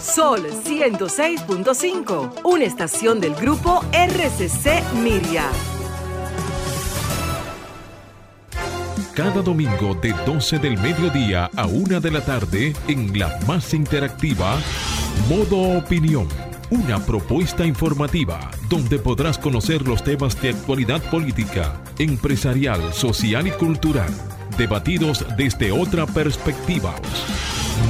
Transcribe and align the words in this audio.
Sol 0.00 0.46
106.5, 0.64 2.40
una 2.44 2.64
estación 2.64 3.20
del 3.20 3.34
grupo 3.34 3.84
RCC 3.92 4.82
Miria. 5.02 5.44
Cada 9.14 9.42
domingo 9.42 9.94
de 9.94 10.14
12 10.26 10.58
del 10.58 10.78
mediodía 10.78 11.50
a 11.56 11.66
1 11.66 12.00
de 12.00 12.10
la 12.10 12.24
tarde 12.24 12.72
en 12.88 13.18
la 13.18 13.38
más 13.46 13.74
interactiva, 13.74 14.58
Modo 15.28 15.78
Opinión. 15.78 16.26
Una 16.70 16.98
propuesta 17.04 17.66
informativa 17.66 18.50
donde 18.70 18.98
podrás 18.98 19.36
conocer 19.38 19.86
los 19.86 20.02
temas 20.02 20.40
de 20.40 20.50
actualidad 20.50 21.02
política, 21.10 21.80
empresarial, 21.98 22.94
social 22.94 23.46
y 23.46 23.50
cultural, 23.50 24.10
debatidos 24.56 25.24
desde 25.36 25.70
otra 25.70 26.06
perspectiva. 26.06 26.94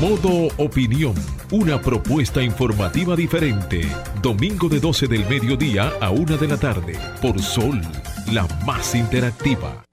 Modo 0.00 0.48
Opinión, 0.56 1.14
una 1.50 1.80
propuesta 1.80 2.42
informativa 2.42 3.14
diferente. 3.14 3.82
Domingo 4.20 4.68
de 4.68 4.80
12 4.80 5.06
del 5.06 5.24
mediodía 5.26 5.92
a 6.00 6.10
1 6.10 6.38
de 6.38 6.48
la 6.48 6.56
tarde, 6.56 6.98
por 7.20 7.40
Sol, 7.40 7.80
la 8.32 8.46
más 8.66 8.94
interactiva. 8.94 9.84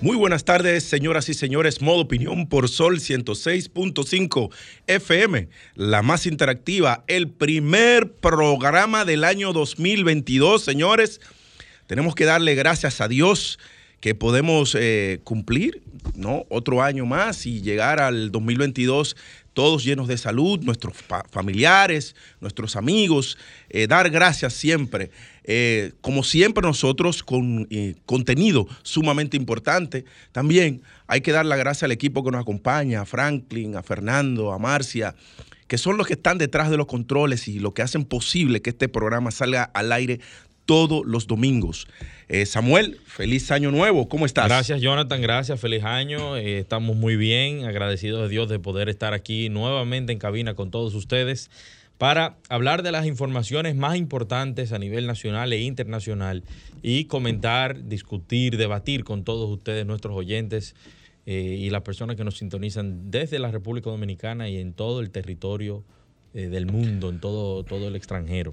Muy 0.00 0.16
buenas 0.16 0.44
tardes, 0.44 0.84
señoras 0.84 1.28
y 1.28 1.34
señores. 1.34 1.82
Modo 1.82 2.00
opinión 2.00 2.48
por 2.48 2.68
Sol 2.68 3.00
106.5 3.00 4.50
FM, 4.86 5.48
la 5.74 6.02
más 6.02 6.26
interactiva, 6.26 7.04
el 7.06 7.28
primer 7.28 8.12
programa 8.12 9.04
del 9.04 9.24
año 9.24 9.52
2022, 9.52 10.62
señores. 10.62 11.20
Tenemos 11.86 12.14
que 12.14 12.24
darle 12.24 12.54
gracias 12.54 13.00
a 13.00 13.08
Dios 13.08 13.58
que 14.00 14.14
podemos 14.14 14.74
eh, 14.78 15.20
cumplir, 15.24 15.82
¿no? 16.14 16.46
Otro 16.48 16.82
año 16.82 17.04
más 17.06 17.46
y 17.46 17.60
llegar 17.60 18.00
al 18.00 18.32
2022 18.32 19.16
todos 19.52 19.84
llenos 19.84 20.08
de 20.08 20.16
salud, 20.16 20.60
nuestros 20.62 20.94
familiares, 21.30 22.14
nuestros 22.40 22.76
amigos, 22.76 23.36
eh, 23.68 23.86
dar 23.86 24.08
gracias 24.08 24.54
siempre. 24.54 25.10
Eh, 25.44 25.92
como 26.00 26.22
siempre 26.22 26.62
nosotros 26.62 27.22
con 27.22 27.68
contenido 28.06 28.68
sumamente 28.82 29.36
importante, 29.36 30.04
también 30.32 30.82
hay 31.08 31.20
que 31.20 31.32
dar 31.32 31.44
la 31.44 31.56
gracia 31.56 31.86
al 31.86 31.92
equipo 31.92 32.22
que 32.24 32.30
nos 32.30 32.40
acompaña, 32.40 33.02
a 33.02 33.06
Franklin, 33.06 33.76
a 33.76 33.82
Fernando, 33.82 34.52
a 34.52 34.58
Marcia, 34.58 35.16
que 35.66 35.78
son 35.78 35.96
los 35.96 36.06
que 36.06 36.14
están 36.14 36.38
detrás 36.38 36.70
de 36.70 36.76
los 36.76 36.86
controles 36.86 37.48
y 37.48 37.58
lo 37.58 37.74
que 37.74 37.82
hacen 37.82 38.04
posible 38.04 38.62
que 38.62 38.70
este 38.70 38.88
programa 38.88 39.30
salga 39.30 39.64
al 39.64 39.92
aire 39.92 40.20
todos 40.64 41.04
los 41.04 41.26
domingos. 41.26 41.88
Eh, 42.32 42.46
Samuel, 42.46 43.00
feliz 43.06 43.50
año 43.50 43.72
nuevo, 43.72 44.08
¿cómo 44.08 44.24
estás? 44.24 44.46
Gracias 44.46 44.80
Jonathan, 44.80 45.20
gracias, 45.20 45.58
feliz 45.58 45.82
año. 45.82 46.36
Eh, 46.36 46.60
estamos 46.60 46.94
muy 46.94 47.16
bien, 47.16 47.64
agradecidos 47.64 48.22
de 48.22 48.28
Dios 48.28 48.48
de 48.48 48.60
poder 48.60 48.88
estar 48.88 49.14
aquí 49.14 49.48
nuevamente 49.48 50.12
en 50.12 50.20
cabina 50.20 50.54
con 50.54 50.70
todos 50.70 50.94
ustedes 50.94 51.50
para 51.98 52.36
hablar 52.48 52.84
de 52.84 52.92
las 52.92 53.04
informaciones 53.06 53.74
más 53.74 53.96
importantes 53.96 54.70
a 54.70 54.78
nivel 54.78 55.08
nacional 55.08 55.52
e 55.52 55.62
internacional 55.62 56.44
y 56.82 57.06
comentar, 57.06 57.88
discutir, 57.88 58.56
debatir 58.58 59.02
con 59.02 59.24
todos 59.24 59.50
ustedes, 59.50 59.84
nuestros 59.84 60.16
oyentes 60.16 60.76
eh, 61.26 61.56
y 61.58 61.68
las 61.70 61.82
personas 61.82 62.14
que 62.14 62.22
nos 62.22 62.38
sintonizan 62.38 63.10
desde 63.10 63.40
la 63.40 63.50
República 63.50 63.90
Dominicana 63.90 64.48
y 64.48 64.58
en 64.58 64.72
todo 64.72 65.00
el 65.00 65.10
territorio 65.10 65.82
del 66.32 66.66
mundo, 66.66 67.10
en 67.10 67.18
todo, 67.18 67.64
todo 67.64 67.88
el 67.88 67.96
extranjero. 67.96 68.52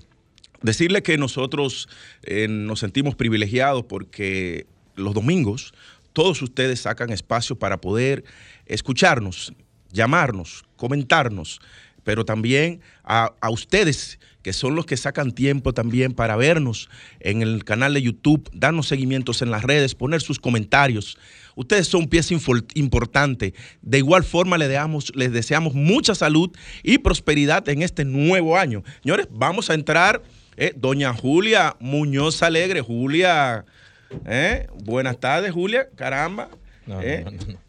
Decirle 0.61 1.03
que 1.03 1.17
nosotros 1.17 1.87
eh, 2.23 2.47
nos 2.47 2.79
sentimos 2.79 3.15
privilegiados 3.15 3.83
porque 3.83 4.65
los 4.95 5.13
domingos 5.13 5.73
todos 6.17 6.41
ustedes 6.41 6.81
sacan 6.81 7.11
espacio 7.11 7.59
para 7.59 7.79
poder 7.79 8.23
escucharnos, 8.65 9.53
llamarnos, 9.91 10.65
comentarnos, 10.75 11.61
pero 12.03 12.25
también 12.25 12.81
a, 13.03 13.35
a, 13.39 13.51
ustedes 13.51 14.17
que 14.41 14.51
son 14.51 14.73
los 14.73 14.87
que 14.87 14.97
sacan 14.97 15.31
tiempo 15.31 15.75
también 15.75 16.13
para 16.13 16.35
vernos 16.35 16.89
en 17.19 17.43
el 17.43 17.63
canal 17.63 17.93
de 17.93 18.01
YouTube, 18.01 18.49
darnos 18.51 18.87
seguimientos 18.87 19.43
en 19.43 19.51
las 19.51 19.61
redes, 19.61 19.93
poner 19.93 20.21
sus 20.21 20.39
comentarios. 20.39 21.19
Ustedes 21.55 21.87
son 21.87 22.07
pieza 22.07 22.33
importante. 22.73 23.53
De 23.83 23.99
igual 23.99 24.23
forma 24.23 24.57
les, 24.57 24.71
les 25.13 25.31
deseamos 25.31 25.75
mucha 25.75 26.15
salud 26.15 26.49
y 26.81 26.97
prosperidad 26.97 27.69
en 27.69 27.83
este 27.83 28.05
nuevo 28.05 28.57
año. 28.57 28.83
Señores, 29.03 29.27
vamos 29.29 29.69
a 29.69 29.75
entrar 29.75 30.23
eh, 30.57 30.73
doña 30.75 31.13
Julia 31.13 31.75
Muñoz 31.79 32.43
Alegre. 32.43 32.81
Julia, 32.81 33.65
eh, 34.25 34.67
buenas 34.83 35.19
tardes, 35.19 35.51
Julia. 35.51 35.87
Caramba. 35.95 36.49
Eh, 37.01 37.25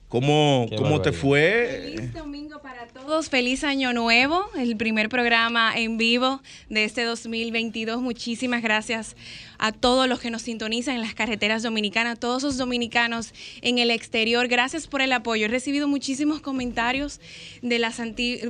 ¿Cómo, 0.08 0.66
¿cómo 0.78 1.02
te 1.02 1.12
fue? 1.12 1.92
Feliz 1.94 2.14
domingo 2.14 2.62
para 2.62 2.86
todos, 2.86 3.28
feliz 3.28 3.62
año 3.62 3.92
nuevo, 3.92 4.46
el 4.58 4.74
primer 4.74 5.10
programa 5.10 5.76
en 5.76 5.98
vivo 5.98 6.40
de 6.70 6.84
este 6.84 7.04
2022. 7.04 8.00
Muchísimas 8.00 8.62
gracias 8.62 9.16
a 9.58 9.70
todos 9.70 10.08
los 10.08 10.18
que 10.18 10.30
nos 10.30 10.40
sintonizan 10.40 10.94
en 10.94 11.02
las 11.02 11.14
carreteras 11.14 11.62
dominicanas, 11.62 12.18
todos 12.18 12.42
los 12.42 12.56
dominicanos 12.56 13.34
en 13.60 13.76
el 13.76 13.90
exterior. 13.90 14.48
Gracias 14.48 14.86
por 14.86 15.02
el 15.02 15.12
apoyo. 15.12 15.44
He 15.44 15.48
recibido 15.48 15.88
muchísimos 15.88 16.40
comentarios 16.40 17.20
de 17.60 17.78
las 17.78 18.00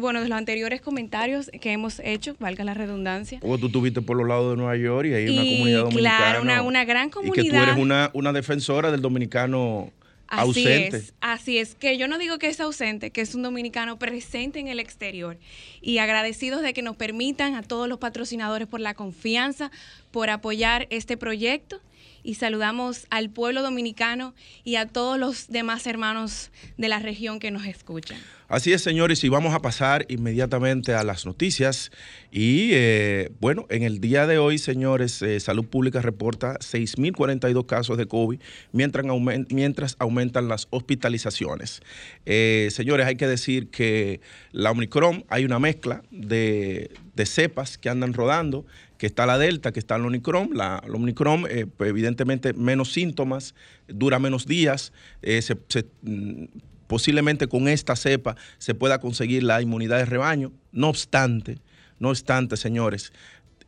bueno, 0.00 0.22
de 0.22 0.28
los 0.28 0.38
anteriores 0.38 0.80
comentarios 0.80 1.50
que 1.60 1.72
hemos 1.72 1.98
hecho, 1.98 2.36
valga 2.38 2.62
la 2.62 2.74
redundancia. 2.74 3.40
O 3.42 3.58
tú 3.58 3.66
estuviste 3.66 4.00
por 4.00 4.16
los 4.16 4.28
lados 4.28 4.52
de 4.52 4.56
Nueva 4.58 4.76
York 4.76 5.08
y 5.08 5.14
hay 5.14 5.28
una 5.28 5.42
comunidad 5.42 5.80
dominicana. 5.80 6.18
Claro, 6.18 6.42
una, 6.42 6.62
una 6.62 6.84
gran 6.84 7.10
comunidad. 7.10 7.42
Y 7.42 7.48
que 7.48 7.50
tú 7.50 7.60
eres 7.60 7.76
una, 7.76 8.10
una 8.14 8.32
defensora 8.32 8.92
del 8.92 9.02
dominicano 9.02 9.90
Así 10.28 10.60
ausente. 10.60 10.96
es, 10.98 11.14
así 11.20 11.58
es, 11.58 11.74
que 11.74 11.96
yo 11.96 12.06
no 12.06 12.18
digo 12.18 12.38
que 12.38 12.48
es 12.48 12.60
ausente, 12.60 13.10
que 13.10 13.22
es 13.22 13.34
un 13.34 13.42
dominicano 13.42 13.98
presente 13.98 14.58
en 14.58 14.68
el 14.68 14.78
exterior 14.78 15.38
y 15.80 15.98
agradecidos 15.98 16.60
de 16.60 16.74
que 16.74 16.82
nos 16.82 16.96
permitan 16.96 17.54
a 17.54 17.62
todos 17.62 17.88
los 17.88 17.98
patrocinadores 17.98 18.68
por 18.68 18.80
la 18.80 18.92
confianza, 18.92 19.70
por 20.10 20.28
apoyar 20.28 20.86
este 20.90 21.16
proyecto 21.16 21.80
y 22.28 22.34
saludamos 22.34 23.06
al 23.08 23.30
pueblo 23.30 23.62
dominicano 23.62 24.34
y 24.62 24.76
a 24.76 24.84
todos 24.84 25.18
los 25.18 25.48
demás 25.48 25.86
hermanos 25.86 26.50
de 26.76 26.90
la 26.90 26.98
región 26.98 27.38
que 27.38 27.50
nos 27.50 27.64
escuchan. 27.64 28.18
Así 28.48 28.70
es, 28.74 28.82
señores, 28.82 29.24
y 29.24 29.30
vamos 29.30 29.54
a 29.54 29.60
pasar 29.62 30.04
inmediatamente 30.10 30.92
a 30.92 31.04
las 31.04 31.24
noticias. 31.24 31.90
Y 32.30 32.70
eh, 32.72 33.30
bueno, 33.40 33.64
en 33.70 33.82
el 33.82 34.00
día 34.00 34.26
de 34.26 34.36
hoy, 34.36 34.58
señores, 34.58 35.22
eh, 35.22 35.40
Salud 35.40 35.64
Pública 35.64 36.02
reporta 36.02 36.58
6.042 36.58 37.64
casos 37.64 37.96
de 37.96 38.04
COVID, 38.06 38.38
mientras, 38.72 39.96
aumentan 39.98 40.48
las 40.48 40.66
hospitalizaciones. 40.68 41.80
Eh, 42.26 42.68
señores, 42.72 43.06
hay 43.06 43.16
que 43.16 43.26
decir 43.26 43.70
que 43.70 44.20
la 44.52 44.70
Omicron, 44.70 45.24
hay 45.30 45.46
una 45.46 45.58
mezcla 45.58 46.02
de 46.10 46.90
cepas 47.24 47.78
que 47.78 47.88
andan 47.88 48.12
rodando 48.12 48.66
que 48.98 49.06
está 49.06 49.24
la 49.24 49.38
Delta, 49.38 49.72
que 49.72 49.78
está 49.78 49.96
el 49.96 50.04
Omicron. 50.04 50.50
La, 50.52 50.82
Omicron, 50.92 51.46
pues, 51.76 51.88
evidentemente, 51.88 52.52
menos 52.52 52.92
síntomas, 52.92 53.54
dura 53.86 54.18
menos 54.18 54.46
días, 54.46 54.92
se, 55.22 55.56
mm, 56.02 56.44
posiblemente 56.88 57.46
con 57.46 57.68
esta 57.68 57.94
cepa 57.94 58.36
se 58.58 58.74
pueda 58.74 58.98
conseguir 58.98 59.44
la 59.44 59.62
inmunidad 59.62 59.98
de 59.98 60.06
rebaño. 60.06 60.52
No 60.72 60.88
obstante, 60.88 61.58
no 62.00 62.08
obstante, 62.08 62.56
señores, 62.56 63.12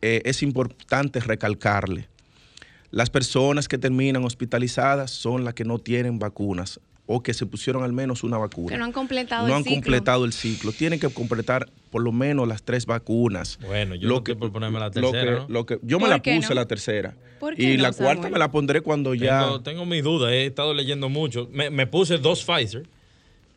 eh, 0.01 0.21
es 0.25 0.43
importante 0.43 1.19
recalcarle, 1.21 2.09
las 2.89 3.09
personas 3.09 3.69
que 3.69 3.77
terminan 3.77 4.25
hospitalizadas 4.25 5.11
son 5.11 5.45
las 5.45 5.53
que 5.53 5.63
no 5.63 5.79
tienen 5.79 6.19
vacunas 6.19 6.81
o 7.13 7.21
que 7.21 7.33
se 7.33 7.45
pusieron 7.45 7.83
al 7.83 7.91
menos 7.93 8.23
una 8.23 8.37
vacuna. 8.37 8.69
Que 8.69 8.77
no 8.77 8.85
han 8.85 8.91
completado 8.91 9.47
no 9.47 9.53
el 9.53 9.57
han 9.57 9.63
ciclo. 9.63 9.75
completado 9.81 10.25
el 10.25 10.33
ciclo. 10.33 10.71
Tienen 10.71 10.99
que 10.99 11.09
completar 11.09 11.67
por 11.89 12.01
lo 12.01 12.11
menos 12.11 12.47
las 12.47 12.63
tres 12.63 12.85
vacunas. 12.85 13.59
Bueno, 13.65 13.95
yo 13.95 14.07
lo 14.07 14.23
que 14.23 14.35
por 14.35 14.51
ponerme 14.51 14.79
la 14.79 14.85
lo 14.85 14.91
tercera, 14.91 15.23
que- 15.23 15.31
¿no? 15.41 15.45
lo 15.49 15.65
que- 15.65 15.79
yo 15.83 15.97
me 15.99 16.03
¿Por 16.05 16.09
la 16.09 16.21
puse 16.23 16.49
no? 16.49 16.55
la 16.55 16.65
tercera. 16.67 17.13
¿Por 17.39 17.55
qué 17.55 17.73
Y 17.73 17.77
no, 17.77 17.83
la 17.83 17.91
cuarta 17.91 18.13
Samuel? 18.23 18.31
me 18.33 18.39
la 18.39 18.51
pondré 18.51 18.81
cuando 18.81 19.13
ya. 19.13 19.41
Tengo, 19.43 19.61
tengo 19.61 19.85
mi 19.85 20.01
duda, 20.01 20.33
he 20.33 20.45
estado 20.45 20.73
leyendo 20.73 21.09
mucho. 21.09 21.49
Me, 21.51 21.69
me 21.69 21.87
puse 21.87 22.17
dos 22.17 22.43
Pfizer 22.45 22.83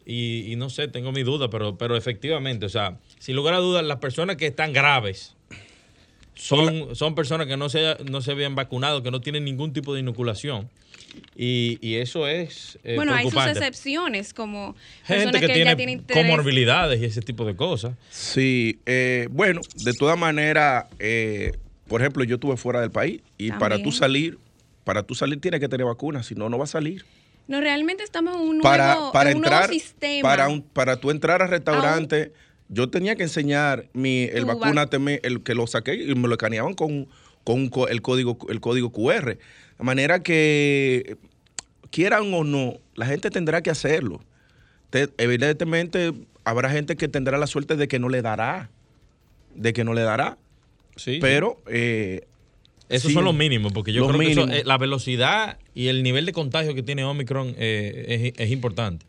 y, 0.07 0.51
y 0.53 0.57
no 0.57 0.69
sé, 0.71 0.89
tengo 0.89 1.13
mi 1.13 1.23
duda, 1.23 1.49
pero, 1.51 1.77
pero 1.77 1.97
efectivamente, 1.97 2.67
o 2.67 2.69
sea, 2.71 2.99
sin 3.19 3.37
lugar 3.37 3.55
a 3.55 3.59
dudas, 3.59 3.85
las 3.85 3.99
personas 3.99 4.37
que 4.37 4.47
están 4.47 4.73
graves 4.73 5.35
son, 6.35 6.95
son 6.97 7.15
personas 7.15 7.47
que 7.47 7.57
no 7.57 7.69
se, 7.69 7.97
no 8.11 8.21
se 8.21 8.33
habían 8.33 8.55
vacunado, 8.55 9.03
que 9.03 9.11
no 9.11 9.21
tienen 9.21 9.45
ningún 9.45 9.73
tipo 9.73 9.95
de 9.95 10.01
inoculación. 10.01 10.69
Y, 11.37 11.79
y 11.81 11.97
eso 11.97 12.29
es 12.29 12.79
eh, 12.85 12.95
bueno, 12.97 13.15
hay 13.15 13.29
sus 13.31 13.45
excepciones, 13.47 14.33
como 14.35 14.75
Gente 15.05 15.25
personas 15.33 15.41
que, 15.41 15.49
ya 15.49 15.55
tiene 15.55 15.77
tienen 15.77 15.99
interés. 16.01 16.25
comorbilidades 16.25 17.01
y 17.01 17.05
ese 17.05 17.23
tipo 17.23 17.45
de 17.45 17.57
cosas. 17.57 17.95
Sí, 18.11 18.79
eh, 18.87 19.29
bueno, 19.31 19.61
de 19.85 19.93
todas 19.95 20.19
maneras, 20.19 20.87
eh, 20.99 21.53
por 21.89 22.01
ejemplo, 22.01 22.25
yo 22.25 22.37
estuve 22.37 22.57
fuera 22.57 22.81
del 22.81 22.91
país 22.91 23.21
y 23.39 23.51
para 23.53 23.83
tú 23.83 23.91
salir, 23.93 24.39
para 24.85 25.03
tú 25.03 25.15
salir 25.15 25.41
tienes 25.41 25.61
que 25.61 25.69
tener 25.69 25.87
vacuna, 25.87 26.23
si 26.23 26.35
no, 26.35 26.49
no 26.49 26.59
va 26.59 26.65
a 26.65 26.69
salir. 26.69 27.05
No, 27.47 27.61
realmente 27.61 28.03
estamos 28.05 28.35
en 28.37 28.41
un 28.41 28.59
nuevo, 28.59 28.63
para 28.63 29.13
para 29.13 29.31
en 29.31 29.37
un 29.39 29.45
entrar, 29.45 29.61
nuevo 29.69 29.73
sistema. 29.75 30.23
para 30.29 30.49
un, 30.49 30.63
para 30.63 30.97
tú 30.97 31.11
entrar 31.11 31.43
al 31.43 31.49
restaurante, 31.51 32.33
yo 32.69 32.89
tenía 32.89 33.17
que 33.17 33.25
enseñar 33.25 33.87
mi 33.93 34.23
el 34.25 34.41
Tu 34.43 34.47
vac- 34.47 34.61
vacúnate, 34.61 34.99
me- 34.99 35.21
el 35.23 35.43
que 35.43 35.55
lo 35.55 35.67
saqué 35.67 35.95
y 35.95 36.15
me 36.15 36.27
lo 36.29 36.35
escaneaban 36.35 36.73
con, 36.75 37.07
con 37.45 37.57
un 37.57 37.69
co- 37.69 37.89
el 37.89 38.01
código 38.01 38.39
el 38.49 38.61
código 38.61 38.91
QR, 38.93 39.37
de 39.79 39.85
manera 39.85 40.23
que 40.23 41.17
quieran 41.91 42.33
o 42.35 42.45
no, 42.45 42.75
la 42.95 43.07
gente 43.07 43.31
tendrá 43.31 43.63
que 43.63 43.71
hacerlo. 43.71 44.21
Te- 44.91 45.09
evidentemente 45.19 46.13
habrá 46.45 46.71
gente 46.71 46.97
que 46.97 47.09
tendrá 47.09 47.39
la 47.39 47.47
suerte 47.47 47.77
de 47.77 47.89
que 47.89 47.99
no 47.99 48.09
le 48.09 48.23
dará, 48.23 48.71
de 49.55 49.73
que 49.73 49.85
no 49.85 49.95
le 49.95 50.03
dará. 50.03 50.39
Sí, 50.97 51.19
Pero 51.21 51.61
eh, 51.67 52.27
Esos 52.89 53.09
sí, 53.09 53.15
son 53.15 53.25
los 53.25 53.35
mínimos, 53.35 53.73
porque 53.73 53.93
yo 53.93 54.07
creo 54.07 54.21
que 54.21 54.31
eso, 54.31 54.49
eh, 54.49 54.63
la 54.65 54.79
velocidad 54.79 55.59
y 55.75 55.89
el 55.89 56.03
nivel 56.05 56.25
de 56.27 56.33
contagio 56.33 56.75
que 56.75 56.83
tiene 56.85 57.03
Omicron 57.05 57.55
eh, 57.59 58.33
es, 58.37 58.47
es 58.47 58.53
importante. 58.53 59.05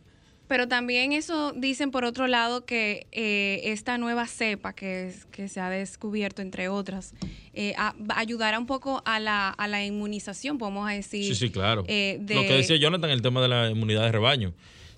Pero 0.48 0.68
también 0.68 1.12
eso 1.12 1.54
dicen 1.54 1.90
por 1.92 2.06
otro 2.06 2.28
lado 2.28 2.66
que 2.66 3.08
eh, 3.12 3.62
esta 3.66 3.98
nueva 3.98 4.28
cepa 4.28 4.74
que, 4.74 5.08
es- 5.08 5.26
que 5.26 5.48
se 5.50 5.60
ha 5.60 5.70
descubierto, 5.70 6.42
entre 6.42 6.70
otras, 6.70 7.14
eh, 7.54 7.74
a- 7.78 7.96
ayudará 8.16 8.60
un 8.60 8.68
poco 8.68 9.02
a 9.06 9.20
la, 9.20 9.50
a 9.50 9.68
la 9.68 9.84
inmunización, 9.84 10.58
podemos 10.58 10.88
decir. 10.90 11.26
Sí, 11.26 11.36
sí, 11.36 11.50
claro. 11.50 11.84
eh, 11.88 12.18
de- 12.22 12.36
Lo 12.36 12.42
que 12.44 12.54
decía 12.54 12.76
Jonathan, 12.78 13.10
el 13.10 13.22
tema 13.22 13.42
de 13.42 13.48
la 13.48 13.70
inmunidad 13.72 14.04
de 14.04 14.12
rebaño. 14.12 14.54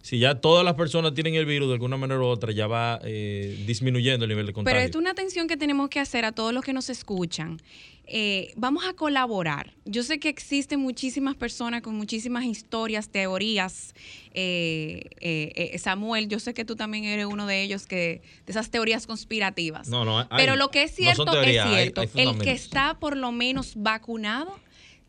Si 0.07 0.19
ya 0.19 0.35
todas 0.35 0.63
las 0.63 0.75
personas 0.75 1.13
tienen 1.13 1.35
el 1.35 1.45
virus 1.45 1.67
de 1.67 1.73
alguna 1.73 1.97
manera 1.97 2.21
u 2.21 2.27
otra, 2.27 2.53
ya 2.53 2.65
va 2.65 2.97
eh, 3.03 3.61
disminuyendo 3.67 4.23
el 4.23 4.29
nivel 4.29 4.45
de 4.45 4.53
contagio. 4.53 4.73
Pero 4.73 4.85
esto 4.85 4.99
es 4.99 5.01
una 5.01 5.11
atención 5.11 5.49
que 5.49 5.57
tenemos 5.57 5.89
que 5.89 5.99
hacer 5.99 6.23
a 6.23 6.31
todos 6.31 6.53
los 6.53 6.63
que 6.63 6.71
nos 6.71 6.89
escuchan. 6.89 7.59
Eh, 8.05 8.53
vamos 8.55 8.85
a 8.85 8.93
colaborar. 8.93 9.73
Yo 9.83 10.03
sé 10.03 10.17
que 10.17 10.29
existen 10.29 10.79
muchísimas 10.79 11.35
personas 11.35 11.81
con 11.81 11.95
muchísimas 11.95 12.45
historias, 12.45 13.09
teorías. 13.09 13.93
Eh, 14.33 15.01
eh, 15.19 15.71
eh, 15.73 15.77
Samuel, 15.77 16.29
yo 16.29 16.39
sé 16.39 16.53
que 16.53 16.63
tú 16.63 16.77
también 16.77 17.03
eres 17.03 17.25
uno 17.25 17.45
de 17.45 17.61
ellos 17.63 17.85
que 17.85 18.21
de 18.45 18.51
esas 18.51 18.69
teorías 18.71 19.07
conspirativas. 19.07 19.89
No, 19.89 20.05
no, 20.05 20.19
hay- 20.19 20.27
Pero 20.37 20.55
lo 20.55 20.71
que 20.71 20.83
es 20.83 20.91
no 20.91 20.95
cierto 20.95 21.25
teorías, 21.25 21.67
es 21.67 21.73
cierto. 21.73 21.99
hay 21.99 22.27
el 22.29 22.39
que 22.39 22.53
está 22.53 22.97
por 22.97 23.17
lo 23.17 23.33
menos 23.33 23.73
vacunado 23.75 24.57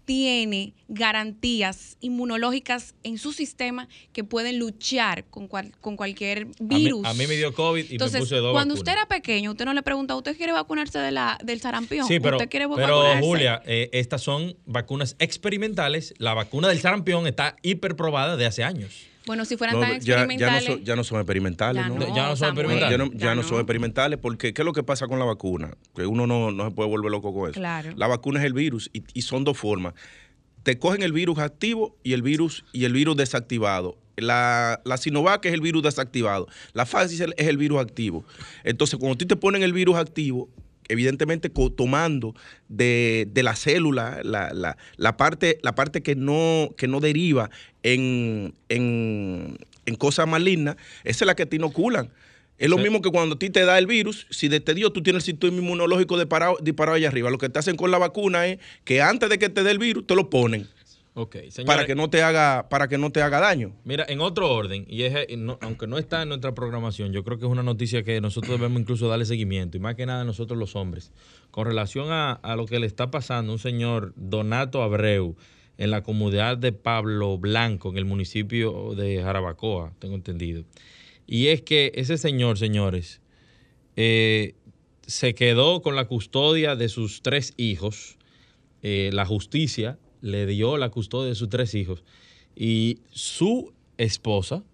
tiene 0.09 0.73
garantías 0.89 1.99
inmunológicas 2.01 2.95
en 3.03 3.19
su 3.19 3.35
sistema 3.35 3.89
que 4.15 4.25
pueden 4.25 4.59
luchar 4.59 5.27
con, 5.27 5.49
cual- 5.49 5.73
con 5.83 5.97
cualquier 5.99 6.45
A 6.59 6.63
mí- 6.63 6.77
virus. 6.85 7.05
A 7.05 7.13
mí, 7.13 7.27
me 7.27 7.37
dio 7.37 7.53
COVID 7.53 7.85
y 7.91 7.93
Entonces, 7.93 8.15
me 8.15 8.21
puse 8.21 8.37
dos 8.37 8.53
cuando 8.55 8.73
vacunas. 8.75 8.79
usted 8.79 8.93
era 8.93 9.07
pequeño, 9.07 9.51
usted 9.51 9.67
no 9.67 9.75
le 9.75 9.83
pregunta, 9.83 10.17
¿usted 10.17 10.35
quiere 10.35 10.53
vacunarse 10.55 10.99
de 10.99 11.11
la, 11.11 11.39
del 11.45 11.61
sarampión? 11.61 12.09
Sí, 12.09 12.21
pero, 12.21 12.39
¿Usted 12.39 12.49
quiere 12.49 12.67
pero 12.75 13.01
vacunarse? 13.01 13.21
Julia, 13.29 13.61
eh, 13.67 13.91
estas 13.93 14.23
son 14.23 14.57
vacunas 14.65 15.15
experimentales. 15.19 16.15
La 16.17 16.33
vacuna 16.33 16.69
del 16.69 16.81
sarampión 16.81 17.27
está 17.27 17.57
hiperprobada 17.61 18.39
de 18.39 18.47
hace 18.47 18.65
años. 18.65 18.95
Bueno, 19.29 19.45
si 19.45 19.57
fueran 19.57 19.77
no, 19.77 19.83
tan 19.83 19.91
ya, 19.93 19.99
ya, 20.01 20.17
no 20.17 20.23
experimentales. 20.33 20.85
ya 20.85 20.97
no 20.97 21.05
son 21.05 21.19
experimentales, 21.21 21.83
Ya 21.85 21.89
¿no? 21.89 21.95
no, 21.95 22.17
Ya 22.17 22.27
no 22.29 22.35
son 22.37 22.49
experimentales. 22.49 22.91
Ya 22.91 22.99
no, 22.99 23.13
ya 23.13 23.19
ya 23.19 23.35
no 23.37 23.43
no. 23.43 23.49
son 23.49 23.59
experimentales 23.59 24.19
porque 24.21 24.53
¿qué 24.53 24.63
es 24.63 24.67
lo 24.67 24.73
que 24.73 24.83
pasa 24.83 25.07
con 25.07 25.21
la 25.21 25.25
vacuna? 25.25 25.71
Que 25.95 26.05
uno 26.07 26.27
no, 26.27 26.51
no 26.51 26.65
se 26.65 26.71
puede 26.75 26.89
volver 26.89 27.13
loco 27.13 27.33
con 27.33 27.51
eso. 27.51 27.61
Claro. 27.61 27.93
La 27.97 28.09
vacuna 28.09 28.41
es 28.41 28.47
el 28.47 28.55
virus 28.55 28.91
y, 28.93 29.05
y 29.15 29.23
son 29.23 29.45
dos 29.45 29.57
formas. 29.57 29.95
Te 30.65 30.79
cogen 30.79 31.03
el 31.03 31.13
virus 31.13 31.39
activo 31.39 31.97
y 32.03 32.15
el 32.15 32.23
virus 32.23 32.65
y 32.73 32.85
el 32.85 32.93
virus 32.93 33.17
desactivado. 33.17 33.97
La, 34.17 34.81
la 34.85 34.97
Sinovac 34.97 35.45
es 35.47 35.53
el 35.53 35.61
virus 35.61 35.85
desactivado. 35.85 36.49
La 36.73 36.85
Pfizer 36.85 37.33
es 37.37 37.47
el 37.47 37.57
virus 37.57 37.81
activo. 37.81 38.25
Entonces, 38.65 38.99
cuando 38.99 39.17
tú 39.17 39.27
te 39.27 39.37
ponen 39.37 39.63
el 39.63 39.73
virus 39.73 39.97
activo, 39.97 40.49
evidentemente 40.89 41.51
tomando 41.51 42.35
de, 42.69 43.29
de 43.31 43.43
la 43.43 43.55
célula 43.55 44.21
la, 44.25 44.53
la- 44.53 44.77
la 44.97 45.17
parte, 45.17 45.59
la 45.63 45.75
parte 45.75 46.03
que, 46.03 46.17
no, 46.17 46.71
que 46.77 46.89
no 46.89 47.01
deriva 47.01 47.51
en, 47.95 48.55
en, 48.69 49.59
en 49.87 49.95
cosas 49.97 50.27
malignas, 50.29 50.77
esa 51.05 51.25
es 51.25 51.27
la 51.27 51.35
que 51.35 51.47
te 51.47 51.57
inoculan. 51.57 52.11
Es 52.59 52.69
lo 52.69 52.77
Sí. 52.77 52.83
mismo 52.83 53.01
que 53.03 53.11
cuando 53.11 53.37
a 53.37 53.39
ti 53.39 53.51
te 53.51 53.65
da 53.65 53.79
el 53.79 53.87
virus, 53.87 54.27
si 54.31 54.49
te 54.49 54.75
dio, 54.75 54.91
tú 54.91 55.01
tienes 55.03 55.23
el 55.29 55.35
sistema 55.35 55.57
inmunológico 55.59 56.17
disparado, 56.19 56.57
disparado 56.61 56.97
allá 56.97 57.07
arriba. 57.09 57.31
Lo 57.31 57.39
que 57.39 57.49
te 57.49 57.59
hacen 57.59 57.77
con 57.77 57.91
la 57.93 57.99
vacuna 57.99 58.47
es 58.49 58.59
que 58.85 59.01
antes 59.01 59.29
de 59.31 59.39
que 59.39 59.49
te 59.49 59.63
dé 59.63 59.71
el 59.71 59.79
virus, 59.79 60.07
te 60.09 60.17
lo 60.17 60.29
ponen 60.29 60.67
Ok, 61.15 61.35
señores. 61.51 61.65
para 61.67 61.87
que 61.87 61.95
no 61.95 62.11
te 62.11 62.21
haga, 62.23 62.69
para 62.69 62.89
que 62.89 62.99
no 62.99 63.11
te 63.13 63.23
haga 63.23 63.39
daño. 63.39 63.73
Mira, 63.85 64.05
en 64.09 64.21
otro 64.21 64.51
orden, 64.53 64.85
y 64.89 65.03
es, 65.03 65.15
eh, 65.15 65.37
no- 65.37 65.59
aunque 65.61 65.87
no 65.87 65.99
está 65.99 66.23
en 66.23 66.31
nuestra 66.31 66.53
programación, 66.55 67.13
yo 67.13 67.23
creo 67.23 67.39
que 67.39 67.45
es 67.47 67.51
una 67.51 67.63
noticia 67.63 68.03
que 68.03 68.21
nosotros 68.21 68.59
debemos 68.59 68.81
incluso 68.81 69.07
darle 69.09 69.25
seguimiento, 69.25 69.77
y 69.77 69.81
más 69.81 69.95
que 69.95 70.05
nada 70.07 70.25
nosotros 70.25 70.59
los 70.59 70.75
hombres, 70.75 71.13
con 71.53 71.65
relación 71.65 72.11
a, 72.11 72.33
a 72.33 72.57
lo 72.57 72.67
que 72.67 72.81
le 72.81 72.87
está 72.89 73.11
pasando 73.13 73.53
a 73.53 73.55
un 73.55 73.59
señor 73.61 74.13
Donato 74.17 74.83
Abreu 74.83 75.37
en 75.79 75.93
la 75.93 76.03
comunidad 76.03 76.59
de 76.59 76.73
Pablo 76.73 77.39
Blanco, 77.39 77.91
en 77.91 77.99
el 77.99 78.05
municipio 78.05 78.95
de 78.97 79.23
Jarabacoa, 79.23 79.95
tengo 80.01 80.17
entendido. 80.17 80.65
Y 81.27 81.49
es 81.49 81.63
que 81.63 81.93
ese 81.95 82.19
señor, 82.19 82.59
señores, 82.59 83.21
eh, 83.97 84.55
se 85.07 85.35
quedó 85.35 85.81
con 85.81 85.95
la 85.95 86.07
custodia 86.07 86.75
de 86.75 86.89
sus 86.89 87.23
tres 87.23 87.55
hijos. 87.57 88.19
Eh, 88.83 89.11
la 89.13 89.25
justicia 89.25 89.99
le 90.21 90.47
dio 90.47 90.77
la 90.77 90.91
custodia 90.91 91.29
de 91.29 91.35
sus 91.37 91.49
tres 91.49 91.75
hijos. 91.75 92.03
Y 92.57 92.99
su 93.11 93.73
esposa, 93.99 94.65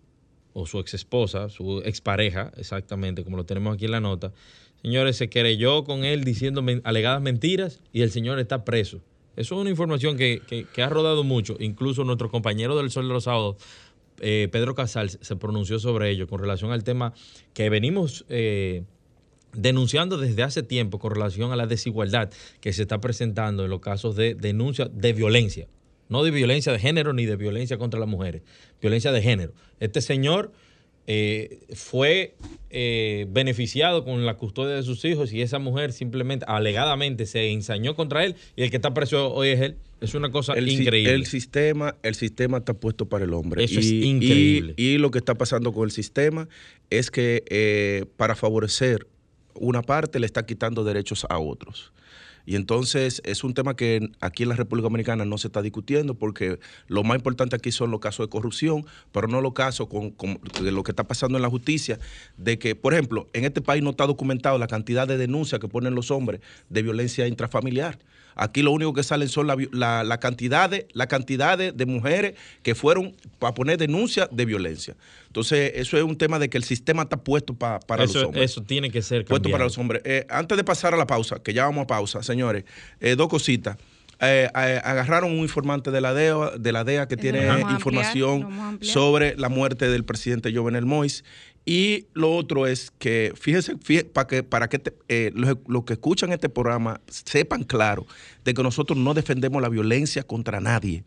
o 0.54 0.66
su 0.66 0.78
ex 0.78 0.94
esposa, 0.94 1.50
su 1.50 1.82
expareja, 1.84 2.50
exactamente 2.56 3.24
como 3.24 3.36
lo 3.36 3.44
tenemos 3.44 3.74
aquí 3.74 3.84
en 3.84 3.90
la 3.90 4.00
nota, 4.00 4.32
señores, 4.80 5.16
se 5.16 5.28
querelló 5.28 5.84
con 5.84 6.04
él 6.04 6.24
diciendo 6.24 6.64
alegadas 6.84 7.20
mentiras 7.20 7.80
y 7.92 8.02
el 8.02 8.10
señor 8.10 8.38
está 8.38 8.64
preso. 8.64 9.02
Eso 9.36 9.54
es 9.54 9.60
una 9.60 9.70
información 9.70 10.16
que, 10.16 10.40
que- 10.46 10.82
ha 10.82 10.88
rodado 10.88 11.24
mucho. 11.24 11.56
Incluso 11.60 12.04
nuestro 12.04 12.30
compañero 12.30 12.76
del 12.76 12.90
Sol 12.90 13.08
de 13.08 13.14
los 13.14 13.24
Sábados, 13.24 13.56
eh, 14.20 14.48
Pedro 14.52 14.74
Casal, 14.74 15.10
se 15.10 15.36
pronunció 15.36 15.78
sobre 15.78 16.10
ello 16.10 16.26
con 16.28 16.40
relación 16.40 16.70
al 16.72 16.84
tema 16.84 17.12
que 17.52 17.68
venimos 17.70 18.24
eh, 18.28 18.84
denunciando 19.52 20.16
desde 20.18 20.42
hace 20.42 20.62
tiempo 20.62 20.98
con 20.98 21.12
relación 21.14 21.52
a 21.52 21.56
la 21.56 21.66
desigualdad 21.66 22.30
que 22.60 22.72
se 22.72 22.82
está 22.82 23.00
presentando 23.00 23.64
en 23.64 23.70
los 23.70 23.80
casos 23.80 24.16
de 24.16 24.34
denuncia 24.34 24.86
de 24.92 25.12
violencia. 25.12 25.68
No 26.08 26.22
de 26.22 26.30
violencia 26.30 26.70
de 26.72 26.78
género 26.78 27.12
ni 27.12 27.24
de 27.24 27.36
violencia 27.36 27.78
contra 27.78 27.98
las 27.98 28.08
mujeres, 28.08 28.42
violencia 28.80 29.10
de 29.10 29.22
género. 29.22 29.52
Este 29.80 30.00
señor 30.00 30.52
eh, 31.06 31.60
fue 31.74 32.34
eh, 32.70 33.26
beneficiado 33.28 34.04
con 34.04 34.24
la 34.24 34.34
custodia 34.36 34.74
de 34.74 34.82
sus 34.82 35.04
hijos 35.04 35.32
y 35.32 35.42
esa 35.42 35.58
mujer 35.58 35.92
simplemente, 35.92 36.44
alegadamente, 36.48 37.26
se 37.26 37.50
ensañó 37.50 37.94
contra 37.94 38.24
él 38.24 38.36
y 38.56 38.62
el 38.62 38.70
que 38.70 38.76
está 38.76 38.94
preso 38.94 39.32
hoy 39.32 39.48
es 39.48 39.60
él. 39.60 39.76
Es 40.00 40.14
una 40.14 40.30
cosa 40.30 40.52
El, 40.54 40.68
increíble. 40.68 41.14
el 41.14 41.24
sistema, 41.26 41.96
el 42.02 42.14
sistema 42.14 42.58
está 42.58 42.74
puesto 42.74 43.06
para 43.08 43.24
el 43.24 43.32
hombre. 43.32 43.64
Eso 43.64 43.80
es 43.80 43.86
Y- 43.86 44.04
increíble. 44.04 44.74
Y, 44.76 44.88
y 44.94 44.98
lo 44.98 45.10
que 45.10 45.18
está 45.18 45.34
pasando 45.34 45.72
con 45.72 45.84
el 45.84 45.90
sistema 45.92 46.48
es 46.90 47.10
que 47.10 47.42
eh, 47.48 48.04
para 48.16 48.34
favorecer 48.34 49.06
una 49.54 49.82
parte 49.82 50.18
le 50.20 50.26
está 50.26 50.44
quitando 50.44 50.84
derechos 50.84 51.26
a 51.30 51.38
otros. 51.38 51.92
Y 52.46 52.56
entonces 52.56 53.22
es 53.24 53.44
un 53.44 53.54
tema 53.54 53.74
que 53.74 54.10
aquí 54.20 54.42
en 54.42 54.50
la 54.50 54.56
República 54.56 54.84
Dominicana 54.84 55.24
no 55.24 55.38
se 55.38 55.48
está 55.48 55.62
discutiendo 55.62 56.14
porque 56.14 56.58
lo 56.88 57.02
más 57.02 57.16
importante 57.16 57.56
aquí 57.56 57.72
son 57.72 57.90
los 57.90 58.00
casos 58.00 58.26
de 58.26 58.30
corrupción, 58.30 58.84
pero 59.12 59.28
no 59.28 59.40
los 59.40 59.54
casos 59.54 59.88
con, 59.88 60.14
de 60.62 60.72
lo 60.72 60.82
que 60.82 60.92
está 60.92 61.04
pasando 61.04 61.38
en 61.38 61.42
la 61.42 61.50
justicia, 61.50 61.98
de 62.36 62.58
que, 62.58 62.74
por 62.74 62.92
ejemplo, 62.92 63.28
en 63.32 63.44
este 63.44 63.60
país 63.60 63.82
no 63.82 63.90
está 63.90 64.06
documentado 64.06 64.58
la 64.58 64.66
cantidad 64.66 65.08
de 65.08 65.16
denuncias 65.16 65.60
que 65.60 65.68
ponen 65.68 65.94
los 65.94 66.10
hombres 66.10 66.40
de 66.68 66.82
violencia 66.82 67.26
intrafamiliar. 67.26 67.98
Aquí 68.36 68.62
lo 68.62 68.70
único 68.72 68.92
que 68.94 69.02
salen 69.02 69.28
son 69.28 69.46
la, 69.46 69.56
la, 69.72 70.04
la 70.04 70.18
cantidad, 70.20 70.68
de, 70.70 70.88
la 70.92 71.06
cantidad 71.06 71.56
de, 71.58 71.72
de 71.72 71.86
mujeres 71.86 72.34
que 72.62 72.74
fueron 72.74 73.14
para 73.38 73.54
poner 73.54 73.78
denuncias 73.78 74.28
de 74.30 74.44
violencia. 74.44 74.94
Entonces, 75.28 75.72
eso 75.76 75.96
es 75.96 76.04
un 76.04 76.16
tema 76.16 76.38
de 76.38 76.48
que 76.48 76.56
el 76.58 76.64
sistema 76.64 77.02
está 77.04 77.16
puesto 77.16 77.54
pa- 77.54 77.80
para 77.80 78.04
eso, 78.04 78.18
los 78.18 78.24
hombres. 78.28 78.44
eso 78.50 78.62
tiene 78.62 78.90
que 78.90 79.02
ser 79.02 79.24
Puesto 79.24 79.48
para 79.50 79.64
cambiado. 79.64 79.64
los 79.64 79.78
hombres. 79.78 80.02
Eh, 80.04 80.26
antes 80.30 80.56
de 80.56 80.64
pasar 80.64 80.94
a 80.94 80.96
la 80.96 81.06
pausa, 81.06 81.42
que 81.42 81.52
ya 81.52 81.64
vamos 81.64 81.84
a 81.84 81.86
pausa, 81.86 82.22
señores, 82.22 82.64
eh, 83.00 83.16
dos 83.16 83.28
cositas. 83.28 83.76
Eh, 84.20 84.48
eh, 84.54 84.80
agarraron 84.84 85.32
un 85.32 85.38
informante 85.38 85.90
de 85.90 86.00
la 86.00 86.14
DEA, 86.14 86.52
de 86.56 86.72
la 86.72 86.84
DEA 86.84 87.08
que 87.08 87.16
tiene 87.16 87.48
a 87.48 87.54
ampliar, 87.54 87.72
información 87.72 88.44
a 88.52 88.76
sobre 88.80 89.36
la 89.36 89.48
muerte 89.48 89.88
del 89.88 90.04
presidente 90.04 90.54
Jovenel 90.54 90.86
Mois. 90.86 91.24
Y 91.66 92.06
lo 92.12 92.34
otro 92.36 92.66
es 92.66 92.90
que, 92.98 93.32
fíjense, 93.40 93.76
para 94.12 94.26
que, 94.26 94.42
para 94.42 94.68
que 94.68 94.78
te- 94.78 94.94
eh, 95.08 95.30
los, 95.34 95.56
los 95.66 95.84
que 95.84 95.94
escuchan 95.94 96.30
este 96.32 96.48
programa 96.50 97.00
sepan 97.08 97.64
claro 97.64 98.06
de 98.44 98.52
que 98.52 98.62
nosotros 98.62 98.98
no 98.98 99.14
defendemos 99.14 99.62
la 99.62 99.70
violencia 99.70 100.22
contra 100.24 100.60
nadie. 100.60 101.04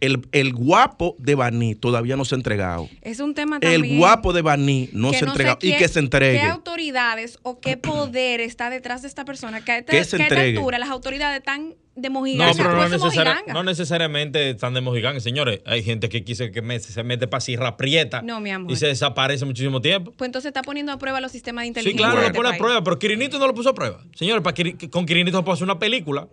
El, 0.00 0.26
el 0.32 0.52
guapo 0.52 1.16
de 1.18 1.34
Baní 1.34 1.74
todavía 1.74 2.16
no 2.16 2.24
se 2.24 2.34
ha 2.34 2.38
entregado. 2.38 2.88
Es 3.00 3.20
un 3.20 3.34
tema 3.34 3.58
también. 3.60 3.84
El 3.84 3.96
guapo 3.98 4.32
de 4.32 4.42
Baní 4.42 4.90
no 4.92 5.12
se 5.12 5.24
ha 5.24 5.28
entregado. 5.28 5.58
y 5.62 5.72
qué- 5.72 5.78
que 5.78 5.88
se 5.88 5.98
entregue. 6.00 6.40
¿Qué 6.40 6.46
autoridades 6.46 7.38
o 7.42 7.60
qué 7.60 7.76
poder 7.78 8.40
está 8.40 8.70
detrás 8.70 9.02
de 9.02 9.08
esta 9.08 9.24
persona? 9.24 9.64
Que 9.64 9.72
a 9.72 9.78
esta, 9.78 9.92
Que 9.92 10.04
se 10.04 10.16
que 10.16 10.22
a 10.22 10.26
esta 10.26 10.34
entregue. 10.36 10.58
altura 10.58 10.78
las 10.78 10.90
autoridades 10.90 11.38
están 11.38 11.74
de 11.96 12.08
No, 12.08 12.14
mojigangas. 12.14 12.56
pero 12.56 12.74
no, 12.74 12.88
necesari- 12.88 13.52
no 13.52 13.62
necesariamente 13.62 14.50
están 14.50 14.74
de 14.74 14.80
mojigán, 14.80 15.20
señores. 15.20 15.60
Hay 15.64 15.82
gente 15.84 16.08
que 16.08 16.24
quise 16.24 16.50
que 16.50 16.60
me- 16.60 16.80
se 16.80 17.02
mete 17.04 17.28
para 17.28 17.40
Sierra 17.40 17.76
Prieta 17.76 18.20
No, 18.20 18.40
mi 18.40 18.50
amor. 18.50 18.72
y 18.72 18.76
se 18.76 18.86
desaparece 18.88 19.44
muchísimo 19.44 19.80
tiempo. 19.80 20.12
Pues 20.16 20.26
entonces 20.26 20.48
está 20.48 20.62
poniendo 20.62 20.90
a 20.92 20.98
prueba 20.98 21.20
los 21.20 21.30
sistemas 21.32 21.62
de 21.62 21.66
Sí, 21.66 21.68
inteligencia. 21.68 22.06
claro, 22.06 22.16
de 22.16 22.22
lo 22.22 22.26
este 22.28 22.36
pone 22.36 22.48
a 22.54 22.58
prueba, 22.58 22.82
pero 22.84 22.98
Quirinito 22.98 23.38
no 23.38 23.46
lo 23.46 23.54
puso 23.54 23.70
a 23.70 23.74
prueba. 23.74 24.00
Señores, 24.16 24.42
para 24.42 24.56
con 24.90 25.06
Quirinito 25.06 25.38
se 25.38 25.44
puede 25.44 25.54
hacer 25.54 25.64
una 25.64 25.78
película. 25.78 26.26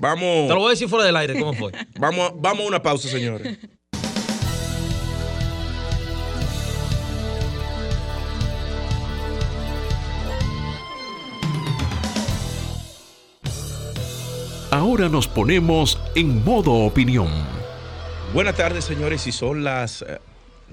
Vamos. 0.00 0.48
Te 0.48 0.54
lo 0.54 0.60
voy 0.60 0.66
a 0.68 0.70
decir 0.70 0.88
fuera 0.88 1.04
del 1.04 1.16
aire, 1.16 1.38
¿cómo 1.38 1.52
fue? 1.52 1.72
Vamos, 1.98 2.30
a- 2.30 2.34
vamos 2.36 2.64
a 2.64 2.68
una 2.68 2.82
pausa, 2.82 3.08
señores. 3.08 3.58
Ahora 14.70 15.08
nos 15.08 15.26
ponemos 15.26 15.98
en 16.14 16.44
modo 16.44 16.72
opinión. 16.72 17.28
Buenas 18.32 18.56
tardes, 18.56 18.84
señores. 18.84 19.26
Y 19.26 19.32
son 19.32 19.64
las 19.64 20.04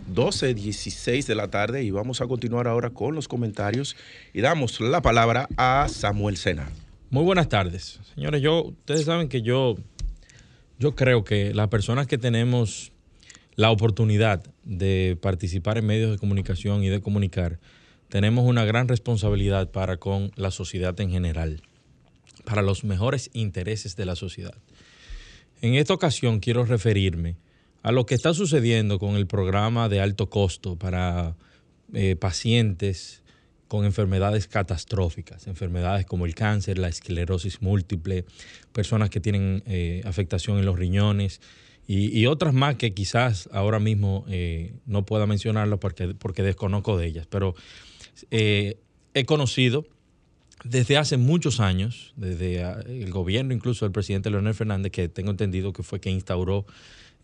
12, 0.07 0.53
16 0.53 1.25
de 1.25 1.36
la 1.36 1.48
tarde 1.48 1.84
y 1.84 1.89
vamos 1.91 2.22
a 2.22 2.27
continuar 2.27 2.67
ahora 2.67 2.91
con 2.91 3.15
los 3.15 3.27
comentarios 3.27 3.96
y 4.34 4.41
damos 4.41 4.79
la 4.79 5.01
palabra 5.01 5.48
a 5.57 5.88
Samuel 5.89 6.38
Sena. 6.38 6.69
Muy 7.09 7.23
buenas 7.23 7.47
tardes. 7.47 8.01
Señores, 8.15 8.41
yo, 8.41 8.63
ustedes 8.65 9.05
saben 9.05 9.29
que 9.29 9.41
yo, 9.41 9.75
yo 10.77 10.93
creo 10.93 11.23
que 11.23 11.53
las 11.53 11.69
personas 11.69 12.05
que 12.05 12.17
tenemos 12.17 12.91
la 13.55 13.71
oportunidad 13.71 14.43
de 14.65 15.17
participar 15.21 15.77
en 15.77 15.85
medios 15.85 16.11
de 16.11 16.17
comunicación 16.17 16.83
y 16.83 16.89
de 16.89 16.99
comunicar, 16.99 17.59
tenemos 18.09 18.45
una 18.45 18.65
gran 18.65 18.89
responsabilidad 18.89 19.71
para 19.71 19.95
con 19.95 20.31
la 20.35 20.51
sociedad 20.51 20.99
en 20.99 21.09
general, 21.09 21.61
para 22.43 22.61
los 22.61 22.83
mejores 22.83 23.29
intereses 23.31 23.95
de 23.95 24.05
la 24.05 24.17
sociedad. 24.17 24.55
En 25.61 25.75
esta 25.75 25.93
ocasión 25.93 26.41
quiero 26.41 26.65
referirme 26.65 27.37
a 27.83 27.93
lo 27.93 28.05
que 28.05 28.15
está 28.15 28.33
sucediendo 28.33 28.99
con 28.99 29.15
el 29.15 29.27
programa 29.27 29.87
de 29.87 30.01
alto 30.01 30.29
costo 30.29 30.75
para 30.75 31.37
eh, 31.93 32.17
pacientes 32.17 33.23
con 33.67 33.86
enfermedades 33.86 34.47
catastróficas, 34.47 35.47
enfermedades 35.47 36.05
como 36.05 36.25
el 36.25 36.36
cáncer, 36.36 36.77
la 36.77 36.88
esclerosis 36.88 37.62
múltiple, 37.62 38.25
personas 38.71 39.09
que 39.09 39.19
tienen 39.19 39.63
eh, 39.65 40.01
afectación 40.05 40.57
en 40.57 40.65
los 40.65 40.77
riñones 40.77 41.41
y, 41.89 42.25
otras 42.25 42.53
más 42.53 42.75
que 42.75 42.93
quizás 42.93 43.47
ahora 43.53 43.79
mismo 43.79 44.25
eh, 44.27 44.74
no 44.86 45.05
pueda 45.05 45.25
mencionarlo 45.25 45.79
porque, 45.79 46.13
porque 46.15 46.43
desconozco 46.43 46.97
de 46.97 47.07
ellas, 47.07 47.27
pero 47.29 47.55
he 48.29 49.25
conocido 49.25 49.86
desde 50.63 50.97
hace 50.97 51.17
muchos 51.17 51.59
años, 51.59 52.13
desde 52.15 52.63
ah, 52.63 52.79
el 52.88 53.12
gobierno 53.12 53.53
incluso 53.53 53.86
del 53.86 53.91
presidente 53.91 54.29
Leonel 54.29 54.53
Fernández, 54.53 54.91
que 54.91 55.07
tengo 55.09 55.31
entendido 55.31 55.74
que 55.74 55.83
fue 55.83 56.00
quien 56.00 56.15
instauró 56.15 56.65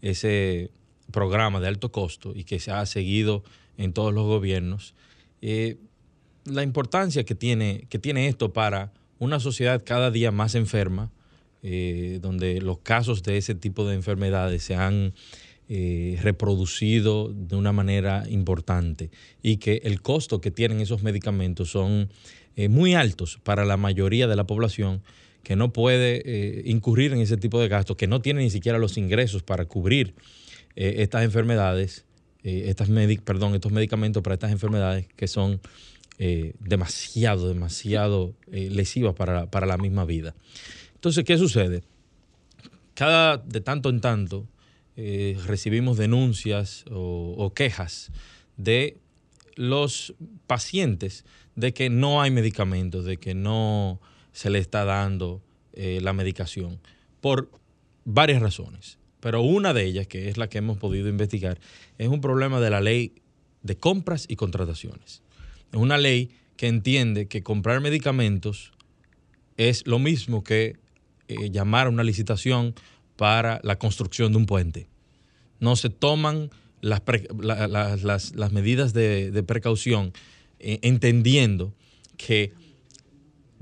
ese 0.02 0.72
programa 1.12 1.60
de 1.60 1.68
alto 1.68 1.92
costo 1.92 2.34
y 2.36 2.44
que 2.44 2.60
se 2.60 2.72
ha 2.72 2.86
seguido 2.86 3.44
en 3.78 3.94
todos 3.94 4.14
los 4.14 4.26
gobiernos, 4.26 4.94
eh, 5.42 5.78
la 6.46 6.64
importancia 6.64 7.24
que 7.24 7.36
tiene, 7.36 7.86
que 7.90 8.00
tiene 8.00 8.28
esto 8.28 8.54
para 8.54 8.92
una 9.20 9.40
sociedad 9.40 9.84
cada 9.86 10.12
día 10.12 10.32
más 10.32 10.56
enferma, 10.56 11.12
eh, 11.62 12.20
donde 12.22 12.62
los 12.62 12.80
casos 12.80 13.24
de 13.24 13.38
ese 13.38 13.56
tipo 13.56 13.88
de 13.88 13.96
enfermedades 13.96 14.64
se 14.64 14.76
han 14.76 15.14
eh, 15.70 16.20
reproducido 16.22 17.30
de 17.34 17.56
una 17.56 17.72
manera 17.72 18.24
importante 18.30 19.12
y 19.42 19.58
que 19.58 19.82
el 19.86 20.02
costo 20.02 20.42
que 20.42 20.52
tienen 20.52 20.82
esos 20.82 21.04
medicamentos 21.04 21.72
son 21.72 22.10
muy 22.70 22.94
altos 22.94 23.40
para 23.42 23.66
la 23.66 23.78
mayoría 23.78 24.28
de 24.28 24.36
la 24.36 24.46
población 24.46 25.02
que 25.44 25.56
no 25.56 25.74
puede 25.74 26.22
eh, 26.26 26.64
incurrir 26.66 27.14
en 27.14 27.20
ese 27.20 27.38
tipo 27.38 27.60
de 27.60 27.68
gastos, 27.68 27.98
que 27.98 28.08
no 28.08 28.22
tiene 28.22 28.42
ni 28.42 28.50
siquiera 28.50 28.78
los 28.78 28.98
ingresos 28.98 29.44
para 29.44 29.66
cubrir 29.66 30.16
eh, 30.76 30.96
estas 31.00 31.24
enfermedades, 31.24 32.06
eh, 32.44 32.66
estas 32.68 32.90
perdón, 33.24 33.54
estos 33.54 33.72
medicamentos 33.72 34.24
para 34.24 34.36
estas 34.36 34.52
enfermedades 34.52 35.06
que 35.16 35.28
son 35.28 35.60
demasiado, 36.18 37.50
demasiado 37.50 38.34
lesivas 38.48 39.14
para, 39.14 39.50
para, 39.50 39.66
la 39.66 39.78
misma 39.78 40.06
vida. 40.06 40.36
Entonces, 40.96 41.26
¿qué 41.26 41.38
sucede? 41.38 41.84
Cada 42.94 43.38
de 43.38 43.60
tanto 43.62 43.90
en 43.90 44.00
tanto 44.00 44.48
recibimos 44.96 45.98
denuncias 45.98 46.86
o, 46.90 47.52
quejas 47.54 48.12
de 48.58 48.98
los 49.56 50.16
pacientes 50.48 51.26
de 51.56 51.74
que 51.74 51.90
no 51.90 52.22
hay 52.22 52.32
medicamentos, 52.32 53.06
de 53.06 53.18
que 53.18 53.34
no 53.34 54.00
se 54.32 54.50
le 54.50 54.60
está 54.60 54.86
dando 54.86 55.42
eh, 55.74 56.00
la 56.02 56.14
medicación 56.14 56.80
por 57.22 57.50
varias 58.06 58.42
razones. 58.42 58.98
Pero 59.20 59.42
una 59.42 59.74
de 59.74 59.86
ellas, 59.86 60.08
que 60.08 60.30
es 60.30 60.38
la 60.38 60.50
que 60.50 60.58
hemos 60.58 60.78
podido 60.78 61.08
investigar, 61.08 61.60
es 61.98 62.10
un 62.10 62.20
problema 62.20 62.60
de 62.60 62.70
la 62.70 62.82
ley 62.82 63.16
de 63.62 63.78
compras 63.78 64.26
y 64.28 64.36
contrataciones. 64.36 65.23
Una 65.74 65.98
ley 65.98 66.32
que 66.56 66.68
entiende 66.68 67.28
que 67.28 67.44
comprar 67.44 67.82
medicamentos 67.82 68.72
es 69.58 69.86
lo 69.88 70.00
mismo 70.00 70.44
que 70.44 70.78
eh, 71.28 71.50
llamar 71.50 71.88
a 71.88 71.90
una 71.90 72.04
licitación 72.04 72.76
para 73.16 73.60
la 73.64 73.78
construcción 73.78 74.32
de 74.32 74.38
un 74.38 74.46
puente. 74.46 74.88
No 75.60 75.76
se 75.76 75.90
toman 75.90 76.50
las, 76.82 77.02
las, 78.04 78.52
medidas 78.52 78.94
de, 78.94 79.44
precaución 79.48 80.14
eh, 80.60 80.80
entendiendo 80.82 81.74
que 82.18 82.52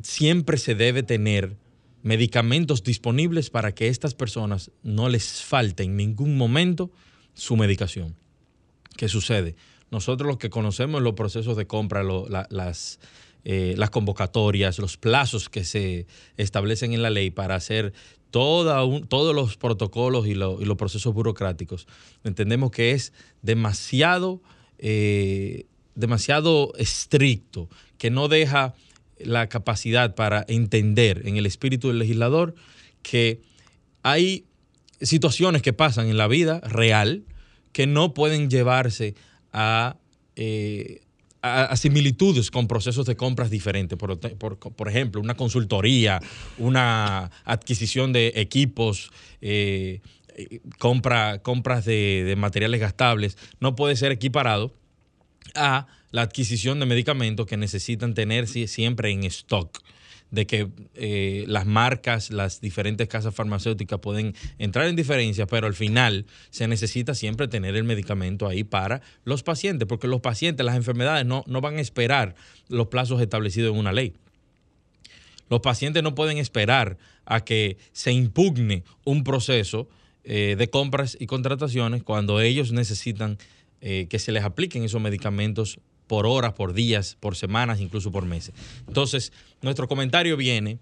siempre 0.02 0.58
se 0.58 0.76
debe 0.76 1.04
tener 1.04 1.56
medicamentos 2.04 2.84
disponibles 2.84 3.50
para 3.50 3.74
que 3.74 3.88
estas 3.88 4.16
personas 4.16 4.72
no 4.82 5.08
les 5.08 5.44
falte 5.44 5.84
en 5.84 5.96
ningún 5.96 6.36
momento 6.38 6.92
su 7.34 7.56
medicación. 7.56 8.16
¿Qué 8.98 9.08
sucede? 9.08 9.56
Nosotros 9.92 10.28
los 10.28 10.38
que 10.38 10.50
conocemos 10.50 11.02
los 11.02 11.14
procesos 11.14 11.58
de 11.58 11.68
compra, 11.68 12.02
las, 12.02 13.00
eh, 13.44 13.76
las 13.78 13.90
convocatorias, 13.90 14.80
los 14.80 14.96
plazos 14.96 15.50
que 15.50 15.66
se 15.66 16.08
establecen 16.38 16.94
en 16.94 17.02
la 17.02 17.10
ley 17.10 17.30
para 17.30 17.56
hacer 17.56 17.94
todos 18.32 19.36
los 19.36 19.58
protocolos 19.58 20.26
y, 20.28 20.34
los 20.34 20.78
procesos 20.78 21.14
burocráticos, 21.14 21.88
entendemos 22.24 22.72
que 22.72 22.92
es 22.92 23.12
demasiado, 23.42 24.42
eh, 24.78 25.66
demasiado 25.96 26.72
estricto, 26.78 27.68
que 27.98 28.10
no 28.10 28.30
deja 28.30 28.74
la 29.20 29.50
capacidad 29.50 30.16
para 30.16 30.46
entender 30.48 31.28
en 31.28 31.36
el 31.36 31.46
espíritu 31.46 31.90
del 31.90 32.00
legislador 32.00 32.56
que 33.04 33.42
hay 34.04 34.46
situaciones 35.02 35.62
que 35.62 35.74
pasan 35.74 36.08
en 36.08 36.18
la 36.18 36.28
vida 36.28 36.62
real 36.62 37.26
que 37.74 37.88
no 37.88 38.14
pueden 38.14 38.50
llevarse 38.50 39.16
a, 39.54 39.98
eh, 40.36 41.02
similitudes 41.76 42.52
con 42.52 42.68
procesos 42.68 43.06
de 43.06 43.16
compras 43.16 43.50
diferentes. 43.50 43.98
Por, 43.98 44.88
ejemplo, 44.88 45.22
una 45.22 45.36
consultoría, 45.36 46.20
una 46.58 47.32
adquisición 47.46 48.14
de 48.14 48.34
equipos, 48.36 49.12
eh, 49.42 50.02
compra, 50.78 51.40
compras 51.40 51.86
de, 51.86 52.24
de 52.26 52.36
materiales 52.36 52.80
gastables, 52.80 53.38
no 53.60 53.76
puede 53.76 53.96
ser 53.96 54.12
equiparado 54.12 54.74
a 55.56 55.88
la 56.12 56.22
adquisición 56.22 56.80
de 56.80 56.86
medicamentos 56.86 57.48
que 57.48 57.58
necesitan 57.58 58.14
tenerse 58.14 58.68
siempre 58.68 59.12
en 59.12 59.24
stock 59.24 59.82
de 60.32 60.48
que 60.48 60.70
eh, 60.96 61.44
las 61.48 61.66
marcas, 61.66 62.32
las 62.32 62.62
diferentes 62.62 63.08
casas 63.08 63.36
farmacéuticas 63.36 64.00
pueden 64.00 64.34
entrar 64.58 64.88
en 64.88 64.96
diferencia, 64.96 65.46
pero 65.46 65.68
al 65.68 65.74
final 65.74 66.26
se 66.50 66.68
necesita 66.68 67.14
siempre 67.14 67.48
tener 67.48 67.76
el 67.76 67.84
medicamento 67.84 68.48
ahí 68.48 68.64
para 68.64 69.02
los 69.26 69.44
pacientes, 69.44 69.88
porque 69.88 70.08
los 70.08 70.22
pacientes, 70.22 70.66
las 70.66 70.76
enfermedades 70.76 71.26
no, 71.26 71.44
no 71.48 71.62
van 71.62 71.78
a 71.78 71.82
esperar 71.82 72.36
los 72.70 72.88
plazos 72.88 73.22
establecidos 73.22 73.74
en 73.74 73.80
una 73.80 73.92
ley. 73.92 74.14
Los 75.50 75.60
pacientes 75.60 76.02
no 76.02 76.16
pueden 76.16 76.38
esperar 76.38 76.98
a 77.26 77.44
que 77.44 77.78
se 77.92 78.14
impugne 78.14 78.86
un 79.04 79.26
proceso 79.26 79.90
eh, 80.24 80.56
de 80.58 80.70
compras 80.70 81.18
y 81.20 81.26
contrataciones 81.26 82.04
cuando 82.04 82.40
ellos 82.40 82.72
necesitan 82.72 83.38
eh, 83.82 84.08
que 84.10 84.20
se 84.20 84.32
les 84.32 84.44
apliquen 84.44 84.84
esos 84.84 85.02
medicamentos 85.02 85.80
por 86.12 86.28
horas, 86.28 86.52
por 86.52 86.74
días, 86.74 87.16
por 87.22 87.38
semanas, 87.38 87.80
incluso 87.80 88.12
por 88.12 88.26
meses. 88.26 88.54
Entonces, 88.86 89.32
nuestro 89.62 89.88
comentario 89.88 90.36
viene 90.36 90.78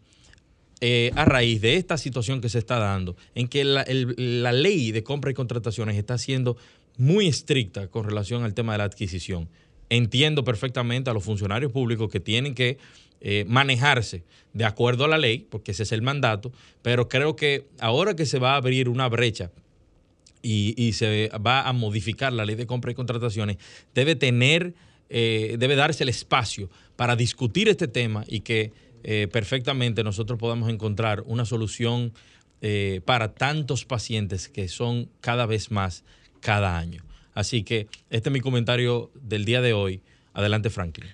eh, 0.82 1.12
a 1.16 1.24
raíz 1.24 1.62
de 1.62 1.76
esta 1.76 2.00
situación 2.00 2.42
que 2.42 2.50
se 2.50 2.58
está 2.58 2.80
dando, 2.80 3.16
en 3.36 3.48
que 3.48 3.64
la, 3.64 3.84
ley 4.52 4.92
de 4.92 5.04
compra 5.04 5.30
y 5.30 5.36
contrataciones 5.36 5.98
está 5.98 6.18
siendo 6.18 6.58
muy 6.98 7.28
estricta 7.28 7.90
con 7.90 8.06
relación 8.06 8.44
al 8.44 8.56
tema 8.56 8.72
de 8.72 8.80
la 8.80 8.86
adquisición. 8.86 9.48
Entiendo 9.92 10.44
perfectamente 10.44 11.12
a 11.12 11.14
los 11.14 11.24
funcionarios 11.24 11.72
públicos 11.72 12.10
que 12.10 12.20
tienen 12.20 12.56
que 12.56 12.80
eh, 13.22 13.46
manejarse 13.48 14.24
de 14.54 14.66
acuerdo 14.66 15.06
a 15.06 15.08
la 15.08 15.20
ley, 15.20 15.46
porque 15.48 15.74
ese 15.74 15.84
es 15.84 15.92
el 15.92 16.02
mandato, 16.02 16.52
pero 16.82 17.08
creo 17.08 17.36
que 17.36 17.68
ahora 17.80 18.16
que 18.16 18.26
se 18.26 18.40
va 18.40 18.54
a 18.54 18.56
abrir 18.56 18.90
una 18.90 19.08
brecha 19.08 19.52
y, 20.42 20.94
se 20.94 21.30
va 21.46 21.68
a 21.68 21.74
modificar 21.74 22.34
la 22.34 22.46
ley 22.46 22.56
de 22.56 22.66
compra 22.66 22.92
y 22.92 22.96
contrataciones, 22.96 23.58
debe 23.94 24.16
tener, 24.16 24.74
eh, 25.10 25.56
debe 25.58 25.76
darse 25.76 26.04
el 26.04 26.10
espacio 26.10 26.70
para 26.96 27.16
discutir 27.16 27.68
este 27.68 27.88
tema 27.88 28.24
y 28.28 28.42
que 28.42 28.72
eh, 29.04 29.28
perfectamente 29.32 30.04
nosotros 30.04 30.38
podamos 30.38 30.70
encontrar 30.70 31.24
una 31.26 31.46
solución 31.46 32.14
eh, 32.62 33.02
para 33.06 33.34
tantos 33.34 33.86
pacientes 33.86 34.50
que 34.50 34.68
son 34.68 35.10
cada 35.22 35.46
vez 35.46 35.72
más 35.72 36.04
cada 36.42 36.78
año. 36.78 37.04
Así 37.34 37.64
que 37.64 37.88
este 38.10 38.30
es 38.30 38.34
mi 38.34 38.42
comentario 38.42 39.12
del 39.16 39.46
día 39.46 39.62
de 39.62 39.74
hoy. 39.74 40.02
Adelante, 40.34 40.70
Franklin. 40.70 41.10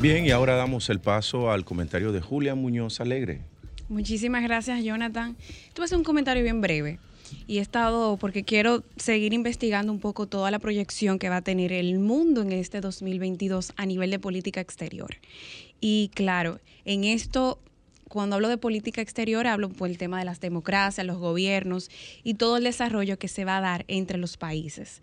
Bien, 0.00 0.26
y 0.26 0.32
ahora 0.32 0.56
damos 0.56 0.90
el 0.90 0.98
paso 0.98 1.52
al 1.52 1.64
comentario 1.64 2.10
de 2.10 2.20
Julia 2.20 2.56
Muñoz 2.56 3.00
Alegre. 3.00 3.42
Muchísimas 3.92 4.42
gracias, 4.42 4.82
Jonathan. 4.82 5.36
Tú 5.74 5.82
hacer 5.82 5.98
un 5.98 6.04
comentario 6.04 6.42
bien 6.42 6.62
breve. 6.62 6.98
Y 7.46 7.58
he 7.58 7.60
estado, 7.60 8.16
porque 8.16 8.42
quiero 8.42 8.84
seguir 8.96 9.34
investigando 9.34 9.92
un 9.92 10.00
poco 10.00 10.26
toda 10.26 10.50
la 10.50 10.58
proyección 10.58 11.18
que 11.18 11.28
va 11.28 11.36
a 11.36 11.42
tener 11.42 11.72
el 11.74 11.98
mundo 11.98 12.40
en 12.40 12.52
este 12.52 12.80
2022 12.80 13.74
a 13.76 13.84
nivel 13.84 14.10
de 14.10 14.18
política 14.18 14.62
exterior. 14.62 15.16
Y 15.78 16.10
claro, 16.14 16.58
en 16.86 17.04
esto 17.04 17.58
cuando 18.12 18.36
hablo 18.36 18.48
de 18.48 18.58
política 18.58 19.00
exterior, 19.00 19.46
hablo 19.46 19.70
por 19.70 19.88
el 19.88 19.96
tema 19.96 20.18
de 20.18 20.26
las 20.26 20.38
democracias, 20.38 21.06
los 21.06 21.16
gobiernos 21.16 21.90
y 22.22 22.34
todo 22.34 22.58
el 22.58 22.64
desarrollo 22.64 23.18
que 23.18 23.26
se 23.26 23.46
va 23.46 23.56
a 23.56 23.62
dar 23.62 23.86
entre 23.88 24.18
los 24.18 24.36
países. 24.36 25.00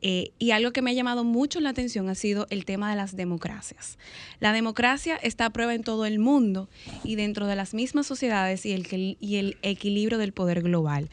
Eh, 0.00 0.30
y 0.38 0.52
algo 0.52 0.70
que 0.70 0.80
me 0.80 0.92
ha 0.92 0.94
llamado 0.94 1.24
mucho 1.24 1.58
la 1.58 1.70
atención 1.70 2.08
ha 2.08 2.14
sido 2.14 2.46
el 2.50 2.64
tema 2.64 2.88
de 2.88 2.94
las 2.94 3.16
democracias. 3.16 3.98
La 4.38 4.52
democracia 4.52 5.16
está 5.16 5.46
a 5.46 5.50
prueba 5.50 5.74
en 5.74 5.82
todo 5.82 6.06
el 6.06 6.20
mundo 6.20 6.68
y 7.02 7.16
dentro 7.16 7.48
de 7.48 7.56
las 7.56 7.74
mismas 7.74 8.06
sociedades 8.06 8.64
y 8.64 8.70
el, 8.74 9.16
y 9.18 9.36
el 9.36 9.56
equilibrio 9.62 10.18
del 10.18 10.32
poder 10.32 10.62
global. 10.62 11.10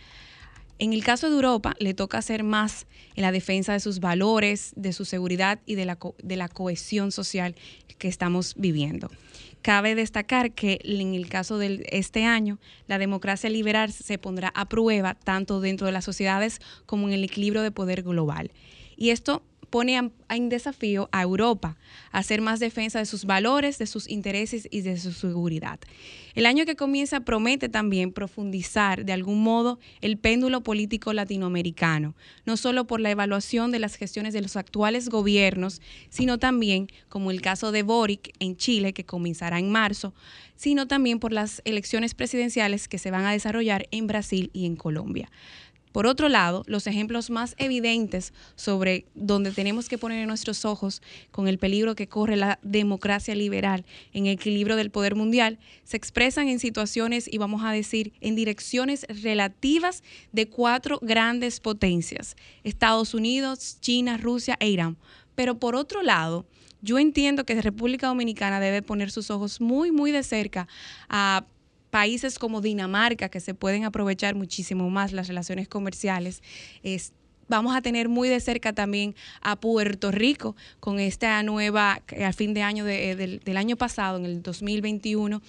En 0.77 0.94
el 0.94 1.03
caso 1.03 1.29
de 1.29 1.36
Europa, 1.36 1.75
le 1.79 1.96
toca 1.96 2.20
hacer 2.20 2.44
más 2.44 2.86
en 3.15 3.24
la 3.24 3.32
defensa 3.32 3.74
de 3.74 3.79
sus 3.79 4.00
valores, 4.00 4.72
de 4.75 4.94
su 4.94 5.03
seguridad 5.03 5.60
y 5.65 5.74
de 5.74 5.86
la, 5.86 5.98
de 6.22 6.36
la 6.38 6.48
cohesión 6.48 7.12
social 7.12 7.56
que 7.98 8.08
estamos 8.08 8.53
viviendo. 8.56 9.10
Cabe 9.62 9.96
destacar 9.96 10.51
que 10.51 10.80
en 10.84 11.13
el 11.13 11.28
caso 11.28 11.58
de 11.58 11.86
este 11.92 12.25
año, 12.25 12.60
la 12.88 12.98
democracia 12.98 13.50
liberal 13.50 13.92
se 13.92 14.18
pondrá 14.18 14.51
a 14.56 14.70
prueba 14.70 15.16
tanto 15.16 15.60
dentro 15.60 15.86
de 15.86 15.94
las 15.94 16.06
sociedades 16.06 16.60
como 16.86 17.08
en 17.08 17.13
el 17.13 17.24
equilibrio 17.24 17.62
de 17.62 17.72
poder 17.72 18.04
global. 18.04 18.51
Y 18.96 19.10
esto 19.10 19.44
pone 19.70 20.12
en 20.30 20.50
desafío 20.50 21.10
a 21.12 21.22
Europa 21.22 21.78
a 22.12 22.20
hacer 22.20 22.42
más 22.42 22.60
defensa 22.60 23.00
de 23.00 23.06
sus 23.06 23.26
valores, 23.26 23.78
de 23.78 23.88
sus 23.88 24.10
intereses 24.10 24.68
y 24.72 24.82
de 24.82 24.98
su 24.98 25.12
seguridad. 25.12 25.80
El 26.36 26.46
año 26.46 26.66
que 26.66 26.76
comienza 26.76 27.22
promete 27.22 27.70
también 27.70 28.12
profundizar 28.12 29.04
de 29.04 29.14
algún 29.14 29.44
modo 29.44 29.80
el 30.02 30.18
péndulo 30.18 30.62
político 30.62 31.12
latinoamericano, 31.12 32.16
no 32.46 32.56
solo 32.56 32.86
por 32.86 33.02
la 33.02 33.12
evaluación 33.12 33.72
de 33.72 33.80
las 33.80 33.96
gestiones 33.96 34.34
de 34.34 34.42
los 34.42 34.56
actuales 34.56 35.10
gobiernos, 35.10 35.82
sino 36.10 36.38
también, 36.38 36.88
como 37.10 37.32
el 37.32 37.42
caso 37.42 37.72
de 37.72 37.84
Boric 37.84 38.34
en 38.40 38.56
Chile, 38.56 38.94
que 38.94 39.06
comenzará 39.06 39.60
en 39.60 39.72
marzo, 39.72 40.14
sino 40.56 40.88
también 40.88 41.20
por 41.20 41.32
las 41.32 41.62
elecciones 41.66 42.14
presidenciales 42.14 42.88
que 42.88 43.00
se 43.00 43.12
van 43.12 43.26
a 43.26 43.32
desarrollar 43.32 43.88
en 43.92 44.08
Brasil 44.08 44.50
y 44.54 44.66
en 44.66 44.76
Colombia. 44.76 45.30
Por 45.91 46.05
otro 46.05 46.29
lado, 46.29 46.63
los 46.67 46.86
ejemplos 46.86 47.29
más 47.31 47.55
evidentes 47.58 48.34
sobre 48.55 49.05
donde 49.15 49.51
tenemos 49.51 49.89
que 49.89 49.98
poner 49.98 50.27
nuestros 50.27 50.63
ojos 50.63 51.01
con 51.31 51.48
el 51.48 51.58
peligro 51.58 51.96
que 51.96 52.08
corre 52.08 52.36
la 52.36 52.60
democracia 52.62 53.34
liberal 53.34 53.86
en 54.13 54.27
el 54.27 54.34
equilibrio 54.34 54.75
del 54.75 54.91
poder 54.91 55.15
mundial 55.15 55.58
se 55.84 55.98
expresan 55.98 56.48
en 56.48 56.60
situaciones 56.60 57.27
y 57.31 57.39
vamos 57.39 57.63
a 57.63 57.72
decir 57.72 58.13
en 58.22 58.36
direcciones 58.36 59.08
relativas 59.10 60.03
de 60.31 60.48
cuatro 60.48 61.00
grandes 61.01 61.60
potencias, 61.60 62.36
Estados 62.63 63.13
Unidos, 63.15 63.77
China, 63.81 64.17
Rusia 64.17 64.58
e 64.60 64.69
Irán. 64.69 64.98
Pero 65.34 65.58
por 65.58 65.75
otro 65.75 66.03
lado, 66.03 66.46
yo 66.81 67.00
entiendo 67.00 67.46
que 67.46 67.60
República 67.62 68.08
Dominicana 68.08 68.60
debe 68.60 68.81
poner 68.81 69.12
sus 69.12 69.31
ojos 69.31 69.60
muy, 69.60 69.91
muy 69.91 70.12
de 70.12 70.24
cerca 70.24 70.67
a 71.10 71.46
países 71.89 72.39
como 72.39 72.62
Dinamarca, 72.62 73.29
que 73.29 73.39
se 73.39 73.53
pueden 73.53 73.86
aprovechar 73.86 74.36
muchísimo 74.36 74.89
más 74.89 75.12
las 75.12 75.27
relaciones 75.27 75.67
comerciales, 75.67 76.41
es, 76.84 77.13
vamos 77.48 77.75
a 77.75 77.81
tener 77.81 78.10
muy 78.10 78.29
de 78.29 78.39
cerca 78.39 78.74
también 78.74 79.15
a 79.41 79.55
Puerto 79.55 80.12
Rico 80.12 80.55
con 80.79 81.00
esta 81.00 81.41
nueva, 81.43 82.01
al 82.24 82.34
fin 82.34 82.53
de 82.53 82.63
año 82.63 82.86
del, 82.86 83.39
del 83.39 83.58
año 83.58 83.75
pasado, 83.75 84.17
en 84.17 84.25
el 84.25 84.41
2021, 84.41 85.41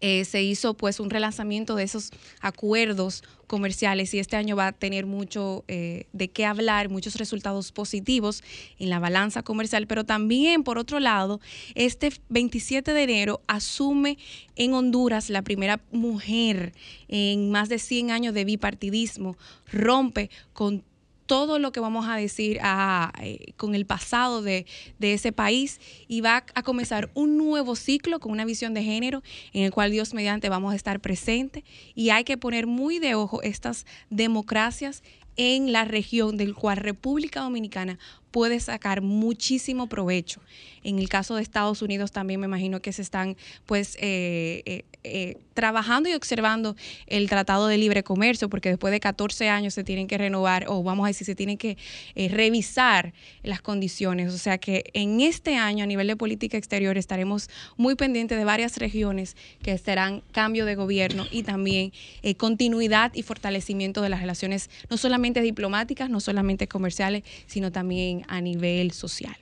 eh, 0.00 0.24
se 0.24 0.42
hizo 0.42 0.74
pues 0.74 1.00
un 1.00 1.10
relanzamiento 1.10 1.74
de 1.74 1.82
esos 1.82 2.10
acuerdos 2.40 3.24
comerciales 3.48 4.14
y 4.14 4.20
este 4.20 4.36
año 4.36 4.54
va 4.54 4.68
a 4.68 4.72
tener 4.72 5.06
mucho 5.06 5.64
eh, 5.66 6.06
de 6.12 6.28
qué 6.28 6.44
hablar, 6.44 6.88
muchos 6.88 7.16
resultados 7.16 7.72
positivos 7.72 8.44
en 8.78 8.90
la 8.90 9.00
balanza 9.00 9.42
comercial, 9.42 9.86
pero 9.86 10.04
también 10.04 10.62
por 10.62 10.78
otro 10.78 11.00
lado, 11.00 11.40
este 11.74 12.12
27 12.28 12.92
de 12.92 13.02
enero 13.02 13.40
asume 13.48 14.18
en 14.54 14.74
Honduras 14.74 15.30
la 15.30 15.42
primera 15.42 15.80
mujer 15.90 16.74
en 17.08 17.50
más 17.50 17.68
de 17.68 17.78
100 17.78 18.10
años 18.10 18.34
de 18.34 18.44
bipartidismo, 18.44 19.36
rompe 19.66 20.30
con 20.52 20.84
todo 21.28 21.58
lo 21.58 21.72
que 21.72 21.78
vamos 21.78 22.08
a 22.08 22.16
decir 22.16 22.58
eh, 22.58 23.52
con 23.56 23.74
el 23.74 23.84
pasado 23.84 24.40
de, 24.42 24.66
ese 24.98 25.30
país 25.30 25.78
y 26.08 26.22
va 26.22 26.44
a 26.54 26.62
comenzar 26.62 27.10
un 27.14 27.36
nuevo 27.36 27.76
ciclo 27.76 28.18
con 28.18 28.32
una 28.32 28.46
visión 28.46 28.72
de 28.72 28.82
género 28.82 29.22
en 29.52 29.62
el 29.62 29.70
cual 29.70 29.92
Dios 29.92 30.14
mediante 30.14 30.48
vamos 30.48 30.72
a 30.72 30.76
estar 30.76 31.00
presente 31.00 31.64
y 31.94 32.10
hay 32.10 32.24
que 32.24 32.38
poner 32.38 32.66
muy 32.66 32.98
de 32.98 33.14
ojo 33.14 33.42
estas 33.42 33.84
democracias 34.08 35.02
en 35.36 35.70
la 35.70 35.84
región 35.84 36.38
del 36.38 36.54
cual 36.54 36.78
República 36.78 37.40
Dominicana 37.40 37.98
puede 38.30 38.60
sacar 38.60 39.02
muchísimo 39.02 39.88
provecho. 39.88 40.40
En 40.84 40.98
el 40.98 41.08
caso 41.08 41.36
de 41.36 41.42
Estados 41.42 41.82
Unidos 41.82 42.12
también 42.12 42.40
me 42.40 42.46
imagino 42.46 42.80
que 42.80 42.92
se 42.92 43.02
están 43.02 43.36
pues 43.66 43.96
eh, 44.00 44.62
eh, 44.64 44.84
eh, 45.04 45.36
trabajando 45.54 46.08
y 46.08 46.14
observando 46.14 46.76
el 47.06 47.28
Tratado 47.28 47.66
de 47.66 47.78
Libre 47.78 48.02
Comercio, 48.02 48.48
porque 48.48 48.70
después 48.70 48.92
de 48.92 49.00
14 49.00 49.48
años 49.48 49.74
se 49.74 49.84
tienen 49.84 50.06
que 50.06 50.16
renovar, 50.16 50.66
o 50.68 50.82
vamos 50.82 51.04
a 51.04 51.08
decir, 51.08 51.26
se 51.26 51.34
tienen 51.34 51.58
que 51.58 51.76
revisar 52.14 53.12
las 53.42 53.60
condiciones. 53.60 54.32
O 54.32 54.38
sea 54.38 54.58
que 54.58 54.84
en 54.94 55.20
este 55.20 55.56
año 55.56 55.84
a 55.84 55.86
nivel 55.86 56.06
de 56.06 56.16
política 56.16 56.56
exterior 56.56 56.96
estaremos 56.96 57.50
muy 57.76 57.96
pendientes 57.96 58.38
de 58.38 58.44
varias 58.44 58.76
regiones 58.78 59.36
que 59.62 59.76
serán 59.78 60.22
cambio 60.32 60.64
de 60.64 60.76
gobierno 60.76 61.26
y 61.30 61.42
también 61.42 61.92
continuidad 62.36 63.12
y 63.14 63.22
fortalecimiento 63.22 64.00
de 64.00 64.10
las 64.10 64.20
relaciones, 64.20 64.70
no 64.90 64.96
solamente 64.96 65.40
diplomáticas, 65.40 66.08
no 66.08 66.20
solamente 66.20 66.68
comerciales, 66.68 67.24
sino 67.46 67.72
también 67.72 68.17
a 68.28 68.40
nivel 68.40 68.90
social. 68.92 69.36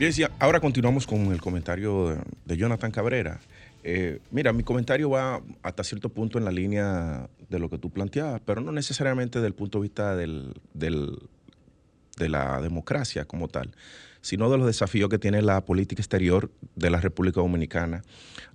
Bien, 0.00 0.14
sí, 0.14 0.24
ahora 0.38 0.60
continuamos 0.60 1.06
con 1.06 1.26
el 1.30 1.42
comentario 1.42 2.16
de, 2.46 2.56
Jonathan 2.56 2.90
Cabrera. 2.90 3.38
Eh, 3.84 4.20
mira, 4.30 4.50
mi 4.54 4.62
comentario 4.62 5.10
va 5.10 5.42
hasta 5.62 5.84
cierto 5.84 6.08
punto 6.08 6.38
en 6.38 6.46
la 6.46 6.50
línea 6.50 7.28
de 7.50 7.58
lo 7.58 7.68
que 7.68 7.76
tú 7.76 7.90
planteabas, 7.90 8.40
pero 8.46 8.62
no 8.62 8.72
necesariamente 8.72 9.40
desde 9.40 9.48
el 9.48 9.54
punto 9.54 9.76
de 9.76 9.82
vista 9.82 10.16
del, 10.16 10.54
de 10.72 12.28
la 12.30 12.62
democracia 12.62 13.26
como 13.26 13.48
tal, 13.48 13.72
sino 14.22 14.50
de 14.50 14.58
los 14.58 14.66
desafíos 14.66 15.08
que 15.08 15.18
tiene 15.18 15.42
la 15.42 15.64
política 15.64 16.00
exterior 16.00 16.50
de 16.76 16.90
la 16.90 17.00
República 17.00 17.40
Dominicana 17.40 18.02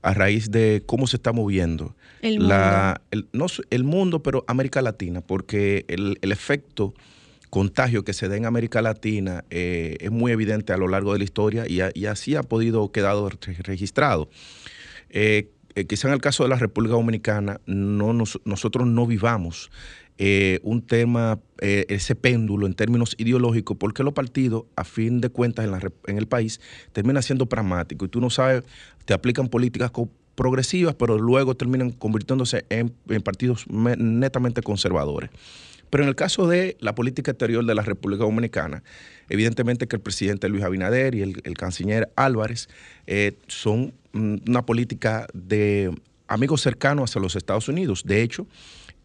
a 0.01 0.13
raíz 0.13 0.51
de 0.51 0.83
cómo 0.85 1.07
se 1.07 1.15
está 1.15 1.31
moviendo 1.31 1.95
el 2.21 2.39
mundo, 2.39 2.47
la, 2.47 3.01
el, 3.11 3.27
no, 3.33 3.47
el 3.69 3.83
mundo 3.83 4.21
pero 4.21 4.45
América 4.47 4.81
Latina, 4.81 5.21
porque 5.21 5.85
el, 5.87 6.17
efecto 6.21 6.93
contagio 7.49 8.03
que 8.03 8.13
se 8.13 8.27
da 8.27 8.35
en 8.35 8.45
América 8.45 8.81
Latina 8.81 9.45
eh, 9.49 9.97
es 9.99 10.11
muy 10.11 10.31
evidente 10.31 10.73
a 10.73 10.77
lo 10.77 10.87
largo 10.87 11.13
de 11.13 11.19
la 11.19 11.23
historia 11.23 11.65
y, 11.67 12.05
así 12.05 12.35
ha 12.35 12.43
podido 12.43 12.91
quedar 12.91 13.15
registrado. 13.63 14.29
Eh, 15.09 15.49
eh, 15.75 15.85
quizá 15.85 16.07
en 16.07 16.13
el 16.13 16.21
caso 16.21 16.43
de 16.43 16.49
la 16.49 16.55
República 16.55 16.95
Dominicana 16.95 17.59
no 17.65 18.13
nosotros 18.13 18.87
no 18.87 19.07
vivamos 19.07 19.71
eh, 20.17 20.59
un 20.63 20.81
tema, 20.81 21.39
eh, 21.59 21.85
ese 21.89 22.15
péndulo 22.15 22.67
en 22.67 22.73
términos 22.73 23.15
ideológicos, 23.17 23.75
porque 23.77 24.03
los 24.03 24.13
partidos, 24.13 24.63
a 24.75 24.85
fin 24.85 25.19
de 25.19 25.29
cuentas, 25.29 25.69
en, 26.07 26.17
el 26.17 26.27
país, 26.27 26.61
terminan 26.93 27.21
siendo 27.21 27.47
pragmáticos. 27.47 28.07
Y 28.07 28.09
tú 28.09 28.21
no 28.21 28.29
sabes, 28.29 28.63
te 29.03 29.13
aplican 29.13 29.49
políticas 29.49 29.91
progresivas, 30.35 30.95
pero 30.95 31.17
luego 31.17 31.55
terminan 31.55 31.91
convirtiéndose 31.91 32.65
en, 32.69 32.93
partidos 33.23 33.65
netamente 33.69 34.61
conservadores. 34.61 35.29
Pero 35.89 36.03
en 36.03 36.09
el 36.09 36.15
caso 36.15 36.47
de 36.47 36.77
la 36.79 36.95
política 36.95 37.31
exterior 37.31 37.65
de 37.65 37.75
la 37.75 37.81
República 37.81 38.23
Dominicana, 38.23 38.83
evidentemente 39.29 39.87
que 39.87 39.97
el 39.97 40.01
presidente 40.01 40.49
Luis 40.49 40.63
Abinader 40.63 41.13
y 41.15 41.21
el, 41.21 41.57
canciller 41.57 42.11
Álvarez 42.15 42.69
eh, 43.05 43.37
son 43.47 43.93
mm, 44.13 44.35
una 44.47 44.65
política 44.65 45.27
de 45.33 45.93
amigos 46.27 46.61
cercanos 46.61 47.11
hacia 47.11 47.21
los 47.21 47.35
Estados 47.35 47.67
Unidos. 47.67 48.03
De 48.05 48.23
hecho, 48.23 48.47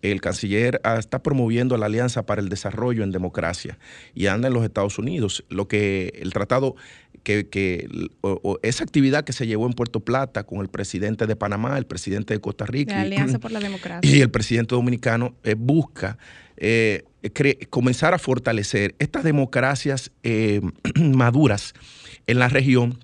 el 0.02 0.20
canciller 0.20 0.80
ah, 0.84 0.96
está 0.98 1.22
promoviendo 1.22 1.76
la 1.76 1.86
Alianza 1.86 2.24
para 2.24 2.40
el 2.40 2.48
Desarrollo 2.48 3.04
en 3.04 3.12
Democracia 3.12 3.78
y 4.14 4.26
anda 4.26 4.48
en 4.48 4.54
los 4.54 4.64
Estados 4.64 4.98
Unidos. 4.98 5.44
Lo 5.48 5.68
que 5.68 6.12
el 6.20 6.32
tratado, 6.32 6.76
que, 7.22 7.86
esa 8.62 8.84
actividad 8.84 9.24
que 9.24 9.32
se 9.32 9.46
llevó 9.46 9.66
en 9.66 9.72
Puerto 9.72 10.00
Plata 10.00 10.44
con 10.44 10.60
el 10.60 10.68
presidente 10.68 11.26
de 11.26 11.36
Panamá, 11.36 11.76
el 11.76 11.86
presidente 11.86 12.34
de 12.34 12.40
Costa 12.40 12.66
Rica. 12.66 12.94
La 12.94 13.02
Alianza 13.02 13.38
por 13.38 13.52
la 13.52 13.60
Democracia. 13.60 14.10
Y 14.10 14.20
el 14.20 14.30
presidente 14.30 14.74
dominicano 14.74 15.34
eh, 15.44 15.54
busca 15.56 16.18
eh, 16.56 17.04
comenzar 17.68 18.14
a 18.14 18.18
fortalecer 18.18 18.94
estas 18.98 19.24
democracias 19.24 20.10
eh, 20.22 20.60
maduras 20.94 21.74
en 22.26 22.38
la 22.38 22.48
región, 22.48 22.98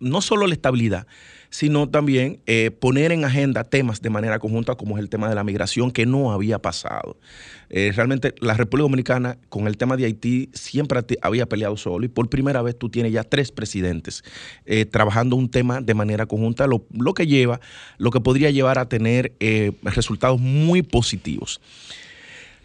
no 0.00 0.20
solo 0.20 0.48
la 0.48 0.54
estabilidad, 0.54 1.06
sino 1.52 1.86
también 1.86 2.40
eh, 2.46 2.70
poner 2.70 3.12
en 3.12 3.26
agenda 3.26 3.62
temas 3.62 4.00
de 4.00 4.08
manera 4.08 4.38
conjunta, 4.38 4.74
como 4.74 4.96
es 4.96 5.02
el 5.02 5.10
tema 5.10 5.28
de 5.28 5.34
la 5.34 5.44
migración, 5.44 5.90
que 5.90 6.06
no 6.06 6.32
había 6.32 6.58
pasado. 6.58 7.18
Eh, 7.68 7.92
realmente 7.94 8.34
la 8.40 8.54
República 8.54 8.84
Dominicana 8.84 9.38
con 9.50 9.66
el 9.66 9.76
tema 9.76 9.98
de 9.98 10.06
Haití 10.06 10.48
siempre 10.54 11.00
había 11.20 11.46
peleado 11.46 11.76
solo 11.76 12.06
y 12.06 12.08
por 12.08 12.30
primera 12.30 12.62
vez 12.62 12.78
tú 12.78 12.88
tienes 12.88 13.12
ya 13.12 13.22
tres 13.22 13.52
presidentes 13.52 14.24
eh, 14.64 14.86
trabajando 14.86 15.36
un 15.36 15.50
tema 15.50 15.82
de 15.82 15.92
manera 15.92 16.24
conjunta, 16.24 16.66
lo, 16.66 17.14
que 17.14 17.26
lleva, 17.26 17.60
lo 17.98 18.10
que 18.10 18.20
podría 18.20 18.50
llevar 18.50 18.78
a 18.78 18.88
tener 18.88 19.34
resultados 19.82 20.40
muy 20.40 20.80
positivos. 20.80 21.60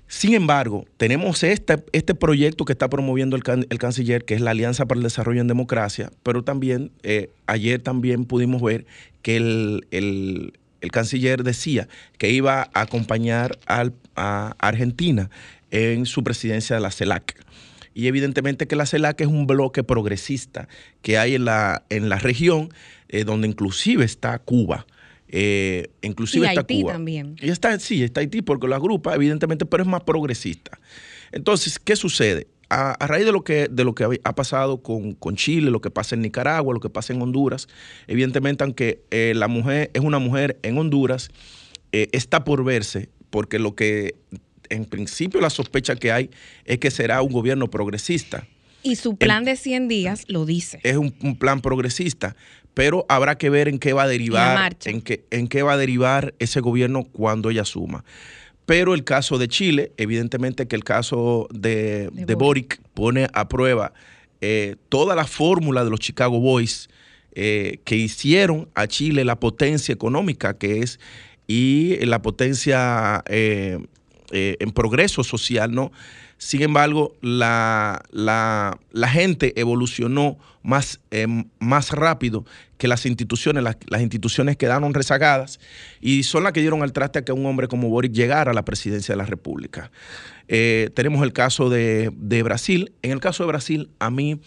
Sin 0.07 0.33
embargo, 0.33 0.85
tenemos 0.97 1.43
este, 1.43 1.83
este 1.91 2.15
proyecto 2.15 2.65
que 2.65 2.73
está 2.73 2.89
promoviendo 2.89 3.35
el, 3.35 3.43
canciller, 3.43 4.23
que 4.23 4.35
es 4.35 4.41
la 4.41 4.51
Alianza 4.51 4.85
para 4.85 4.99
el 4.99 5.03
Desarrollo 5.03 5.41
en 5.41 5.47
Democracia, 5.47 6.11
pero 6.23 6.43
también 6.43 6.91
eh, 7.03 7.29
ayer 7.45 7.81
también 7.81 8.25
pudimos 8.25 8.61
ver 8.61 8.85
que 9.21 9.35
el, 9.37 10.53
canciller 10.91 11.43
decía 11.43 11.89
que 12.17 12.31
iba 12.31 12.69
a 12.73 12.81
acompañar 12.81 13.57
a 13.65 14.55
Argentina 14.59 15.29
en 15.71 16.05
su 16.05 16.23
presidencia 16.23 16.77
de 16.77 16.81
la 16.81 16.91
CELAC. 16.91 17.35
Y 17.93 18.07
evidentemente 18.07 18.67
que 18.67 18.75
la 18.75 18.85
CELAC 18.85 19.21
es 19.21 19.27
un 19.27 19.47
bloque 19.47 19.83
progresista 19.83 20.67
que 21.01 21.17
hay 21.17 21.33
en 21.33 21.45
la, 21.45 21.83
en 21.89 22.09
la 22.09 22.19
región, 22.19 22.69
eh, 23.09 23.23
donde 23.23 23.47
inclusive 23.47 24.05
está 24.05 24.37
Cuba. 24.37 24.85
Eh, 25.29 25.89
inclusive 26.01 26.45
y 26.45 26.49
está 26.49 26.61
Haití 26.61 26.81
Cuba. 26.81 26.93
también. 26.93 27.35
Y 27.41 27.49
está, 27.49 27.77
sí, 27.79 28.03
está 28.03 28.21
Haití 28.21 28.41
porque 28.41 28.67
lo 28.67 28.75
agrupa, 28.75 29.13
evidentemente, 29.15 29.65
pero 29.65 29.83
es 29.83 29.89
más 29.89 30.03
progresista. 30.03 30.79
Entonces, 31.31 31.79
¿qué 31.79 31.95
sucede? 31.95 32.47
A, 32.69 32.97
raíz 33.07 33.25
de 33.25 33.31
lo 33.31 33.43
que, 33.43 33.67
de 33.69 33.83
lo 33.85 33.95
que 33.95 34.19
ha 34.23 34.35
pasado 34.35 34.81
con, 34.81 35.35
Chile, 35.35 35.71
lo 35.71 35.79
que 35.79 35.89
pasa 35.89 36.15
en 36.15 36.21
Nicaragua, 36.21 36.73
lo 36.73 36.81
que 36.81 36.89
pasa 36.89 37.13
en 37.13 37.21
Honduras, 37.21 37.67
evidentemente, 38.07 38.63
aunque 38.63 39.03
eh, 39.09 39.33
la 39.35 39.47
mujer 39.47 39.89
es 39.93 40.01
una 40.01 40.19
mujer 40.19 40.59
en 40.63 40.77
Honduras, 40.77 41.29
eh, 41.93 42.09
está 42.11 42.43
por 42.43 42.65
verse, 42.65 43.09
porque 43.29 43.59
lo 43.59 43.75
que 43.75 44.15
en 44.69 44.83
principio 44.83 45.39
la 45.39 45.49
sospecha 45.49 45.95
que 45.95 46.11
hay 46.11 46.29
es 46.65 46.79
que 46.79 46.91
será 46.91 47.21
un 47.21 47.31
gobierno 47.31 47.69
progresista. 47.69 48.45
Y 48.83 48.97
su 48.97 49.15
plan 49.15 49.45
de 49.45 49.55
100 49.55 49.87
días 49.87 50.25
lo 50.27 50.45
dice. 50.45 50.79
Es 50.83 50.97
un, 50.97 51.15
un, 51.21 51.37
plan 51.37 51.61
progresista, 51.61 52.35
pero 52.77 53.07
habrá 53.09 53.39
que 53.39 53.49
ver 53.49 53.67
en 53.67 53.79
qué 53.79 53.91
va 53.91 54.03
a 54.03 54.07
derivar, 54.07 54.77
en 54.85 55.01
qué, 55.01 55.25
en 55.31 55.47
qué 55.47 55.63
va 55.63 55.73
a 55.73 55.77
derivar 55.77 56.35
ese 56.37 56.59
gobierno 56.59 57.05
cuando 57.05 57.49
ella 57.49 57.63
asuma. 57.63 58.05
Pero 58.67 58.93
el 58.93 59.03
caso 59.03 59.39
de 59.39 59.47
Chile, 59.47 59.93
evidentemente 59.97 60.67
que 60.67 60.75
el 60.75 60.83
caso 60.83 61.47
de, 61.51 62.11
Boric 62.37 62.79
pone 62.93 63.29
a 63.33 63.47
prueba 63.47 63.93
eh, 64.41 64.75
toda 64.89 65.15
la 65.15 65.25
fórmula 65.25 65.83
de 65.83 65.89
los 65.89 65.99
Chicago 65.99 66.39
Boys 66.39 66.87
eh, 67.31 67.79
que 67.83 67.95
hicieron 67.95 68.69
a 68.75 68.85
Chile 68.85 69.25
la 69.25 69.39
potencia 69.39 69.91
económica 69.91 70.55
que 70.55 70.81
es 70.81 70.99
y 71.47 71.95
la 72.05 72.21
potencia 72.21 73.23
eh, 73.25 73.79
en 74.29 74.69
progreso 74.69 75.23
social, 75.23 75.71
¿no? 75.71 75.91
Sin 76.37 76.61
embargo, 76.61 77.15
la, 77.21 78.03
la, 78.11 79.09
gente 79.09 79.59
evolucionó 79.59 80.37
más, 80.61 80.99
más 81.57 81.89
rápido 81.89 82.45
que 82.77 82.87
las 82.87 83.05
instituciones, 83.05 83.63
las, 83.63 84.01
instituciones 84.01 84.57
quedaron 84.57 84.93
rezagadas 84.93 85.59
y 85.99 86.23
son 86.23 86.43
las 86.43 86.53
que 86.53 86.61
dieron 86.61 86.83
al 86.83 86.93
traste 86.93 87.19
a 87.19 87.21
que 87.23 87.31
un 87.31 87.45
hombre 87.45 87.67
como 87.67 87.89
Boric 87.89 88.13
llegara 88.13 88.51
a 88.51 88.53
la 88.53 88.65
presidencia 88.65 89.13
de 89.13 89.17
la 89.17 89.25
República. 89.25 89.91
Eh, 90.47 90.89
tenemos 90.93 91.23
el 91.23 91.33
caso 91.33 91.69
de, 91.69 92.11
Brasil. 92.43 92.93
En 93.01 93.11
el 93.11 93.19
caso 93.19 93.43
de 93.43 93.47
Brasil, 93.47 93.89
a 93.99 94.09
mí 94.09 94.39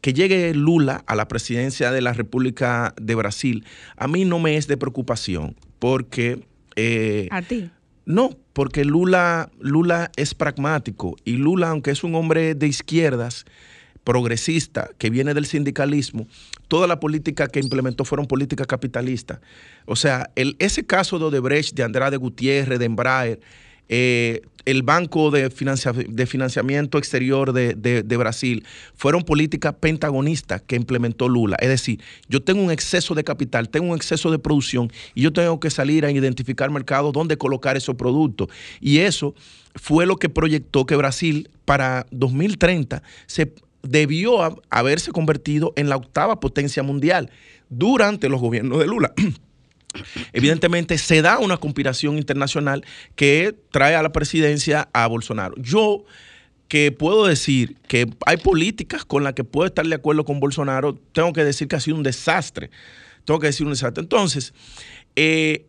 que 0.00 0.12
llegue 0.12 0.52
Lula 0.54 1.04
a 1.06 1.14
la 1.14 1.28
presidencia 1.28 1.92
de 1.92 2.00
la 2.00 2.12
República 2.12 2.92
de 3.00 3.14
Brasil, 3.14 3.64
a 3.96 4.08
mí 4.08 4.24
no 4.24 4.40
me 4.40 4.56
es 4.56 4.66
de 4.66 4.76
preocupación, 4.76 5.54
porque... 5.78 6.44
Eh, 6.74 7.28
¿A 7.30 7.42
ti? 7.42 7.70
No, 8.04 8.36
porque 8.52 8.84
Lula, 8.84 9.50
Lula 9.60 10.10
es 10.16 10.34
pragmático 10.34 11.16
y 11.24 11.36
Lula, 11.36 11.68
aunque 11.68 11.92
es 11.92 12.02
un 12.02 12.16
hombre 12.16 12.56
de 12.56 12.66
izquierdas, 12.66 13.44
progresista, 14.04 14.90
que 14.98 15.10
viene 15.10 15.34
del 15.34 15.46
sindicalismo, 15.46 16.26
toda 16.68 16.86
la 16.86 17.00
política 17.00 17.48
que 17.48 17.60
implementó 17.60 18.04
fueron 18.04 18.26
políticas 18.26 18.66
capitalistas. 18.66 19.40
O 19.86 19.96
sea, 19.96 20.30
el, 20.36 20.56
ese 20.58 20.84
caso 20.84 21.18
de 21.18 21.26
Odebrecht, 21.26 21.74
de 21.74 21.82
Andrade 21.82 22.16
Gutiérrez, 22.16 22.78
de 22.78 22.84
Embraer, 22.84 23.40
eh, 23.88 24.42
el 24.64 24.82
Banco 24.82 25.30
de, 25.30 25.48
de 25.48 26.26
Financiamiento 26.26 26.98
Exterior 26.98 27.52
de, 27.52 27.74
de, 27.74 28.16
Brasil, 28.16 28.64
fueron 28.94 29.22
políticas 29.22 29.74
pentagonistas 29.74 30.62
que 30.62 30.76
implementó 30.76 31.28
Lula. 31.28 31.56
Es 31.60 31.68
decir, 31.68 32.00
yo 32.28 32.42
tengo 32.42 32.62
un 32.62 32.70
exceso 32.70 33.14
de 33.14 33.24
capital, 33.24 33.68
tengo 33.68 33.90
un 33.90 33.96
exceso 33.96 34.30
de 34.30 34.38
producción 34.38 34.92
y 35.14 35.22
yo 35.22 35.32
tengo 35.32 35.58
que 35.58 35.68
salir 35.68 36.06
a 36.06 36.12
identificar 36.12 36.70
mercados 36.70 37.12
donde 37.12 37.36
colocar 37.36 37.76
esos 37.76 37.96
productos. 37.96 38.48
Y 38.80 38.98
eso 38.98 39.34
fue 39.74 40.06
lo 40.06 40.16
que 40.16 40.28
proyectó 40.28 40.86
que 40.86 40.96
Brasil 40.96 41.50
para 41.64 42.06
2030 42.12 43.02
se 43.26 43.52
debió 43.82 44.60
haberse 44.70 45.12
convertido 45.12 45.72
en 45.76 45.88
la 45.88 45.96
octava 45.96 46.40
potencia 46.40 46.82
mundial 46.82 47.30
durante 47.68 48.28
los 48.28 48.40
gobiernos 48.40 48.78
de 48.78 48.86
Lula. 48.86 49.12
Evidentemente 50.32 50.96
se 50.98 51.22
da 51.22 51.38
una 51.38 51.56
conspiración 51.56 52.16
internacional 52.16 52.84
que 53.14 53.54
trae 53.70 53.94
a 53.94 54.02
la 54.02 54.12
presidencia 54.12 54.88
a 54.92 55.06
Bolsonaro. 55.06 55.54
Yo 55.58 56.04
que 56.68 56.90
puedo 56.90 57.26
decir 57.26 57.76
que 57.86 58.08
hay 58.24 58.38
políticas 58.38 59.04
con 59.04 59.24
las 59.24 59.34
que 59.34 59.44
puedo 59.44 59.66
estar 59.66 59.86
de 59.86 59.94
acuerdo 59.94 60.24
con 60.24 60.40
Bolsonaro, 60.40 60.94
tengo 61.12 61.34
que 61.34 61.44
decir 61.44 61.68
que 61.68 61.76
ha 61.76 61.80
sido 61.80 61.98
un 61.98 62.02
desastre. 62.02 62.70
Tengo 63.26 63.40
que 63.40 63.48
decir 63.48 63.66
un 63.66 63.72
desastre. 63.72 64.00
Entonces, 64.00 64.54
eh, 65.14 65.66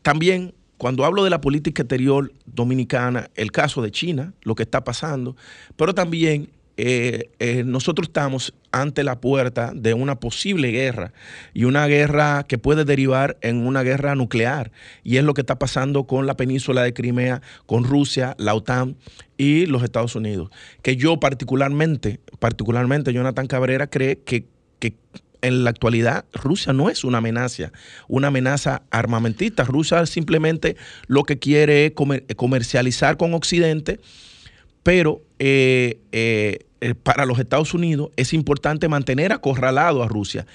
también 0.00 0.54
cuando 0.78 1.04
hablo 1.04 1.24
de 1.24 1.30
la 1.30 1.40
política 1.40 1.82
exterior 1.82 2.32
dominicana, 2.46 3.28
el 3.34 3.52
caso 3.52 3.82
de 3.82 3.90
China, 3.90 4.32
lo 4.42 4.54
que 4.54 4.62
está 4.62 4.84
pasando, 4.84 5.36
pero 5.76 5.92
también 5.92 6.48
eh, 6.80 7.30
eh, 7.40 7.64
nosotros 7.64 8.06
estamos 8.06 8.54
ante 8.70 9.02
la 9.02 9.20
puerta 9.20 9.72
de 9.74 9.94
una 9.94 10.20
posible 10.20 10.70
guerra 10.70 11.12
y 11.52 11.64
una 11.64 11.84
guerra 11.88 12.44
que 12.46 12.56
puede 12.56 12.84
derivar 12.84 13.36
en 13.40 13.66
una 13.66 13.82
guerra 13.82 14.14
nuclear. 14.14 14.70
Y 15.02 15.16
es 15.16 15.24
lo 15.24 15.34
que 15.34 15.40
está 15.40 15.58
pasando 15.58 16.04
con 16.06 16.26
la 16.26 16.36
península 16.36 16.84
de 16.84 16.94
Crimea, 16.94 17.42
con 17.66 17.82
Rusia, 17.82 18.36
la 18.38 18.54
OTAN 18.54 18.96
y 19.36 19.66
los 19.66 19.82
Estados 19.82 20.14
Unidos. 20.14 20.50
Que 20.80 20.96
yo 20.96 21.18
particularmente, 21.18 22.20
particularmente 22.38 23.12
Jonathan 23.12 23.48
Cabrera 23.48 23.88
cree 23.88 24.20
que, 24.20 24.46
que 24.78 24.94
en 25.42 25.64
la 25.64 25.70
actualidad 25.70 26.26
Rusia 26.32 26.72
no 26.72 26.90
es 26.90 27.02
una 27.02 27.18
amenaza, 27.18 27.72
una 28.06 28.28
amenaza 28.28 28.82
armamentista. 28.90 29.64
Rusia 29.64 30.06
simplemente 30.06 30.76
lo 31.08 31.24
que 31.24 31.40
quiere 31.40 31.86
es 31.86 31.92
comercializar 32.36 33.16
con 33.16 33.34
Occidente, 33.34 33.98
pero 34.88 35.20
eh, 35.38 36.00
eh, 36.12 36.94
para 37.02 37.26
los 37.26 37.38
Estados 37.38 37.74
Unidos 37.74 38.08
es 38.16 38.32
importante 38.32 38.88
mantener 38.88 39.34
acorralado 39.34 40.02
a 40.02 40.08
Rusia, 40.08 40.46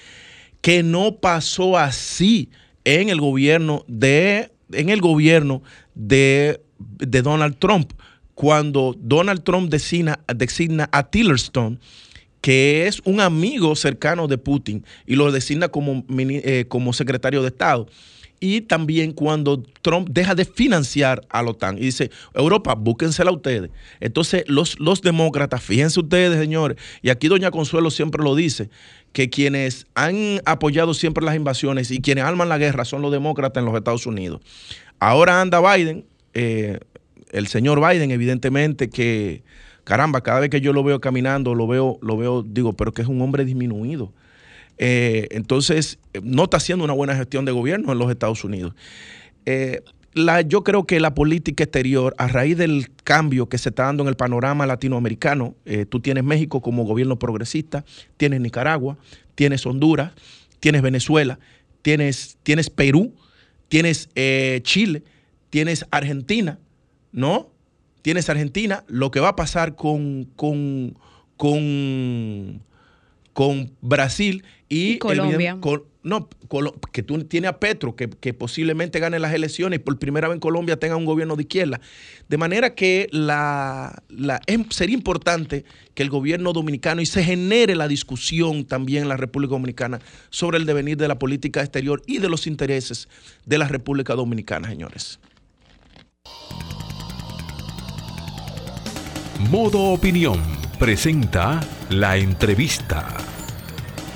que 0.60 0.82
no 0.82 1.18
pasó 1.18 1.78
así 1.78 2.50
en 2.82 3.10
el 3.10 3.20
gobierno 3.20 3.84
de, 3.86 4.50
en 4.72 4.88
el 4.88 5.00
gobierno 5.00 5.62
de, 5.94 6.60
Donald 6.98 7.58
Trump, 7.60 7.92
cuando 8.34 8.96
Donald 8.98 9.44
Trump 9.44 9.70
designa, 9.70 10.18
designa 10.34 10.88
a 10.90 11.08
Tillerson, 11.08 11.78
que 12.40 12.88
es 12.88 13.02
un 13.04 13.20
amigo 13.20 13.76
cercano 13.76 14.26
de 14.26 14.36
Putin, 14.36 14.84
y 15.06 15.14
lo 15.14 15.30
designa 15.30 15.68
como, 15.68 16.04
eh, 16.18 16.64
como 16.66 16.92
secretario 16.92 17.40
de 17.42 17.48
Estado 17.50 17.86
y 18.44 18.60
también 18.60 19.12
cuando 19.12 19.62
Trump 19.80 20.10
deja 20.10 20.34
de 20.34 20.44
financiar 20.44 21.26
a 21.30 21.42
la 21.42 21.52
OTAN 21.52 21.78
y 21.78 21.80
dice, 21.80 22.10
Europa, 22.34 22.74
búsquensela 22.74 23.30
ustedes. 23.30 23.70
Entonces, 24.00 24.44
los, 24.48 24.78
los 24.78 25.00
demócratas, 25.00 25.62
fíjense 25.62 25.98
ustedes, 26.00 26.38
señores, 26.38 26.76
y 27.00 27.08
aquí 27.08 27.28
doña 27.28 27.50
Consuelo 27.50 27.90
siempre 27.90 28.22
lo 28.22 28.34
dice, 28.34 28.68
que 29.14 29.30
quienes 29.30 29.86
han 29.94 30.42
apoyado 30.44 30.92
siempre 30.92 31.24
las 31.24 31.36
invasiones 31.36 31.90
y 31.90 32.02
quienes 32.02 32.24
arman 32.24 32.50
la 32.50 32.58
guerra 32.58 32.84
son 32.84 33.00
los 33.00 33.10
demócratas 33.10 33.62
en 33.62 33.64
los 33.64 33.74
Estados 33.74 34.04
Unidos. 34.06 34.42
Ahora 34.98 35.40
anda 35.40 35.62
Biden, 35.62 36.04
eh, 36.34 36.80
el 37.30 37.46
señor 37.46 37.80
Biden, 37.80 38.10
evidentemente 38.10 38.90
que, 38.90 39.42
caramba, 39.84 40.20
cada 40.20 40.40
vez 40.40 40.50
que 40.50 40.60
yo 40.60 40.74
lo 40.74 40.84
veo 40.84 41.00
caminando, 41.00 41.54
lo 41.54 41.66
veo, 41.66 41.98
lo 42.02 42.18
veo, 42.18 42.42
digo, 42.42 42.74
pero 42.74 42.92
que 42.92 43.00
es 43.00 43.08
un 43.08 43.22
hombre 43.22 43.46
disminuido 43.46 44.12
eh, 44.78 45.28
entonces, 45.30 45.98
no 46.22 46.44
está 46.44 46.56
haciendo 46.56 46.84
una 46.84 46.94
buena 46.94 47.16
gestión 47.16 47.44
de 47.44 47.52
gobierno 47.52 47.92
en 47.92 47.98
los 47.98 48.10
Estados 48.10 48.44
Unidos. 48.44 48.74
Eh, 49.46 49.82
yo 50.46 50.62
creo 50.62 50.84
que 50.84 51.00
la 51.00 51.14
política 51.14 51.64
exterior, 51.64 52.14
a 52.18 52.28
raíz 52.28 52.56
del 52.56 52.90
cambio 53.02 53.48
que 53.48 53.58
se 53.58 53.70
está 53.70 53.84
dando 53.84 54.04
en 54.04 54.08
el 54.08 54.16
panorama 54.16 54.64
latinoamericano, 54.64 55.56
eh, 55.64 55.86
tú 55.86 56.00
tienes 56.00 56.22
México 56.22 56.62
como 56.62 56.84
gobierno 56.84 57.18
progresista, 57.18 57.84
tienes 58.16 58.40
Nicaragua, 58.40 58.96
tienes 59.34 59.66
Honduras, 59.66 60.12
tienes 60.60 60.82
Venezuela, 60.82 61.40
tienes, 61.82 62.38
tienes 62.44 62.70
Perú, 62.70 63.12
tienes 63.68 64.08
Chile, 64.62 65.02
tienes 65.50 65.84
Argentina, 65.90 66.60
¿no? 67.10 67.50
Tienes 68.02 68.28
Argentina, 68.28 68.84
lo 68.86 69.10
que 69.10 69.18
va 69.18 69.30
a 69.30 69.36
pasar 69.36 69.74
con, 69.74 70.28
con, 70.36 70.96
con 71.36 72.62
con 73.34 73.72
Brasil 73.82 74.44
y, 74.68 74.98
Colombia. 74.98 75.58
no, 76.02 76.28
que 76.92 77.02
tú 77.02 77.22
tienes 77.24 77.50
a 77.50 77.58
Petro, 77.58 77.94
que, 77.96 78.08
posiblemente 78.32 79.00
gane 79.00 79.18
las 79.18 79.34
elecciones 79.34 79.80
y 79.80 79.82
por 79.82 79.98
primera 79.98 80.28
vez 80.28 80.36
en 80.36 80.40
Colombia 80.40 80.78
tenga 80.78 80.96
un 80.96 81.04
gobierno 81.04 81.36
de 81.36 81.42
izquierda. 81.42 81.80
De 82.28 82.38
manera 82.38 82.74
que 82.74 83.08
la, 83.10 84.02
sería 84.70 84.94
importante 84.94 85.64
que 85.94 86.02
el 86.02 86.10
gobierno 86.10 86.52
dominicano 86.52 87.02
y 87.02 87.06
se 87.06 87.22
genere 87.22 87.74
la 87.74 87.88
discusión 87.88 88.64
también 88.64 89.02
en 89.02 89.08
la 89.08 89.16
República 89.16 89.50
Dominicana 89.50 90.00
sobre 90.30 90.58
el 90.58 90.64
devenir 90.64 90.96
de 90.96 91.08
la 91.08 91.18
política 91.18 91.60
exterior 91.60 92.02
y 92.06 92.18
de 92.18 92.28
los 92.28 92.46
intereses 92.46 93.08
de 93.44 93.58
la 93.58 93.68
República 93.68 94.14
Dominicana, 94.14 94.68
señores. 94.68 95.18
Modo 99.50 99.80
Opinión 99.92 100.63
presenta 100.84 101.60
la 101.88 102.18
entrevista. 102.18 103.08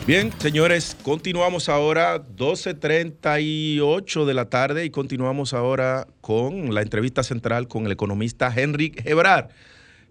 Bien, 0.06 0.30
señores, 0.36 0.98
continuamos 1.02 1.70
ahora 1.70 2.22
12.38 2.22 4.26
de 4.26 4.34
la 4.34 4.50
tarde 4.50 4.84
y 4.84 4.90
continuamos 4.90 5.54
ahora 5.54 6.06
con 6.20 6.74
la 6.74 6.82
entrevista 6.82 7.22
central 7.22 7.68
con 7.68 7.86
el 7.86 7.92
economista 7.92 8.52
Henry 8.54 8.92
Gebrar. 9.02 9.48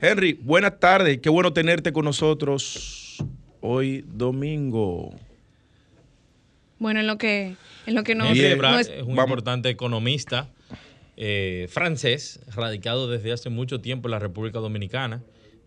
Henry, 0.02 0.34
buenas 0.34 0.80
tardes, 0.80 1.20
qué 1.20 1.30
bueno 1.30 1.54
tenerte 1.54 1.94
con 1.94 2.06
nosotros 2.06 3.18
hoy 3.62 4.04
domingo. 4.08 5.14
Bueno, 6.80 7.02
en 7.02 7.06
lo 7.06 7.20
que, 7.20 7.56
en 7.86 7.94
lo 7.94 8.04
que 8.04 8.16
nos... 8.16 8.30
Henry 8.30 8.42
Gebrar 8.42 8.82
es, 8.82 8.92
un 9.06 9.12
importante 9.12 9.70
economista 9.70 10.50
eh, 11.18 11.68
francés, 11.70 12.40
radicado 12.56 13.08
desde 13.08 13.32
hace 13.32 13.52
mucho 13.52 13.80
tiempo 13.80 14.08
en 14.08 14.14
la 14.14 14.20
República 14.20 14.58
Dominicana. 14.58 15.22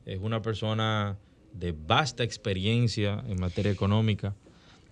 Es 0.07 0.19
una 0.21 0.43
persona 0.43 1.19
de 1.53 1.73
vasta 1.73 2.23
experiencia 2.23 3.23
en 3.29 3.41
materia 3.41 3.73
económica. 3.73 4.35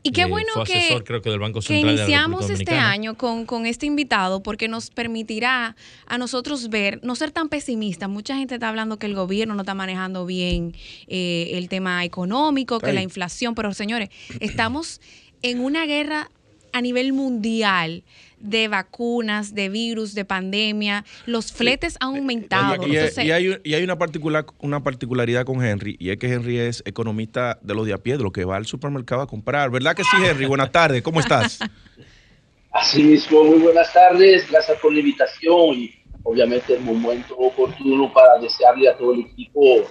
Y 0.03 0.13
qué 0.13 0.23
eh, 0.23 0.27
bueno 0.27 0.53
que, 0.65 1.03
creo 1.05 1.21
que, 1.23 1.31
del 1.31 1.41
Banco 1.41 1.61
Central 1.61 1.95
iniciamos 1.95 2.49
este 2.51 2.75
año 2.75 3.17
con, 3.17 3.47
con, 3.47 3.67
este 3.67 3.87
invitado 3.87 4.43
porque 4.43 4.69
nos 4.69 4.91
permitirá 4.91 5.77
a 6.07 6.19
nosotros 6.19 6.69
ver, 6.69 7.01
no 7.03 7.17
ser 7.17 7.33
tan 7.33 7.49
pesimistas. 7.49 8.09
Mucha 8.09 8.37
gente 8.37 8.55
está 8.55 8.69
hablando 8.69 8.99
que 8.99 9.07
el 9.07 9.15
gobierno 9.15 9.55
no 9.55 9.63
está 9.63 9.75
manejando 9.75 10.25
bien 10.25 10.75
eh, 11.09 11.51
el 11.55 11.69
tema 11.69 12.05
económico, 12.05 12.79
que 12.79 12.93
la 12.93 13.03
inflación, 13.03 13.55
pero 13.55 13.75
señores, 13.75 14.09
estamos 14.41 15.01
en 15.43 15.61
una 15.61 15.85
guerra 15.85 16.31
a 16.73 16.81
nivel 16.81 17.13
mundial 17.13 18.05
de 18.41 18.69
vacunas, 18.69 19.55
de 19.55 19.69
virus, 19.69 20.15
de 20.15 20.25
pandemia. 20.25 21.05
Los 21.27 21.53
fletes 21.53 21.97
han 22.01 22.17
aumentado. 22.17 22.87
Y, 22.87 22.97
hay, 22.97 23.83
una, 23.83 23.99
particular, 23.99 24.47
una 24.61 24.83
particularidad 24.83 25.45
con 25.45 25.65
Henry, 25.65 25.97
y 25.99 26.11
es 26.11 26.19
que 26.19 26.33
Henry 26.33 26.59
es 26.59 26.83
economista 26.87 27.59
de 27.63 27.75
los 27.75 27.87
de 27.87 27.93
a 27.93 27.99
pie, 27.99 28.17
de 28.17 28.23
lo 28.23 28.33
que 28.33 28.45
va 28.45 28.57
al 28.57 28.67
supermercado 28.67 29.23
a 29.23 29.27
comprar. 29.27 29.71
¿Verdad 29.71 29.95
que 29.95 30.05
sí, 30.05 30.17
Henry? 30.25 30.47
Buenas 30.47 30.73
tardes, 30.73 31.03
¿cómo 31.03 31.21
estás? 31.21 31.59
Así 32.73 33.03
mismo, 33.03 33.45
muy 33.45 33.59
buenas 33.59 33.93
tardes, 33.93 34.49
gracias 34.51 34.79
por 34.79 34.93
la 34.93 35.01
invitación 35.01 35.75
y 35.75 35.95
obviamente 36.23 36.75
el 36.75 36.83
momento 36.83 37.35
oportuno 37.37 38.13
para 38.13 38.39
desearle 38.39 38.89
a 38.89 38.97
todo 38.97 39.15
el 39.15 39.21
equipo 39.21 39.89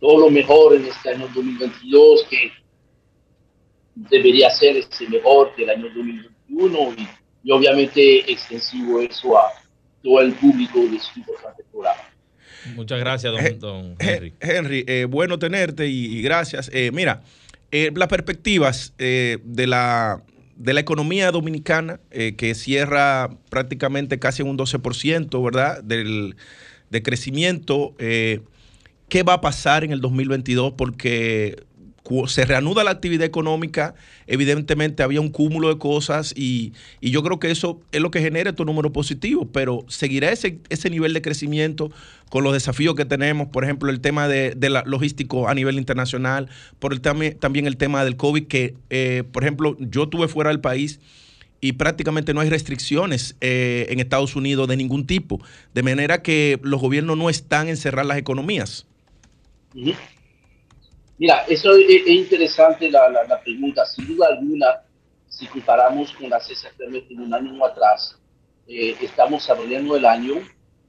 todo 0.00 0.20
lo 0.20 0.30
mejor 0.30 0.74
en 0.74 0.86
este 0.86 1.10
año 1.10 1.28
2022, 1.34 2.26
que 2.30 2.52
debería 3.94 4.50
ser 4.50 4.78
ese 4.78 5.08
mejor 5.08 5.54
que 5.54 5.64
el 5.64 5.70
año 5.70 5.84
2021 5.94 6.94
y 6.96 7.08
y 7.42 7.50
obviamente 7.50 8.30
extensivo 8.30 9.00
eso 9.00 9.38
a 9.38 9.52
todo 10.02 10.20
el 10.20 10.32
público 10.34 10.80
de 10.80 10.98
su 10.98 11.18
importante 11.18 11.64
programa. 11.70 12.02
Muchas 12.74 13.00
gracias, 13.00 13.32
don, 13.58 13.96
Henry. 13.98 14.34
Henry, 14.40 14.84
eh, 14.86 15.06
bueno 15.08 15.38
tenerte 15.38 15.86
y, 15.88 16.20
gracias. 16.22 16.70
Eh, 16.72 16.90
mira, 16.92 17.22
eh, 17.70 17.90
las 17.94 18.08
perspectivas 18.08 18.94
de, 18.98 19.66
la, 19.66 20.22
de 20.56 20.74
la 20.74 20.80
economía 20.80 21.30
dominicana, 21.30 22.00
que 22.10 22.54
cierra 22.54 23.30
prácticamente 23.48 24.18
casi 24.18 24.42
un 24.42 24.58
12%, 24.58 25.44
¿verdad? 25.44 25.82
Del, 25.82 26.36
de 26.90 27.02
crecimiento. 27.02 27.94
¿Qué 27.98 29.22
va 29.24 29.34
a 29.34 29.40
pasar 29.40 29.84
en 29.84 29.92
el 29.92 30.00
2022? 30.00 30.74
Porque 30.76 31.64
se 32.26 32.44
reanuda 32.44 32.84
la 32.84 32.90
actividad 32.90 33.24
económica, 33.24 33.94
evidentemente 34.26 35.02
había 35.02 35.20
un 35.20 35.30
cúmulo 35.30 35.68
de 35.68 35.78
cosas 35.78 36.32
y, 36.36 36.72
yo 37.00 37.22
creo 37.22 37.38
que 37.38 37.50
eso 37.50 37.80
es 37.92 38.00
lo 38.00 38.10
que 38.10 38.20
genera 38.20 38.50
estos 38.50 38.66
números 38.66 38.92
positivos, 38.92 39.48
pero 39.52 39.84
seguirá 39.88 40.30
ese, 40.30 40.58
ese 40.68 40.90
nivel 40.90 41.12
de 41.12 41.22
crecimiento 41.22 41.90
con 42.28 42.44
los 42.44 42.52
desafíos 42.52 42.94
que 42.94 43.04
tenemos, 43.04 43.48
por 43.48 43.64
ejemplo, 43.64 43.90
el 43.90 44.00
tema 44.00 44.28
de, 44.28 44.54
la 44.60 44.82
logístico 44.86 45.48
a 45.48 45.54
nivel 45.54 45.76
internacional, 45.78 46.48
por 46.78 46.92
el 46.92 47.00
también 47.00 47.66
el 47.66 47.76
tema 47.76 48.04
del 48.04 48.16
COVID, 48.16 48.46
que, 48.46 48.74
eh, 48.90 49.24
por 49.32 49.42
ejemplo, 49.42 49.76
yo 49.78 50.04
estuve 50.04 50.28
fuera 50.28 50.50
del 50.50 50.60
país 50.60 51.00
y 51.60 51.72
prácticamente 51.72 52.32
no 52.34 52.40
hay 52.40 52.48
restricciones 52.48 53.36
eh, 53.40 53.86
en 53.90 54.00
Estados 54.00 54.34
Unidos 54.36 54.68
de 54.68 54.76
ningún 54.76 55.06
tipo, 55.06 55.40
de 55.74 55.82
manera 55.82 56.22
que 56.22 56.58
los 56.62 56.80
gobiernos 56.80 57.16
no 57.18 57.30
están 57.30 57.68
en 57.68 57.76
cerrar 57.76 58.06
las 58.06 58.18
economías. 58.18 58.86
Mira, 61.20 61.44
eso 61.46 61.76
es, 61.76 62.06
interesante 62.08 62.90
la, 62.90 63.10
la, 63.10 63.38
pregunta. 63.42 63.84
Sin 63.84 64.06
duda 64.06 64.28
alguna, 64.28 64.80
si 65.28 65.46
comparamos 65.48 66.12
con 66.12 66.30
las 66.30 66.50
exactamente 66.50 67.12
un 67.14 67.34
año 67.34 67.62
atrás, 67.62 68.18
eh, 68.66 68.96
estamos 69.02 69.50
abriendo 69.50 69.96
el 69.96 70.06
año 70.06 70.36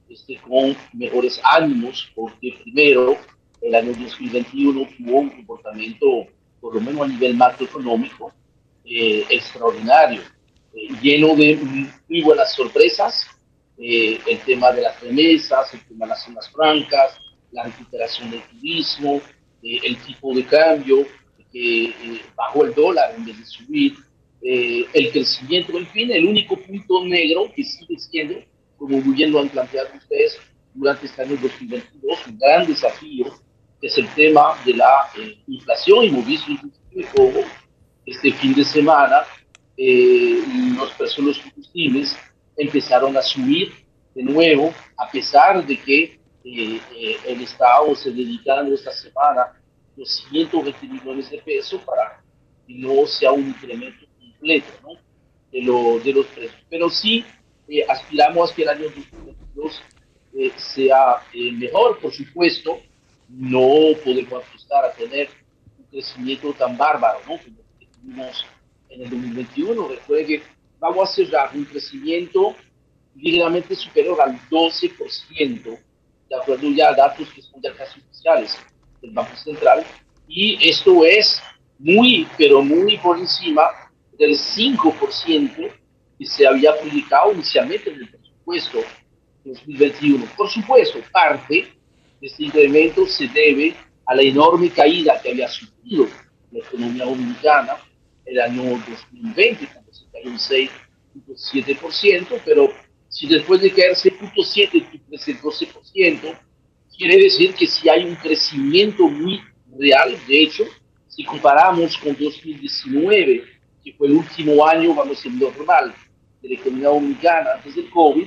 este, 0.08 0.38
con 0.38 0.74
mejores 0.94 1.38
ánimos, 1.44 2.10
porque 2.14 2.58
primero, 2.62 3.18
el 3.60 3.74
año 3.74 3.88
2021 3.88 4.88
tuvo 4.96 5.18
un 5.18 5.28
comportamiento, 5.28 6.06
por 6.62 6.76
lo 6.76 6.80
menos 6.80 7.02
a 7.02 7.08
nivel 7.08 7.36
macroeconómico, 7.36 8.32
eh, 8.86 9.26
extraordinario, 9.28 10.22
eh, 10.72 10.88
lleno 11.02 11.36
de 11.36 11.56
muy 12.08 12.22
buenas 12.22 12.54
sorpresas, 12.54 13.26
el 13.76 14.38
tema 14.46 14.70
de 14.72 14.80
las 14.80 14.98
remesas, 15.02 15.74
el 15.74 15.84
tema 15.86 16.06
de 16.06 16.10
las 16.10 16.24
zonas 16.24 16.48
francas, 16.50 17.18
la 17.50 17.64
recuperación 17.64 18.30
del 18.30 18.42
turismo, 18.44 19.20
eh, 19.62 19.80
el 19.84 19.96
tipo 19.98 20.34
de 20.34 20.44
cambio, 20.44 21.06
que 21.52 21.84
eh, 21.84 22.20
bajó 22.34 22.64
el 22.64 22.74
dólar 22.74 23.14
en 23.16 23.24
vez 23.24 23.38
de 23.38 23.44
subir, 23.44 23.94
eh, 24.42 24.86
el 24.92 25.10
crecimiento, 25.10 25.76
en 25.78 25.86
fin, 25.88 26.10
el 26.10 26.26
único 26.26 26.56
punto 26.56 27.04
negro 27.04 27.50
que 27.54 27.62
sigue 27.62 27.98
siendo, 27.98 28.34
como 28.76 29.00
muy 29.00 29.14
bien 29.14 29.30
lo 29.30 29.40
han 29.40 29.48
planteado 29.48 29.88
ustedes 29.96 30.38
durante 30.74 31.06
este 31.06 31.22
año 31.22 31.36
2022, 31.40 32.26
un 32.26 32.38
gran 32.38 32.66
desafío, 32.66 33.26
es 33.80 33.98
el 33.98 34.08
tema 34.14 34.56
de 34.64 34.74
la 34.74 35.10
inflación. 35.48 36.04
Y 36.04 36.08
hemos 36.08 36.26
visto 36.26 36.52
este 38.06 38.32
fin 38.32 38.54
de 38.54 38.64
semana 38.64 39.22
los 40.76 40.92
precios 40.92 41.16
de 41.16 41.22
los 41.22 41.38
combustibles 41.40 42.16
empezaron 42.56 43.16
a 43.16 43.22
subir 43.22 43.72
de 44.14 44.22
nuevo, 44.22 44.72
a 44.96 45.10
pesar 45.10 45.66
de 45.66 45.76
que 45.76 46.20
eh, 46.44 46.80
eh, 46.96 47.16
el 47.28 47.40
Estado 47.42 47.94
se 47.94 48.10
dedicando 48.10 48.74
esta 48.74 48.90
semana 48.92 49.52
220 49.96 50.86
millones 50.88 51.30
de 51.30 51.38
pesos 51.38 51.80
para 51.82 52.20
que 52.66 52.74
no 52.74 53.06
sea 53.06 53.30
un 53.30 53.48
incremento 53.48 54.06
completo 54.18 54.72
¿no? 54.82 54.94
de, 55.52 55.62
lo, 55.62 56.00
de 56.00 56.12
los 56.12 56.26
precios. 56.26 56.60
Pero 56.68 56.90
sí 56.90 57.24
eh, 57.68 57.84
aspiramos 57.88 58.50
a 58.50 58.54
que 58.54 58.62
el 58.62 58.68
año 58.68 58.84
2022 58.84 59.82
sea 60.56 61.22
mejor, 61.34 62.00
por 62.00 62.12
supuesto. 62.12 62.80
No 63.28 63.96
podemos 64.04 64.44
apostar 64.44 64.84
a 64.84 64.92
tener 64.92 65.28
un 65.78 65.84
crecimiento 65.86 66.52
tan 66.54 66.76
bárbaro 66.76 67.20
¿no? 67.20 67.38
como 67.38 67.56
que 67.78 67.86
tuvimos 67.86 68.44
en 68.88 69.02
el 69.02 69.10
2021. 69.10 69.88
Recuerden 69.88 70.26
que 70.26 70.42
vamos 70.80 71.08
a 71.08 71.12
cerrar 71.12 71.50
un 71.54 71.64
crecimiento 71.64 72.56
ligeramente 73.14 73.76
superior 73.76 74.20
al 74.20 74.38
12% 74.48 75.78
de 76.32 76.38
acuerdo 76.38 76.70
ya 76.70 76.88
a 76.88 76.94
datos 76.94 77.30
que 77.30 77.42
son 77.42 77.60
ya 77.60 77.74
casi 77.74 78.00
oficiales 78.00 78.56
del 79.02 79.10
Banco 79.10 79.36
Central, 79.36 79.84
y 80.26 80.56
esto 80.66 81.04
es 81.04 81.42
muy, 81.78 82.26
pero 82.38 82.62
muy 82.62 82.96
por 82.98 83.18
encima 83.18 83.64
del 84.18 84.32
5% 84.32 85.70
que 86.18 86.26
se 86.26 86.46
había 86.46 86.74
publicado 86.78 87.32
inicialmente 87.32 87.90
en 87.90 87.96
el 87.96 88.08
presupuesto 88.08 88.78
2021. 89.44 90.24
Por 90.36 90.48
supuesto, 90.48 91.00
parte 91.12 91.74
de 92.20 92.26
este 92.26 92.44
incremento 92.44 93.04
se 93.06 93.28
debe 93.28 93.76
a 94.06 94.14
la 94.14 94.22
enorme 94.22 94.70
caída 94.70 95.20
que 95.20 95.32
había 95.32 95.48
sufrido 95.48 96.08
la 96.50 96.60
economía 96.60 97.04
dominicana 97.04 97.76
el 98.24 98.40
año 98.40 98.62
2020, 98.62 99.66
cuando 99.66 99.92
se 99.92 100.06
cayó 100.10 100.30
un 100.30 100.38
6.7%, 100.38 102.40
pero 102.44 102.72
si 103.12 103.26
después 103.26 103.60
de 103.60 103.70
caer 103.70 103.92
6.7 103.92 104.90
tú 104.90 104.98
creces 105.06 105.42
12%, 105.42 106.38
quiere 106.96 107.22
decir 107.22 107.54
que 107.54 107.66
si 107.66 107.86
hay 107.86 108.06
un 108.06 108.16
crecimiento 108.16 109.06
muy 109.06 109.38
real. 109.78 110.16
De 110.26 110.42
hecho, 110.42 110.64
si 111.08 111.22
comparamos 111.22 111.98
con 111.98 112.16
2019, 112.16 113.44
que 113.84 113.92
fue 113.92 114.08
el 114.08 114.14
último 114.14 114.66
año, 114.66 114.94
vamos 114.94 115.24
a 115.26 115.28
normal 115.28 115.94
de 116.40 116.48
la 116.48 116.54
economía 116.54 116.88
dominicana 116.88 117.50
antes 117.56 117.76
del 117.76 117.90
COVID, 117.90 118.26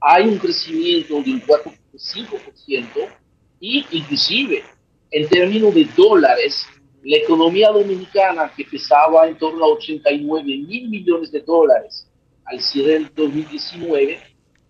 hay 0.00 0.24
un 0.24 0.38
crecimiento 0.38 1.22
de 1.22 1.30
un 1.30 1.42
4.5% 1.42 3.08
y 3.60 3.86
inclusive 3.92 4.64
en 5.12 5.28
términos 5.28 5.72
de 5.72 5.84
dólares 5.96 6.66
la 7.04 7.16
economía 7.16 7.70
dominicana, 7.70 8.52
que 8.56 8.64
pesaba 8.64 9.28
en 9.28 9.38
torno 9.38 9.64
a 9.64 9.68
89 9.68 10.42
mil 10.44 10.88
millones 10.88 11.30
de 11.30 11.40
dólares 11.40 12.07
al 12.50 12.60
cierre 12.60 12.92
del 12.94 13.14
2019, 13.14 14.18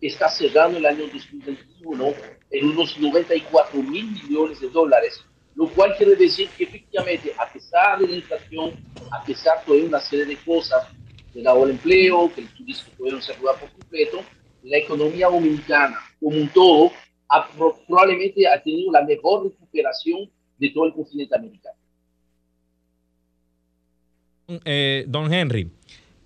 está 0.00 0.28
cerrando 0.28 0.78
el 0.78 0.86
año 0.86 1.04
2021 1.12 2.12
en 2.50 2.68
unos 2.68 2.98
94 2.98 3.82
mil 3.82 4.10
millones 4.10 4.60
de 4.60 4.68
dólares, 4.68 5.20
lo 5.54 5.68
cual 5.68 5.94
quiere 5.96 6.16
decir 6.16 6.48
que 6.56 6.64
efectivamente, 6.64 7.32
a 7.38 7.52
pesar 7.52 7.98
de 7.98 8.08
la 8.08 8.16
inflación, 8.16 8.72
a 9.10 9.24
pesar 9.24 9.64
de 9.66 9.82
una 9.82 10.00
serie 10.00 10.24
de 10.24 10.36
cosas, 10.36 10.86
de 11.34 11.42
dado 11.42 11.64
el 11.64 11.72
empleo, 11.72 12.32
que 12.34 12.42
el 12.42 12.48
turismo 12.48 12.92
pudieron 12.96 13.22
saludar 13.22 13.58
por 13.58 13.70
completo, 13.70 14.22
la 14.62 14.78
economía 14.78 15.28
dominicana 15.28 15.98
como 16.20 16.36
un 16.36 16.48
todo 16.48 16.92
ha, 17.28 17.48
probablemente 17.86 18.46
ha 18.46 18.62
tenido 18.62 18.90
la 18.92 19.04
mejor 19.04 19.44
recuperación 19.44 20.30
de 20.58 20.70
todo 20.70 20.86
el 20.86 20.94
continente 20.94 21.36
americano. 21.36 21.76
Eh, 24.64 25.04
don 25.06 25.32
Henry, 25.32 25.70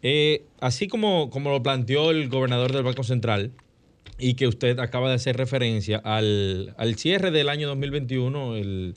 eh, 0.02 0.44
así 0.60 0.88
como, 0.88 1.30
como 1.30 1.50
lo 1.50 1.62
planteó 1.62 2.10
el 2.10 2.28
gobernador 2.28 2.72
del 2.72 2.82
Banco 2.82 3.04
Central 3.04 3.52
y 4.18 4.34
que 4.34 4.46
usted 4.46 4.78
acaba 4.78 5.08
de 5.08 5.14
hacer 5.14 5.36
referencia 5.36 5.98
al, 5.98 6.74
al 6.76 6.96
cierre 6.96 7.30
del 7.30 7.48
año 7.48 7.68
2021, 7.68 8.56
el, 8.56 8.94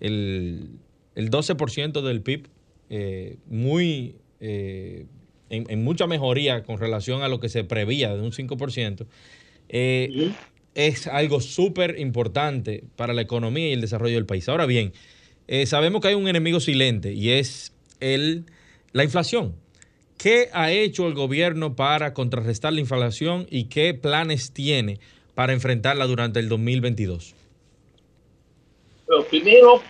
el, 0.00 0.70
el 1.14 1.30
12% 1.30 2.02
del 2.02 2.22
PIB, 2.22 2.48
eh, 2.90 3.36
muy, 3.46 4.16
en, 4.40 5.06
en, 5.48 5.84
mucha 5.84 6.06
mejoría 6.06 6.62
con 6.64 6.78
relación 6.78 7.22
a 7.22 7.28
lo 7.28 7.40
que 7.40 7.48
se 7.48 7.64
prevía 7.64 8.14
de 8.14 8.22
un 8.22 8.32
5%, 8.32 9.06
es 10.74 11.06
algo 11.06 11.40
súper 11.40 11.98
importante 11.98 12.84
para 12.96 13.12
la 13.12 13.22
economía 13.22 13.68
y 13.68 13.72
el 13.72 13.80
desarrollo 13.80 14.14
del 14.14 14.26
país. 14.26 14.48
Ahora 14.48 14.66
bien, 14.66 14.92
sabemos 15.66 16.00
que 16.00 16.08
hay 16.08 16.14
un 16.14 16.28
enemigo 16.28 16.60
silente 16.60 17.12
y 17.12 17.30
es 17.30 17.72
el 18.00 18.46
la 18.92 19.04
inflación. 19.04 19.54
¿Qué 20.18 20.50
ha 20.52 20.72
hecho 20.72 21.06
el 21.06 21.14
gobierno 21.14 21.76
para 21.76 22.12
contrarrestar 22.12 22.72
la 22.72 22.80
inflación 22.80 23.46
y 23.50 23.66
qué 23.66 23.94
planes 23.94 24.52
tiene 24.52 24.98
para 25.34 25.52
enfrentarla 25.52 26.06
durante 26.06 26.40
el 26.40 26.48
2022? 26.48 27.36
Bueno, 29.06 29.24
primero, 29.30 29.82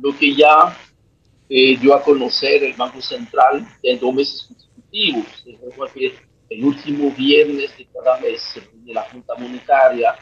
lo 0.00 0.16
que 0.16 0.36
ya 0.36 0.78
eh, 1.48 1.76
dio 1.78 1.94
a 1.94 2.02
conocer 2.02 2.62
el 2.62 2.74
Banco 2.74 3.02
Central 3.02 3.66
en 3.82 3.98
dos 3.98 4.14
meses 4.14 4.46
consecutivos. 4.46 5.44
El 6.48 6.64
último 6.64 7.10
viernes 7.10 7.76
de 7.76 7.86
cada 7.92 8.20
mes 8.20 8.60
de 8.72 8.94
la 8.94 9.02
Junta 9.02 9.34
Monetaria, 9.34 10.14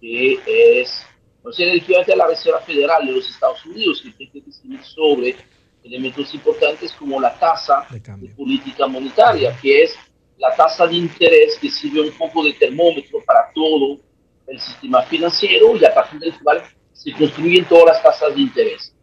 que 0.00 0.38
es 0.80 1.04
no 1.42 1.52
sé, 1.52 1.64
el 1.64 1.78
equivalente 1.78 2.12
a 2.12 2.16
la 2.16 2.28
Reserva 2.28 2.60
Federal 2.60 3.06
de 3.06 3.12
los 3.12 3.28
Estados 3.28 3.64
Unidos, 3.66 4.02
que 4.02 4.10
tiene 4.12 4.32
que 4.32 4.40
decidir 4.42 4.84
sobre 4.84 5.36
elementos 5.82 6.34
importantes 6.34 6.92
como 6.92 7.20
la 7.20 7.38
tasa 7.38 7.86
de, 7.90 8.28
política 8.30 8.86
monetaria, 8.86 9.56
que 9.60 9.82
es 9.82 9.94
la 10.38 10.54
tasa 10.54 10.86
de 10.86 10.96
interés 10.96 11.58
que 11.60 11.70
sirve 11.70 12.00
un 12.00 12.12
poco 12.12 12.44
de 12.44 12.52
termómetro 12.54 13.18
para 13.24 13.50
todo 13.54 13.98
el 14.46 14.60
sistema 14.60 15.02
financiero 15.02 15.76
y 15.76 15.84
a 15.84 15.94
partir 15.94 16.18
del 16.20 16.38
cual 16.42 16.62
se 16.92 17.12
construyen 17.12 17.64
todas 17.66 17.86
las 17.86 18.02
tasas 18.02 18.34
de 18.34 18.40
interés. 18.40 18.94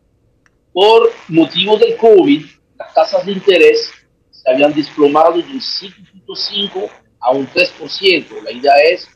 Por 0.74 1.12
motivo 1.30 1.78
del 1.78 1.96
COVID, 1.98 2.46
las 2.78 2.94
tasas 2.94 3.26
de 3.26 3.32
interés 3.32 3.92
se 4.30 4.52
habían 4.52 4.74
desplomado 4.74 5.34
de 5.34 5.40
un 5.40 5.60
5.5 5.60 6.90
a 7.20 7.32
un 7.32 7.48
3%. 7.48 8.44
La 8.44 8.52
idea 8.52 8.76
es, 8.92 9.08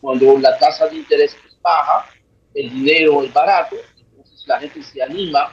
cuando 0.00 0.38
la 0.38 0.56
tasa 0.58 0.86
de 0.86 0.96
interés 0.96 1.36
es 1.46 1.60
baja, 1.60 2.08
el 2.54 2.70
dinero 2.70 3.22
es 3.22 3.32
barato, 3.32 3.76
entonces 3.98 4.46
la 4.46 4.60
gente 4.60 4.82
se 4.82 5.02
anima 5.02 5.52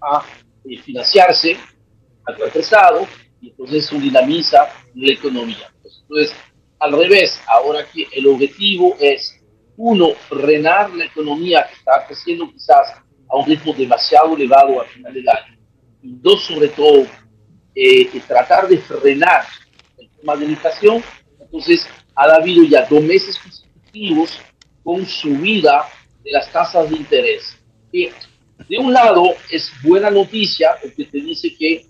a 0.00 0.24
financiarse 0.84 1.56
al 2.24 2.36
Estado 2.54 3.06
y 3.40 3.50
entonces 3.50 3.84
eso 3.84 3.96
dinamiza 3.96 4.68
la 4.94 5.12
economía. 5.12 5.72
Entonces, 5.84 6.36
al 6.78 6.92
revés, 6.92 7.40
ahora 7.46 7.86
que 7.90 8.06
el 8.12 8.26
objetivo 8.26 8.96
es, 9.00 9.40
uno, 9.76 10.14
frenar 10.28 10.90
la 10.90 11.06
economía 11.06 11.66
que 11.66 11.74
está 11.74 12.06
creciendo 12.06 12.50
quizás 12.50 12.94
a 13.28 13.36
un 13.36 13.46
ritmo 13.46 13.72
demasiado 13.72 14.36
elevado 14.36 14.80
al 14.80 14.88
final 14.88 15.14
del 15.14 15.28
año, 15.28 15.58
y 16.02 16.16
dos, 16.20 16.42
sobre 16.42 16.68
todo, 16.68 17.06
eh, 17.74 18.10
tratar 18.26 18.68
de 18.68 18.78
frenar 18.78 19.44
el 19.98 20.10
tema 20.10 20.36
de 20.36 20.46
la 20.46 20.52
inflación, 20.52 21.02
entonces 21.38 21.88
ha 22.14 22.24
habido 22.24 22.64
ya 22.64 22.86
dos 22.86 23.02
meses 23.02 23.38
consecutivos 23.38 24.40
con 24.82 25.06
subida 25.06 25.86
de 26.22 26.32
las 26.32 26.50
tasas 26.52 26.90
de 26.90 26.96
interés. 26.96 27.56
De 28.68 28.78
un 28.78 28.92
lado, 28.92 29.24
es 29.50 29.70
buena 29.82 30.10
noticia 30.10 30.76
porque 30.80 31.04
te 31.04 31.18
dice 31.18 31.54
que 31.56 31.86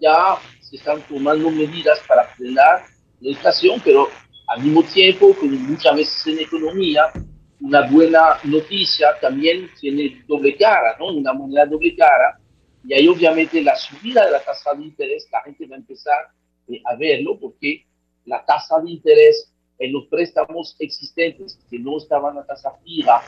ya 0.00 0.36
se 0.60 0.76
están 0.76 1.00
tomando 1.02 1.50
medidas 1.50 2.00
para 2.06 2.24
frenar 2.28 2.84
la 3.20 3.30
inflación, 3.30 3.80
pero 3.84 4.08
al 4.48 4.62
mismo 4.62 4.82
tiempo, 4.82 5.34
como 5.34 5.52
muchas 5.52 5.96
veces 5.96 6.26
en 6.26 6.40
economía, 6.40 7.12
una 7.60 7.88
buena 7.88 8.38
noticia 8.44 9.08
también 9.20 9.70
tiene 9.80 10.22
doble 10.26 10.56
cara, 10.56 10.96
¿no? 10.98 11.06
Una 11.06 11.32
moneda 11.32 11.66
doble 11.66 11.96
cara. 11.96 12.38
Y 12.84 12.94
ahí 12.94 13.08
obviamente 13.08 13.62
la 13.62 13.74
subida 13.74 14.24
de 14.24 14.32
la 14.32 14.44
tasa 14.44 14.74
de 14.74 14.84
interés, 14.84 15.26
la 15.32 15.42
gente 15.42 15.66
va 15.66 15.76
a 15.76 15.78
empezar 15.78 16.28
eh, 16.68 16.80
a 16.84 16.94
verlo 16.96 17.38
porque 17.40 17.84
la 18.24 18.44
tasa 18.44 18.78
de 18.80 18.90
interés 18.90 19.52
en 19.78 19.92
los 19.92 20.06
préstamos 20.06 20.76
existentes 20.78 21.58
que 21.70 21.78
no 21.78 21.96
estaban 21.96 22.38
a 22.38 22.44
tasa 22.44 22.72
fija 22.84 23.22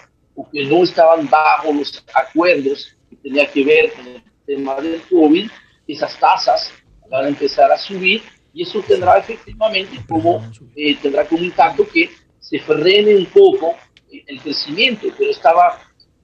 que 0.50 0.64
no 0.64 0.84
estaban 0.84 1.28
bajo 1.28 1.72
los 1.72 2.04
acuerdos 2.14 2.96
que 3.08 3.16
tenía 3.16 3.50
que 3.50 3.64
ver 3.64 3.92
con 3.92 4.06
el 4.06 4.22
tema 4.46 4.76
del 4.76 5.00
COVID, 5.02 5.50
esas 5.86 6.18
tasas 6.18 6.72
van 7.10 7.24
a 7.24 7.28
empezar 7.28 7.72
a 7.72 7.78
subir 7.78 8.22
y 8.52 8.62
eso 8.62 8.82
tendrá 8.82 9.18
efectivamente 9.18 9.98
como, 10.08 10.44
eh, 10.76 10.96
tendrá 11.00 11.24
como 11.24 11.42
impacto 11.42 11.86
que 11.88 12.10
se 12.38 12.58
frene 12.60 13.16
un 13.16 13.26
poco 13.26 13.74
el 14.10 14.40
crecimiento, 14.40 15.08
pero 15.16 15.30
estaba 15.30 15.80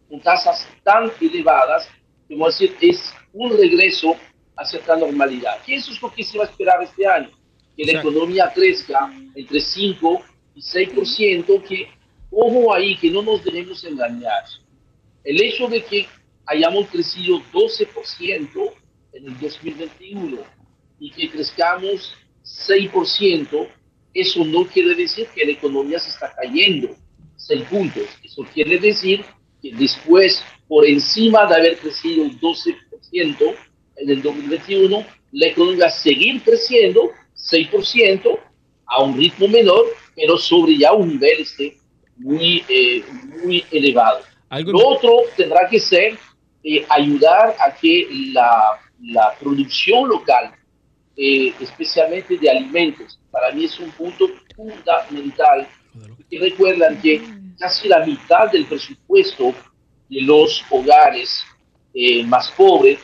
con 0.08 0.20
tasas 0.20 0.66
tan 0.82 1.10
elevadas, 1.20 1.88
como 2.28 2.46
decir, 2.46 2.76
es 2.80 3.12
un 3.32 3.56
regreso 3.56 4.16
hacia 4.56 4.80
la 4.86 4.96
normalidad. 4.96 5.58
Y 5.66 5.74
eso 5.74 5.92
es 5.92 6.00
lo 6.00 6.12
que 6.12 6.24
se 6.24 6.38
va 6.38 6.44
a 6.44 6.48
esperar 6.48 6.82
este 6.82 7.06
año, 7.06 7.30
que 7.76 7.84
la 7.84 8.00
economía 8.00 8.50
crezca 8.54 9.12
entre 9.34 9.60
5 9.60 10.22
y 10.54 10.60
6%, 10.60 11.62
que 11.64 11.88
Ojo 12.36 12.74
ahí, 12.74 12.96
que 12.96 13.10
no 13.10 13.22
nos 13.22 13.44
debemos 13.44 13.84
engañar. 13.84 14.44
El 15.22 15.40
hecho 15.40 15.68
de 15.68 15.82
que 15.84 16.08
hayamos 16.46 16.88
crecido 16.88 17.40
12% 17.52 18.72
en 19.12 19.26
el 19.26 19.38
2021 19.38 20.38
y 20.98 21.10
que 21.10 21.30
crezcamos 21.30 22.14
6%, 22.44 23.68
eso 24.12 24.44
no 24.44 24.66
quiere 24.66 24.94
decir 24.96 25.28
que 25.34 25.44
la 25.44 25.52
economía 25.52 25.98
se 25.98 26.10
está 26.10 26.34
cayendo 26.34 26.96
6 27.36 27.62
puntos. 27.70 28.04
Eso 28.22 28.42
quiere 28.52 28.78
decir 28.78 29.24
que 29.62 29.72
después, 29.72 30.42
por 30.66 30.84
encima 30.86 31.46
de 31.46 31.54
haber 31.54 31.78
crecido 31.78 32.26
12% 32.26 33.54
en 33.96 34.10
el 34.10 34.22
2021, 34.22 35.06
la 35.32 35.46
economía 35.46 35.84
va 35.84 35.86
a 35.86 35.90
seguir 35.90 36.42
creciendo 36.42 37.12
6% 37.36 38.38
a 38.86 39.02
un 39.02 39.16
ritmo 39.16 39.48
menor, 39.48 39.86
pero 40.16 40.36
sobre 40.36 40.76
ya 40.76 40.92
un 40.92 41.08
nivel 41.08 41.40
este, 41.40 41.76
muy, 42.16 42.64
eh, 42.68 43.04
muy 43.42 43.64
elevado. 43.70 44.20
Lo 44.50 44.88
otro 44.88 45.22
tendrá 45.36 45.68
que 45.68 45.80
ser 45.80 46.16
eh, 46.62 46.84
ayudar 46.88 47.56
a 47.58 47.74
que 47.74 48.08
la, 48.32 48.80
la 49.02 49.34
producción 49.38 50.08
local, 50.08 50.52
eh, 51.16 51.52
especialmente 51.60 52.36
de 52.36 52.50
alimentos, 52.50 53.18
para 53.30 53.52
mí 53.52 53.64
es 53.64 53.78
un 53.80 53.90
punto 53.90 54.28
fundamental. 54.54 55.68
Y 56.28 56.38
recuerdan 56.38 57.00
que 57.00 57.22
casi 57.58 57.88
la 57.88 58.04
mitad 58.04 58.50
del 58.50 58.66
presupuesto 58.66 59.54
de 60.08 60.20
los 60.22 60.64
hogares 60.70 61.44
más 62.26 62.50
pobres 62.50 62.98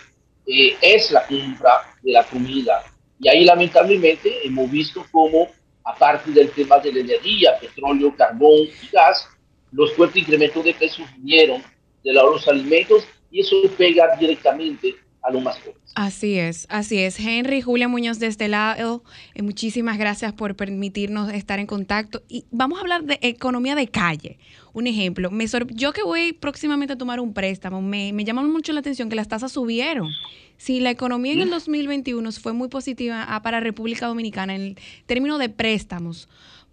es 0.44 1.12
la 1.12 1.24
compra 1.26 1.94
de 2.02 2.12
la 2.12 2.24
comida. 2.24 2.82
Y 3.20 3.28
ahí 3.28 3.44
lamentablemente 3.44 4.44
hemos 4.44 4.68
visto 4.68 5.06
cómo 5.12 5.48
aparte 5.84 6.30
del 6.30 6.50
tema 6.50 6.78
de 6.78 6.92
la 6.92 7.00
energía, 7.00 7.58
petróleo, 7.60 8.14
carbón 8.16 8.60
y 8.60 8.88
gas, 8.92 9.28
los 9.72 9.92
fuertes 9.94 10.22
incrementos 10.22 10.64
de 10.64 10.74
precios 10.74 11.08
vinieron 11.16 11.62
de 12.02 12.12
los 12.12 12.46
alimentos 12.48 13.06
y 13.30 13.40
eso 13.40 13.56
pega 13.76 14.16
directamente 14.16 14.96
a 15.22 15.30
más 15.30 15.58
pobres. 15.58 15.80
Así 15.94 16.38
es, 16.38 16.66
así 16.70 16.98
es. 16.98 17.18
Henry, 17.18 17.60
Julia 17.60 17.88
Muñoz 17.88 18.18
de 18.18 18.26
este 18.26 18.48
lado, 18.48 19.02
eh, 19.34 19.42
muchísimas 19.42 19.98
gracias 19.98 20.32
por 20.32 20.56
permitirnos 20.56 21.32
estar 21.32 21.58
en 21.58 21.66
contacto. 21.66 22.22
Y 22.28 22.44
vamos 22.50 22.78
a 22.78 22.82
hablar 22.82 23.04
de 23.04 23.18
economía 23.22 23.74
de 23.74 23.88
calle. 23.88 24.38
Un 24.72 24.86
ejemplo, 24.86 25.30
me 25.30 25.46
yo 25.74 25.92
que 25.92 26.02
voy 26.02 26.32
próximamente 26.32 26.94
a 26.94 26.98
tomar 26.98 27.18
un 27.18 27.34
préstamo, 27.34 27.82
me, 27.82 28.12
me 28.12 28.24
llama 28.24 28.42
mucho 28.42 28.72
la 28.72 28.80
atención 28.80 29.08
que 29.08 29.16
las 29.16 29.28
tasas 29.28 29.52
subieron. 29.52 30.08
Si 30.56 30.78
la 30.78 30.90
economía 30.90 31.32
en 31.32 31.40
el 31.40 31.50
2021 31.50 32.32
fue 32.32 32.52
muy 32.52 32.68
positiva 32.68 33.24
ah, 33.28 33.42
para 33.42 33.60
República 33.60 34.06
Dominicana 34.06 34.54
en 34.54 34.60
el 34.60 34.78
término 35.06 35.38
de 35.38 35.48
préstamos, 35.48 36.28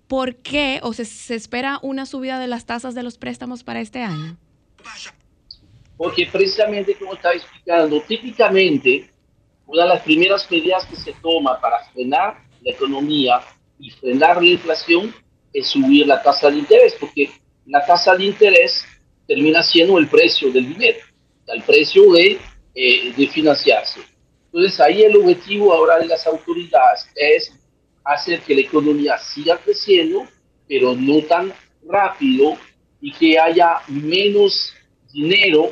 ¿por 0.07 0.35
qué 0.35 0.79
o 0.83 0.93
se, 0.93 1.03
espera 1.33 1.79
una 1.81 2.05
subida 2.05 2.39
de 2.39 2.47
las 2.47 2.65
tasas 2.65 2.95
de 2.95 3.03
los 3.03 3.17
préstamos 3.17 3.63
para 3.63 3.81
este 3.81 4.03
año? 4.03 4.37
Porque 5.97 6.27
precisamente 6.31 6.95
como 6.95 7.15
estaba 7.15 7.35
explicando, 7.35 8.01
típicamente 8.01 9.09
una 9.65 9.83
de 9.83 9.89
las 9.89 10.01
primeras 10.03 10.49
medidas 10.49 10.85
que 10.85 10.95
se 10.95 11.13
toma 11.21 11.59
para 11.59 11.83
frenar 11.91 12.37
la 12.61 12.71
economía 12.71 13.41
y 13.79 13.89
frenar 13.89 14.41
la 14.41 14.49
inflación 14.49 15.13
es 15.53 15.67
subir 15.67 16.07
la 16.07 16.21
tasa 16.21 16.49
de 16.49 16.57
interés, 16.57 16.95
porque 16.99 17.29
la 17.65 17.85
tasa 17.85 18.15
de 18.15 18.25
interés 18.25 18.85
termina 19.27 19.61
siendo 19.63 19.97
el 19.97 20.07
precio 20.07 20.51
del 20.51 20.69
dinero, 20.69 20.99
el 21.47 21.63
precio 21.63 22.13
de, 22.13 22.39
eh, 22.75 23.13
de 23.15 23.27
financiarse. 23.27 23.99
Entonces 24.45 24.79
ahí 24.79 25.01
el 25.01 25.17
objetivo 25.17 25.73
ahora 25.73 25.99
de 25.99 26.05
las 26.05 26.25
autoridades 26.25 27.09
es 27.15 27.51
hacer 28.03 28.39
que 28.41 28.55
la 28.55 28.61
economía 28.61 29.17
siga 29.17 29.57
creciendo, 29.57 30.25
pero 30.67 30.95
no 30.95 31.21
tan 31.23 31.53
rápido 31.85 32.57
y 33.01 33.11
que 33.11 33.37
haya 33.37 33.81
menos 33.87 34.73
dinero 35.11 35.71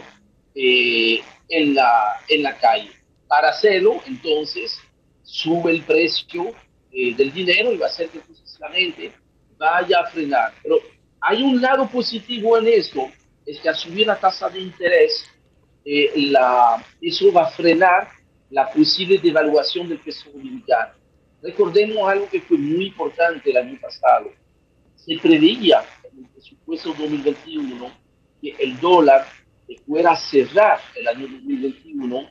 eh, 0.55 1.21
en, 1.49 1.75
la, 1.75 2.21
en 2.29 2.43
la 2.43 2.57
calle. 2.57 2.91
Para 3.27 3.49
hacerlo, 3.49 4.01
entonces, 4.07 4.79
sube 5.23 5.71
el 5.71 5.83
precio 5.83 6.53
eh, 6.91 7.13
del 7.15 7.33
dinero 7.33 7.73
y 7.73 7.77
va 7.77 7.87
a 7.87 7.89
hacer 7.89 8.09
que 8.09 8.19
precisamente 8.19 9.11
vaya 9.57 9.99
a 9.99 10.05
frenar. 10.07 10.53
Pero 10.63 10.79
hay 11.19 11.43
un 11.43 11.61
lado 11.61 11.87
positivo 11.89 12.57
en 12.57 12.67
esto, 12.67 13.09
es 13.45 13.59
que 13.59 13.69
al 13.69 13.75
subir 13.75 14.07
la 14.07 14.19
tasa 14.19 14.49
de 14.49 14.61
interés, 14.61 15.25
eh, 15.83 16.11
la, 16.31 16.83
eso 17.01 17.31
va 17.31 17.43
a 17.43 17.51
frenar 17.51 18.09
la 18.49 18.69
posible 18.71 19.17
devaluación 19.17 19.89
del 19.89 19.99
peso 19.99 20.29
dominicano. 20.31 20.93
Recordemos 21.41 22.09
algo 22.09 22.29
que 22.29 22.41
fue 22.41 22.57
muy 22.57 22.87
importante 22.87 23.49
el 23.49 23.57
año 23.57 23.79
pasado. 23.79 24.31
Se 24.95 25.17
preveía 25.17 25.83
en 26.11 26.23
el 26.23 26.29
presupuesto 26.29 26.89
2021 26.89 27.91
que 28.41 28.55
el 28.59 28.79
dólar 28.79 29.27
fuera 29.85 30.11
a 30.11 30.15
cerrar 30.15 30.79
el 30.95 31.07
año 31.07 31.27
2021 31.27 32.29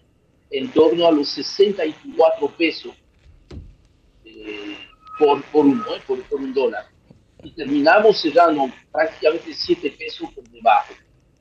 en 0.51 0.70
torno 0.70 1.07
a 1.07 1.11
los 1.11 1.28
64 1.30 2.49
pesos 2.57 2.95
eh, 4.24 4.76
por, 5.18 5.43
por, 5.45 5.66
uno, 5.66 5.82
eh, 5.95 6.01
por, 6.07 6.22
por, 6.24 6.41
un 6.41 6.55
dólar. 6.55 6.87
Y 7.43 7.51
terminamos 7.51 8.20
cerrando 8.20 8.70
prácticamente 8.93 9.53
7 9.53 9.95
pesos 9.99 10.32
por 10.32 10.49
debajo. 10.49 10.95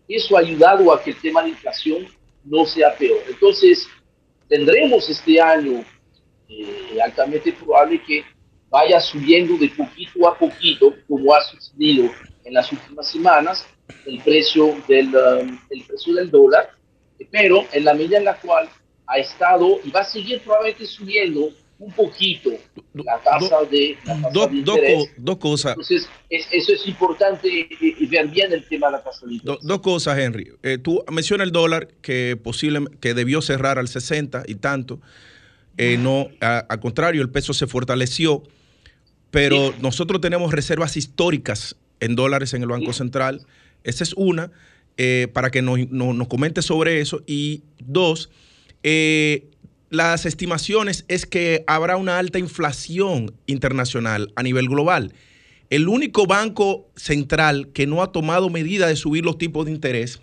Eso 0.08 0.36
ha 0.36 0.39
ayudado 0.39 0.91
a 0.91 1.02
que 1.02 1.12
el 1.12 1.22
tema 1.22 1.44
de 1.44 1.50
inflación 1.50 2.08
no 2.44 2.66
sea 2.66 2.96
peor. 2.96 3.22
Entonces, 3.30 3.88
tendremos 4.50 5.10
este 5.10 5.39
año 5.39 5.84
eh, 6.50 6.98
altamente 7.04 7.54
probable 7.54 8.02
que 8.04 8.24
vaya 8.70 9.00
subiendo 9.00 9.56
de 9.58 9.70
poquito 9.70 10.28
a 10.28 10.38
poquito, 10.38 10.94
como 11.08 11.34
ha 11.34 11.41
sucedido 11.41 12.12
en 12.44 12.54
las 12.54 12.72
últimas 12.72 13.08
semanas, 13.08 13.66
el 14.06 14.20
precio 14.20 14.76
del, 14.88 15.08
um, 15.16 15.60
el 15.70 15.84
precio 15.84 16.16
del 16.16 16.30
dólar, 16.30 16.72
pero 17.32 17.66
en 17.72 17.86
la 17.86 17.94
medida 17.94 18.18
en 18.18 18.26
la 18.26 18.38
cual 18.39 18.70
ha 19.08 19.18
estado 19.18 19.80
y 19.84 19.91
va 19.91 20.02
a 20.02 20.06
seguir 20.06 20.41
probablemente 20.41 20.86
subiendo 20.86 21.52
un 21.80 21.91
poquito 21.91 22.52
la 22.94 23.20
tasa 23.24 23.58
de, 23.70 23.98
Dos 25.18 25.38
cosas. 25.38 25.72
Entonces, 25.72 26.08
eso 26.30 26.74
es 26.74 26.88
importante 26.88 27.50
y, 27.50 28.06
ver 28.06 28.28
bien 28.28 28.54
el 28.54 28.66
tema 28.68 28.88
de 28.88 28.94
la 28.94 29.04
tasa 29.04 29.26
de 29.26 29.34
interés. 29.34 29.60
dos 29.62 29.82
cosas, 29.82 30.18
Henry. 30.18 30.54
Eh, 30.64 30.78
tú 30.78 31.04
mencionas 31.12 31.46
el 31.46 31.52
dólar 31.52 31.89
que, 32.02 32.38
posible, 32.41 32.86
que 33.02 33.14
debió 33.14 33.41
cerrar 33.41 33.80
al 33.80 33.88
60 33.88 34.44
y 34.48 34.56
tanto. 34.56 35.02
Eh, 35.78 35.98
no, 35.98 36.30
al 36.39 36.80
contrario, 36.80 37.22
el 37.22 37.30
peso 37.30 37.54
se 37.54 37.68
fortaleció, 37.68 38.44
pero 39.32 39.74
nosotros 39.82 40.22
tenemos 40.22 40.54
reservas 40.54 40.96
históricas 40.96 41.76
en 42.04 42.16
dólares 42.16 42.54
en 42.54 42.62
el 42.62 42.68
Banco 42.68 42.91
Central. 42.91 43.45
Esa 43.84 44.04
es 44.04 44.14
una, 44.14 44.51
eh, 44.97 45.28
para 45.34 45.51
que 45.51 45.62
nos, 45.62 45.80
comente 46.28 46.62
sobre 46.62 46.99
eso. 46.99 47.24
Y 47.26 47.64
dos, 47.80 48.30
eh, 48.84 49.49
las 49.89 50.26
estimaciones 50.26 51.06
es 51.08 51.26
que 51.26 51.64
habrá 51.66 51.95
una 51.95 52.20
alta 52.20 52.39
inflación 52.39 53.34
internacional 53.45 54.34
a 54.36 54.43
nivel 54.43 54.68
global. 54.68 55.14
El 55.70 55.88
único 55.88 56.28
banco 56.28 56.89
central 56.95 57.70
que 57.74 57.88
no 57.88 58.04
ha 58.04 58.12
tomado 58.12 58.49
medida 58.49 58.88
de 58.88 58.95
subir 58.95 59.24
los 59.24 59.38
tipos 59.38 59.66
de 59.66 59.72
interés 59.72 60.20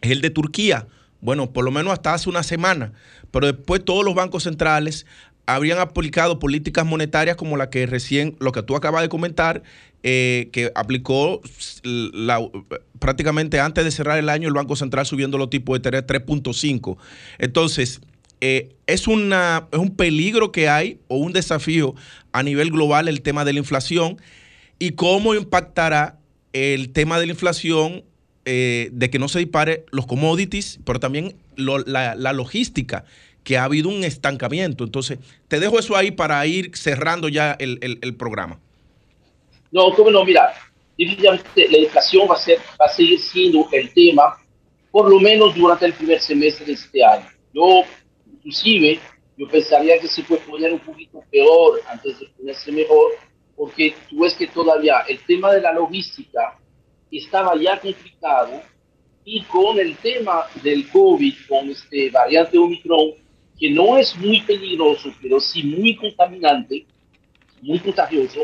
es 0.00 0.10
el 0.10 0.22
de 0.22 0.30
Turquía. 0.30 0.88
Bueno, 1.20 1.52
por 1.52 1.64
lo 1.64 1.70
menos 1.70 1.92
hasta 1.92 2.14
hace 2.14 2.30
una 2.30 2.42
semana. 2.42 2.92
Pero 3.30 3.46
después 3.46 3.84
todos 3.84 4.04
los 4.04 4.14
bancos 4.14 4.44
centrales 4.44 5.06
habrían 5.46 5.78
aplicado 5.78 6.38
políticas 6.38 6.86
monetarias 6.86 7.36
como 7.36 7.56
la 7.56 7.70
que 7.70 7.86
recién, 7.86 8.36
lo 8.40 8.52
que 8.52 8.62
tú 8.62 8.76
acabas 8.76 9.02
de 9.02 9.08
comentar, 9.08 9.62
eh, 10.04 10.48
que 10.52 10.72
aplicó 10.74 11.40
prácticamente 12.98 13.60
antes 13.60 13.84
de 13.84 13.90
cerrar 13.90 14.18
el 14.18 14.28
año 14.28 14.48
el 14.48 14.54
Banco 14.54 14.74
Central 14.74 15.06
subiendo 15.06 15.38
los 15.38 15.50
tipos 15.50 15.74
de 15.74 15.78
interés 15.78 16.06
3.5. 16.06 16.96
Entonces, 17.38 18.00
eh, 18.40 18.74
es, 18.88 19.06
una, 19.06 19.68
es 19.70 19.78
un 19.78 19.94
peligro 19.94 20.50
que 20.50 20.68
hay 20.68 20.98
o 21.06 21.16
un 21.18 21.32
desafío 21.32 21.94
a 22.32 22.42
nivel 22.42 22.70
global 22.70 23.06
el 23.06 23.22
tema 23.22 23.44
de 23.44 23.52
la 23.52 23.60
inflación 23.60 24.16
y 24.80 24.92
cómo 24.92 25.34
impactará 25.34 26.18
el 26.52 26.90
tema 26.90 27.20
de 27.20 27.26
la 27.26 27.32
inflación 27.32 28.04
eh, 28.44 28.90
de 28.92 29.10
que 29.10 29.20
no 29.20 29.28
se 29.28 29.38
dispare 29.38 29.84
los 29.92 30.06
commodities, 30.06 30.80
pero 30.84 30.98
también 30.98 31.36
la, 31.54 32.16
la 32.16 32.32
logística 32.32 33.04
que 33.44 33.56
ha 33.56 33.64
habido 33.64 33.88
un 33.88 34.04
estancamiento. 34.04 34.84
Entonces, 34.84 35.18
te 35.48 35.60
dejo 35.60 35.78
eso 35.78 35.96
ahí 35.96 36.10
para 36.10 36.44
ir 36.46 36.76
cerrando 36.76 37.28
ya 37.28 37.52
el, 37.52 37.78
el, 37.82 37.98
el 38.02 38.14
programa. 38.14 38.58
No, 39.70 39.92
cómo 39.94 40.10
no, 40.10 40.24
mira, 40.24 40.52
definitivamente 40.98 41.68
la 41.70 41.78
inflación 41.78 42.28
va 42.30 42.34
a, 42.34 42.38
ser, 42.38 42.58
va 42.80 42.86
a 42.86 42.88
seguir 42.88 43.18
siendo 43.18 43.68
el 43.72 43.92
tema, 43.92 44.36
por 44.90 45.08
lo 45.08 45.18
menos 45.18 45.54
durante 45.54 45.86
el 45.86 45.94
primer 45.94 46.20
semestre 46.20 46.66
de 46.66 46.72
este 46.72 47.04
año. 47.04 47.26
Yo, 47.54 47.82
inclusive, 48.30 49.00
yo 49.36 49.48
pensaría 49.48 49.98
que 49.98 50.08
se 50.08 50.22
puede 50.22 50.42
poner 50.42 50.72
un 50.72 50.80
poquito 50.80 51.22
peor 51.30 51.80
antes 51.88 52.20
de 52.20 52.26
ponerse 52.36 52.70
mejor, 52.70 53.12
porque 53.56 53.94
tú 54.08 54.20
ves 54.20 54.34
que 54.34 54.46
todavía 54.46 55.00
el 55.08 55.18
tema 55.24 55.52
de 55.52 55.62
la 55.62 55.72
logística 55.72 56.58
estaba 57.10 57.56
ya 57.56 57.80
complicado 57.80 58.62
y 59.24 59.42
con 59.44 59.78
el 59.78 59.96
tema 59.96 60.46
del 60.62 60.88
COVID, 60.90 61.34
con 61.48 61.70
este 61.70 62.10
variante 62.10 62.58
Omicron, 62.58 63.21
que 63.62 63.70
no 63.70 63.96
es 63.96 64.16
muy 64.16 64.40
peligroso, 64.40 65.14
pero 65.22 65.38
sí 65.38 65.62
muy 65.62 65.94
contaminante, 65.94 66.84
muy 67.60 67.78
contagioso, 67.78 68.40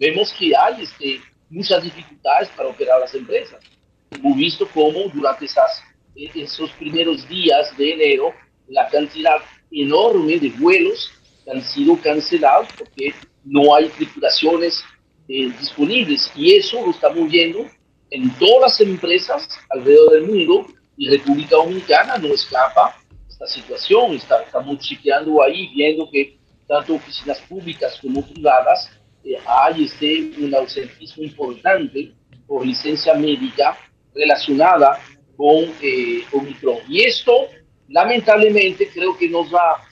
vemos 0.00 0.32
que 0.32 0.56
hay 0.56 0.84
este, 0.84 1.20
muchas 1.50 1.82
dificultades 1.82 2.48
para 2.56 2.70
operar 2.70 2.98
las 2.98 3.14
empresas. 3.14 3.62
Hemos 4.10 4.34
visto 4.34 4.66
cómo 4.72 5.00
durante 5.12 5.44
esas, 5.44 5.82
esos 6.16 6.70
primeros 6.78 7.28
días 7.28 7.76
de 7.76 7.92
enero 7.92 8.32
la 8.66 8.88
cantidad 8.88 9.36
enorme 9.70 10.38
de 10.38 10.48
vuelos 10.48 11.12
han 11.46 11.62
sido 11.62 12.00
cancelados 12.00 12.68
porque 12.78 13.12
no 13.44 13.74
hay 13.74 13.88
tripulaciones 13.90 14.82
eh, 15.28 15.52
disponibles 15.60 16.32
y 16.34 16.54
eso 16.54 16.80
lo 16.86 16.92
estamos 16.92 17.30
viendo 17.30 17.66
en 18.08 18.30
todas 18.38 18.60
las 18.62 18.80
empresas 18.80 19.46
alrededor 19.68 20.12
del 20.12 20.22
mundo 20.22 20.66
y 20.96 21.10
República 21.10 21.56
Dominicana 21.56 22.16
no 22.16 22.28
escapa 22.28 22.96
esta 23.44 23.60
situación. 23.60 24.14
Está, 24.14 24.42
estamos 24.42 24.78
chequeando 24.78 25.42
ahí, 25.42 25.68
viendo 25.74 26.10
que 26.10 26.38
tanto 26.66 26.94
oficinas 26.94 27.40
públicas 27.42 27.98
como 28.00 28.26
privadas 28.26 28.90
eh, 29.22 29.36
hay 29.46 29.84
este, 29.84 30.30
ausentismo 30.56 31.24
importante 31.24 32.12
por 32.46 32.66
licencia 32.66 33.14
médica 33.14 33.76
relacionada 34.14 34.98
con 35.36 35.64
eh, 35.82 36.24
Omicron. 36.32 36.78
Y 36.88 37.02
esto, 37.02 37.48
lamentablemente, 37.88 38.88
creo 38.92 39.16
que 39.16 39.28
nos 39.28 39.52
va, 39.52 39.82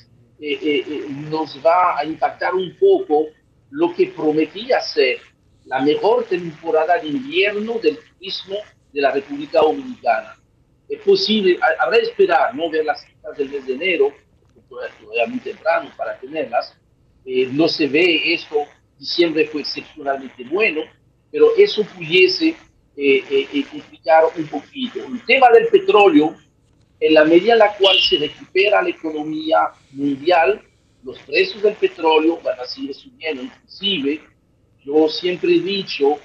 eh, 0.40 0.58
eh, 0.62 1.06
nos 1.08 1.58
va 1.64 1.98
a 1.98 2.04
impactar 2.04 2.54
un 2.54 2.76
poco 2.78 3.26
lo 3.70 3.94
que 3.94 4.08
prometía 4.08 4.80
ser 4.80 5.18
la 5.64 5.80
mejor 5.80 6.24
temporada 6.24 6.98
de 6.98 7.08
invierno 7.08 7.78
del 7.78 7.98
turismo 7.98 8.56
de 8.92 9.00
la 9.00 9.10
República 9.12 9.60
Dominicana. 9.60 10.36
Es 10.88 11.00
posible, 11.00 11.58
habrá 11.78 11.96
de 11.96 12.02
esperar, 12.02 12.54
no 12.54 12.68
ver 12.68 12.84
las 12.84 13.02
del 13.36 13.50
mes 13.50 13.66
de 13.66 13.74
enero, 13.74 14.12
todavía 14.68 15.26
muy 15.26 15.38
temprano 15.40 15.90
para 15.96 16.18
tenerlas. 16.18 16.76
no 17.24 17.68
se 17.68 17.86
ve 17.86 18.34
esto 18.34 18.66
diciembre 19.02 19.48
fue 19.48 19.62
excepcionalmente 19.62 20.44
bueno, 20.44 20.82
pero 21.32 21.48
eso 21.56 21.82
pudiese 21.84 22.50
eh, 22.96 23.24
eh, 23.28 23.48
eh, 23.52 23.64
complicar 23.68 24.22
un 24.36 24.46
poquito. 24.46 25.00
El 25.04 25.24
tema 25.26 25.48
del 25.50 25.66
petróleo, 25.66 26.36
en 27.00 27.14
la 27.14 27.24
medida 27.24 27.54
en 27.54 27.58
la 27.58 27.76
cual 27.76 27.98
se 27.98 28.18
recupera 28.18 28.80
la 28.80 28.90
economía 28.90 29.58
mundial, 29.90 30.62
los 31.02 31.18
precios 31.20 31.60
del 31.62 31.74
petróleo 31.74 32.38
van 32.44 32.60
a 32.60 32.64
seguir 32.64 32.94
subiendo. 32.94 33.42
Inclusive, 33.42 34.20
yo 34.84 35.08
siempre 35.08 35.52
he 35.52 35.60
dicho 35.60 36.20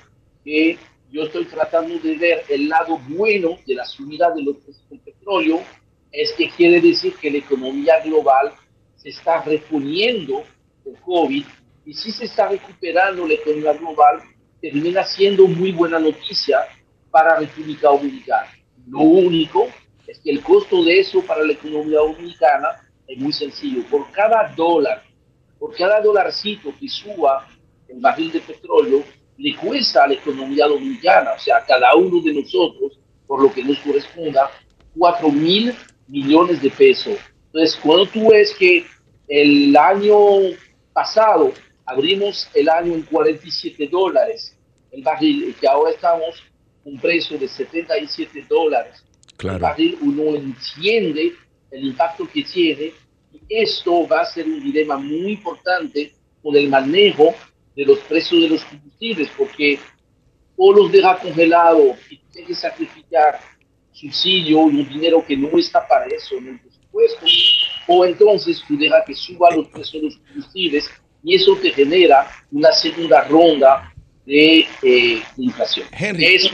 que 0.45 0.77
yo 1.11 1.23
estoy 1.23 1.45
tratando 1.45 1.97
de 1.97 2.15
ver 2.15 2.43
el 2.47 2.69
lado 2.69 2.99
bueno 3.09 3.57
de 3.65 3.73
la 3.73 3.85
subida 3.85 4.29
de 4.35 4.43
los 4.43 4.57
precios 4.57 4.87
del 4.89 4.99
petróleo, 4.99 5.63
es 6.11 6.31
que 6.33 6.49
quiere 6.49 6.81
decir 6.81 7.15
que 7.15 7.31
la 7.31 7.37
economía 7.37 7.99
global 8.03 8.53
se 8.95 9.09
está 9.09 9.41
reponiendo 9.41 10.43
por 10.83 10.99
COVID 11.01 11.45
y 11.85 11.93
si 11.93 12.11
se 12.11 12.25
está 12.25 12.49
recuperando 12.49 13.27
la 13.27 13.35
economía 13.35 13.73
global, 13.73 14.21
termina 14.61 15.03
siendo 15.03 15.47
muy 15.47 15.71
buena 15.71 15.99
noticia 15.99 16.59
para 17.11 17.39
República 17.39 17.89
Dominicana. 17.89 18.51
Lo 18.87 18.99
único 18.99 19.67
es 20.05 20.19
que 20.19 20.31
el 20.31 20.41
costo 20.41 20.83
de 20.83 20.99
eso 20.99 21.21
para 21.21 21.43
la 21.43 21.53
economía 21.53 21.99
dominicana 21.99 22.89
es 23.07 23.17
muy 23.17 23.31
sencillo. 23.31 23.83
Por 23.89 24.11
cada 24.11 24.53
dólar, 24.55 25.03
por 25.59 25.75
cada 25.75 26.01
dolarcito 26.01 26.73
que 26.79 26.89
suba 26.89 27.47
el 27.87 27.99
barril 27.99 28.31
de 28.31 28.41
petróleo, 28.41 29.03
le 29.37 29.55
cuesta 29.55 30.03
a 30.03 30.07
la 30.07 30.15
economía 30.15 30.67
dominicana, 30.67 31.33
o 31.33 31.39
sea, 31.39 31.57
a 31.57 31.65
cada 31.65 31.95
uno 31.95 32.21
de 32.21 32.33
nosotros, 32.33 32.99
por 33.27 33.41
lo 33.41 33.53
que 33.53 33.63
nos 33.63 33.77
corresponda, 33.79 34.49
4 34.97 35.29
mil 35.29 35.73
millones 36.07 36.61
de 36.61 36.69
pesos. 36.69 37.17
Entonces, 37.47 37.79
cuando 37.81 38.05
tú 38.07 38.29
ves 38.29 38.53
que 38.57 38.85
el 39.27 39.75
año 39.75 40.15
pasado 40.93 41.53
abrimos 41.85 42.49
el 42.53 42.69
año 42.69 42.93
en 42.93 43.03
47 43.03 43.87
dólares 43.87 44.55
el 44.91 45.03
barril, 45.03 45.49
y 45.49 45.53
que 45.53 45.67
ahora 45.67 45.91
estamos 45.91 46.43
un 46.83 46.97
precio 46.99 47.37
de 47.37 47.47
77 47.47 48.45
dólares. 48.49 49.03
El 49.39 49.59
barril, 49.59 49.97
uno 50.01 50.35
entiende 50.35 51.33
el 51.71 51.85
impacto 51.85 52.27
que 52.27 52.43
tiene 52.43 52.93
y 53.33 53.41
esto 53.49 54.07
va 54.07 54.21
a 54.21 54.25
ser 54.25 54.45
un 54.45 54.63
dilema 54.63 54.97
muy 54.97 55.33
importante 55.33 56.13
con 56.41 56.55
el 56.55 56.69
manejo 56.69 57.35
de 57.75 57.85
los 57.85 57.99
precios 57.99 58.41
de 58.41 58.49
los 58.49 58.63
combustibles, 58.63 59.29
porque 59.37 59.79
o 60.55 60.73
los 60.73 60.91
deja 60.91 61.19
congelado 61.19 61.95
y 62.09 62.17
tiene 62.31 62.47
que 62.47 62.55
sacrificar 62.55 63.39
subsidio 63.99 64.69
y 64.69 64.81
un 64.81 64.89
dinero 64.89 65.23
que 65.25 65.35
no 65.35 65.57
está 65.57 65.87
para 65.87 66.05
eso 66.05 66.37
en 66.37 66.47
el 66.49 66.59
presupuesto, 66.59 67.25
o 67.87 68.05
entonces 68.05 68.61
tú 68.67 68.77
dejas 68.77 69.03
que 69.05 69.15
suba 69.15 69.55
los 69.55 69.67
precios 69.67 70.01
de 70.01 70.09
los 70.09 70.17
combustibles 70.17 70.89
y 71.23 71.35
eso 71.35 71.57
te 71.61 71.71
genera 71.71 72.27
una 72.51 72.71
segunda 72.71 73.23
ronda 73.23 73.93
de, 74.25 74.65
eh, 74.83 75.21
inflación. 75.37 75.87
Henry, 75.91 76.25
es 76.25 76.49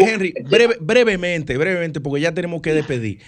Henry 0.00 0.34
brevemente, 0.80 1.56
brevemente, 1.56 2.00
porque 2.00 2.20
ya 2.20 2.32
tenemos 2.32 2.60
que 2.60 2.72
despedir. 2.72 3.20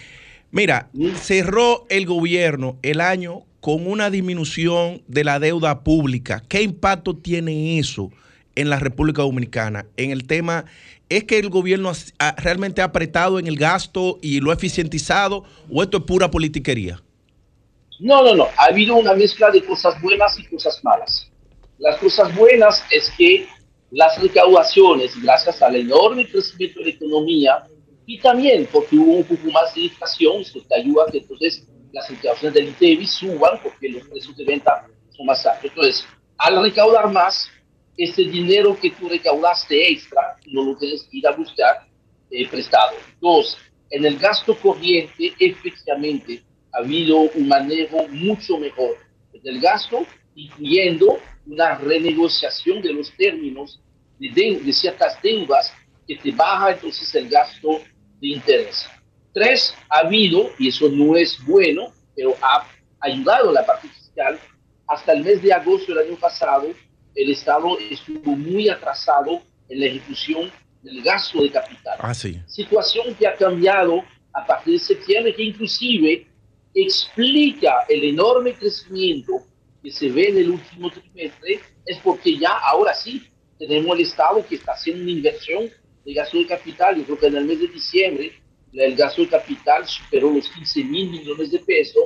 Mira, 0.51 0.89
¿Mm? 0.93 1.11
cerró 1.15 1.87
el 1.89 2.07
gobierno 2.07 2.79
el 2.83 3.01
año 3.01 3.45
con 3.61 3.87
una 3.87 4.11
disminución 4.11 5.03
de 5.07 5.25
la 5.25 5.39
deuda 5.39 5.83
pública. 5.83 6.43
¿Qué 6.49 6.63
impacto 6.63 7.17
tiene 7.17 7.79
eso 7.79 8.11
en 8.55 8.71
la 8.71 8.79
República 8.79 9.23
Dominicana? 9.23 9.87
En 9.97 10.11
el 10.11 10.27
tema, 10.27 10.67
¿es 11.09 11.25
que 11.25 11.39
el 11.39 11.49
gobierno 11.51 11.93
realmente 12.39 12.83
ha 12.83 12.87
apretado 12.87 13.39
en 13.39 13.47
el 13.47 13.57
gasto 13.57 14.19
y 14.23 14.41
lo 14.41 14.51
ha 14.51 14.55
eficientizado 14.55 15.45
o 15.71 15.83
esto 15.83 15.99
es 15.99 16.05
pura 16.05 16.31
politiquería? 16.31 17.03
No, 18.01 18.23
no, 18.23 18.35
no. 18.35 18.49
Ha 18.57 18.67
habido 18.67 18.97
una 18.97 19.15
mezcla 19.15 19.51
de 19.51 19.65
cosas 19.65 20.01
buenas 20.03 20.39
y 20.39 20.45
cosas 20.47 20.83
malas. 20.85 21.31
Las 21.79 21.97
cosas 21.99 22.35
buenas 22.35 22.85
es 22.91 23.11
que 23.17 23.47
las 23.91 24.21
recaudaciones, 24.21 25.21
gracias 25.23 25.63
al 25.63 25.77
enorme 25.77 26.29
crecimiento 26.29 26.81
de 26.81 26.87
la 26.87 26.93
economía, 26.93 27.65
y 28.05 28.19
también 28.21 28.69
porque 28.73 28.97
hubo 28.97 29.15
un 29.15 29.25
poco 29.25 29.51
más 29.51 29.75
de 29.75 29.83
inflación, 29.83 30.41
esto 30.41 30.61
te 30.69 30.77
ayuda 30.77 31.07
que 31.11 31.19
entonces 31.19 31.67
las 31.93 32.09
recaudaciones 32.09 32.55
del 32.55 32.69
ITEVI 32.69 33.07
suban 33.07 33.61
porque 33.63 33.89
los 33.89 34.07
precios 34.09 34.37
de 34.37 34.45
venta 34.45 34.87
son 35.17 35.27
más 35.27 35.45
altos. 35.47 35.71
Entonces, 35.71 36.07
al 36.39 36.63
recaudar 36.63 37.11
más, 37.11 37.49
ese 37.97 38.23
dinero 38.23 38.79
que 38.79 38.91
tú 38.91 39.09
recaudaste 39.09 39.91
extra, 39.91 40.37
no 40.47 40.65
lo 40.65 40.77
tienes 40.77 41.05
que 41.05 41.19
ir 41.19 41.27
a 41.27 41.33
buscar 41.33 41.87
eh, 42.31 42.47
prestado. 42.49 42.97
Dos, 43.21 43.57
en 43.91 44.05
el 44.05 44.19
gasto 44.19 44.57
corriente, 44.59 45.33
efectivamente, 45.39 46.43
ha 46.73 46.79
habido 46.79 47.21
un 47.21 47.49
manejo 47.49 48.07
mucho 48.09 48.59
mejor 48.59 48.97
del 49.43 49.61
gasto, 49.61 50.05
incluyendo 50.35 51.19
una 51.47 51.77
renegociación 51.77 52.83
de 52.83 52.93
los 52.93 53.11
términos 53.13 53.81
de, 54.19 54.61
de 54.63 54.73
ciertas 54.73 55.21
deudas 55.23 55.73
que 56.07 56.17
te 56.17 56.33
baja 56.33 56.73
entonces 56.73 57.15
el 57.15 57.29
gasto 57.29 57.81
de 58.21 58.29
interés. 58.29 58.87
Tres, 59.33 59.75
ha 59.89 59.99
habido, 59.99 60.51
y 60.59 60.69
eso 60.69 60.89
no 60.89 61.17
es 61.17 61.39
bueno, 61.45 61.93
pero 62.15 62.35
ha 62.41 62.67
ayudado 63.01 63.53
la 63.53 63.65
parte 63.65 63.89
fiscal, 63.89 64.39
hasta 64.89 65.13
el 65.13 65.25
mes 65.25 65.43
de 65.43 65.53
agosto 65.53 65.95
del 65.95 66.09
año 66.09 66.17
pasado, 66.17 66.69
el 67.17 67.31
Estado 67.31 67.79
estuvo 67.91 68.37
muy 68.37 68.69
atrasado 68.69 69.43
en 69.69 69.81
la 69.81 69.87
ejecución 69.87 70.51
del 70.83 71.03
gasto 71.03 71.43
de 71.43 71.51
capital. 71.51 71.97
Ah, 71.99 72.15
sí. 72.15 72.39
Situación 72.47 73.15
que 73.15 73.27
ha 73.27 73.35
cambiado 73.35 74.05
a 74.33 74.47
partir 74.47 74.75
de 74.75 74.79
septiembre, 74.79 75.35
que 75.35 75.43
inclusive 75.43 76.27
explica 76.75 77.87
el 77.89 78.05
enorme 78.05 78.55
crecimiento 78.55 79.43
que 79.83 79.91
se 79.91 80.11
ve 80.11 80.29
en 80.29 80.39
el 80.39 80.51
último 80.51 80.91
trimestre, 80.91 81.61
es 81.87 81.99
porque 81.99 82.37
ya 82.37 82.53
ahora 82.59 82.95
sí 82.95 83.27
tenemos 83.59 83.97
el 83.97 84.05
Estado 84.05 84.47
que 84.47 84.57
está 84.57 84.73
haciendo 84.73 85.03
una 85.03 85.13
inversión 85.13 85.71
de 86.05 86.13
gasto 86.13 86.37
de 86.37 86.47
capital. 86.47 86.97
Yo 86.97 87.05
creo 87.05 87.19
que 87.19 87.27
en 87.27 87.37
el 87.37 87.45
mes 87.47 87.61
de 87.61 87.69
diciembre 87.69 88.33
el 88.75 88.95
gasto 88.95 89.23
de 89.23 89.29
capital 89.29 89.87
superó 89.87 90.31
los 90.31 90.49
15 90.51 90.85
mil 90.85 91.11
millones 91.11 91.51
de 91.51 91.61
pesos 91.61 92.05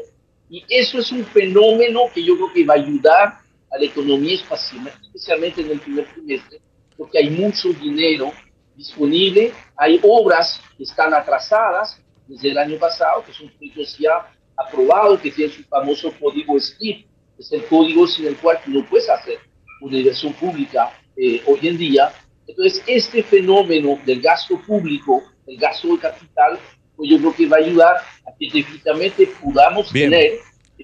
y 0.48 0.64
eso 0.68 1.00
es 1.00 1.10
un 1.10 1.24
fenómeno 1.24 2.02
que 2.14 2.22
yo 2.22 2.36
creo 2.36 2.52
que 2.52 2.64
va 2.64 2.74
a 2.74 2.78
ayudar 2.78 3.38
a 3.70 3.78
la 3.78 3.84
economía 3.84 4.34
especialmente 4.34 5.60
en 5.60 5.70
el 5.70 5.80
primer 5.80 6.12
trimestre, 6.12 6.60
porque 6.96 7.18
hay 7.18 7.30
mucho 7.30 7.72
dinero 7.72 8.32
disponible, 8.76 9.52
hay 9.76 10.00
obras 10.02 10.60
que 10.76 10.84
están 10.84 11.14
atrasadas 11.14 12.00
desde 12.26 12.50
el 12.50 12.58
año 12.58 12.78
pasado, 12.78 13.24
que 13.24 13.32
son 13.32 13.48
proyectos 13.50 13.98
ya 13.98 14.32
aprobados, 14.56 15.20
que 15.20 15.30
tienen 15.30 15.54
su 15.54 15.62
famoso 15.64 16.12
código 16.18 16.58
STIP, 16.58 17.06
es 17.38 17.52
el 17.52 17.64
código 17.66 18.06
sin 18.06 18.26
el 18.26 18.36
cual 18.36 18.58
tú 18.64 18.70
no 18.70 18.84
puedes 18.86 19.08
hacer 19.08 19.38
una 19.80 19.96
inversión 19.96 20.32
pública 20.34 20.92
eh, 21.16 21.42
hoy 21.46 21.68
en 21.68 21.78
día. 21.78 22.12
Entonces, 22.46 22.82
este 22.86 23.22
fenómeno 23.22 23.98
del 24.04 24.20
gasto 24.20 24.60
público 24.66 25.22
el 25.50 25.56
gasto 25.56 25.88
de 25.88 25.98
capital, 25.98 26.58
pues 26.96 27.10
yo 27.10 27.18
creo 27.18 27.34
que 27.34 27.46
va 27.46 27.56
a 27.56 27.60
ayudar 27.60 27.96
a 27.96 28.36
que 28.38 28.48
definitivamente 28.52 29.28
podamos 29.42 29.90
tener 29.90 30.38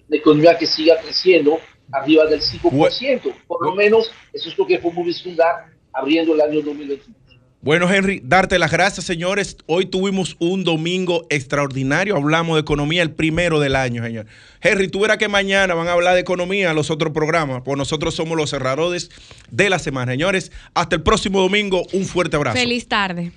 una 0.09 0.17
economía 0.17 0.59
que 0.59 0.67
siga 0.67 1.01
creciendo 1.01 1.59
arriba 1.93 2.27
del 2.27 2.41
5%. 2.41 3.35
Por 3.47 3.65
lo 3.65 3.75
menos 3.75 4.11
eso 4.33 4.49
es 4.49 4.59
lo 4.59 4.67
que 4.67 4.79
podemos 4.79 5.07
disfrutar 5.07 5.67
abriendo 5.93 6.35
el 6.35 6.41
año 6.41 6.63
2021. 6.63 7.27
Bueno, 7.67 7.93
Henry, 7.93 8.21
darte 8.23 8.61
las 8.61 8.71
gracias, 8.71 9.07
señores. 9.07 9.57
Hoy 9.67 9.87
tuvimos 9.87 10.37
un 10.39 10.63
domingo 10.63 11.27
extraordinario. 11.31 12.15
Hablamos 12.15 12.55
de 12.55 12.61
economía, 12.61 13.03
el 13.03 13.11
primero 13.11 13.59
del 13.59 13.75
año, 13.75 14.05
señor. 14.05 14.27
Henry, 14.61 14.87
tú 14.87 15.01
verás 15.01 15.17
que 15.17 15.27
mañana 15.27 15.75
van 15.75 15.89
a 15.89 15.93
hablar 15.93 16.15
de 16.15 16.21
economía 16.21 16.73
los 16.75 16.93
otros 16.93 17.13
programas, 17.13 17.63
pues 17.65 17.77
nosotros 17.77 18.15
somos 18.15 18.37
los 18.37 18.51
cerradores 18.51 19.11
de 19.51 19.69
la 19.69 19.81
semana. 19.81 20.13
Señores, 20.13 20.53
hasta 20.75 20.95
el 20.95 21.03
próximo 21.03 21.41
domingo. 21.41 21.83
Un 21.93 22.05
fuerte 22.05 22.37
abrazo. 22.37 22.57
Feliz 22.57 22.87
tarde. 22.87 23.33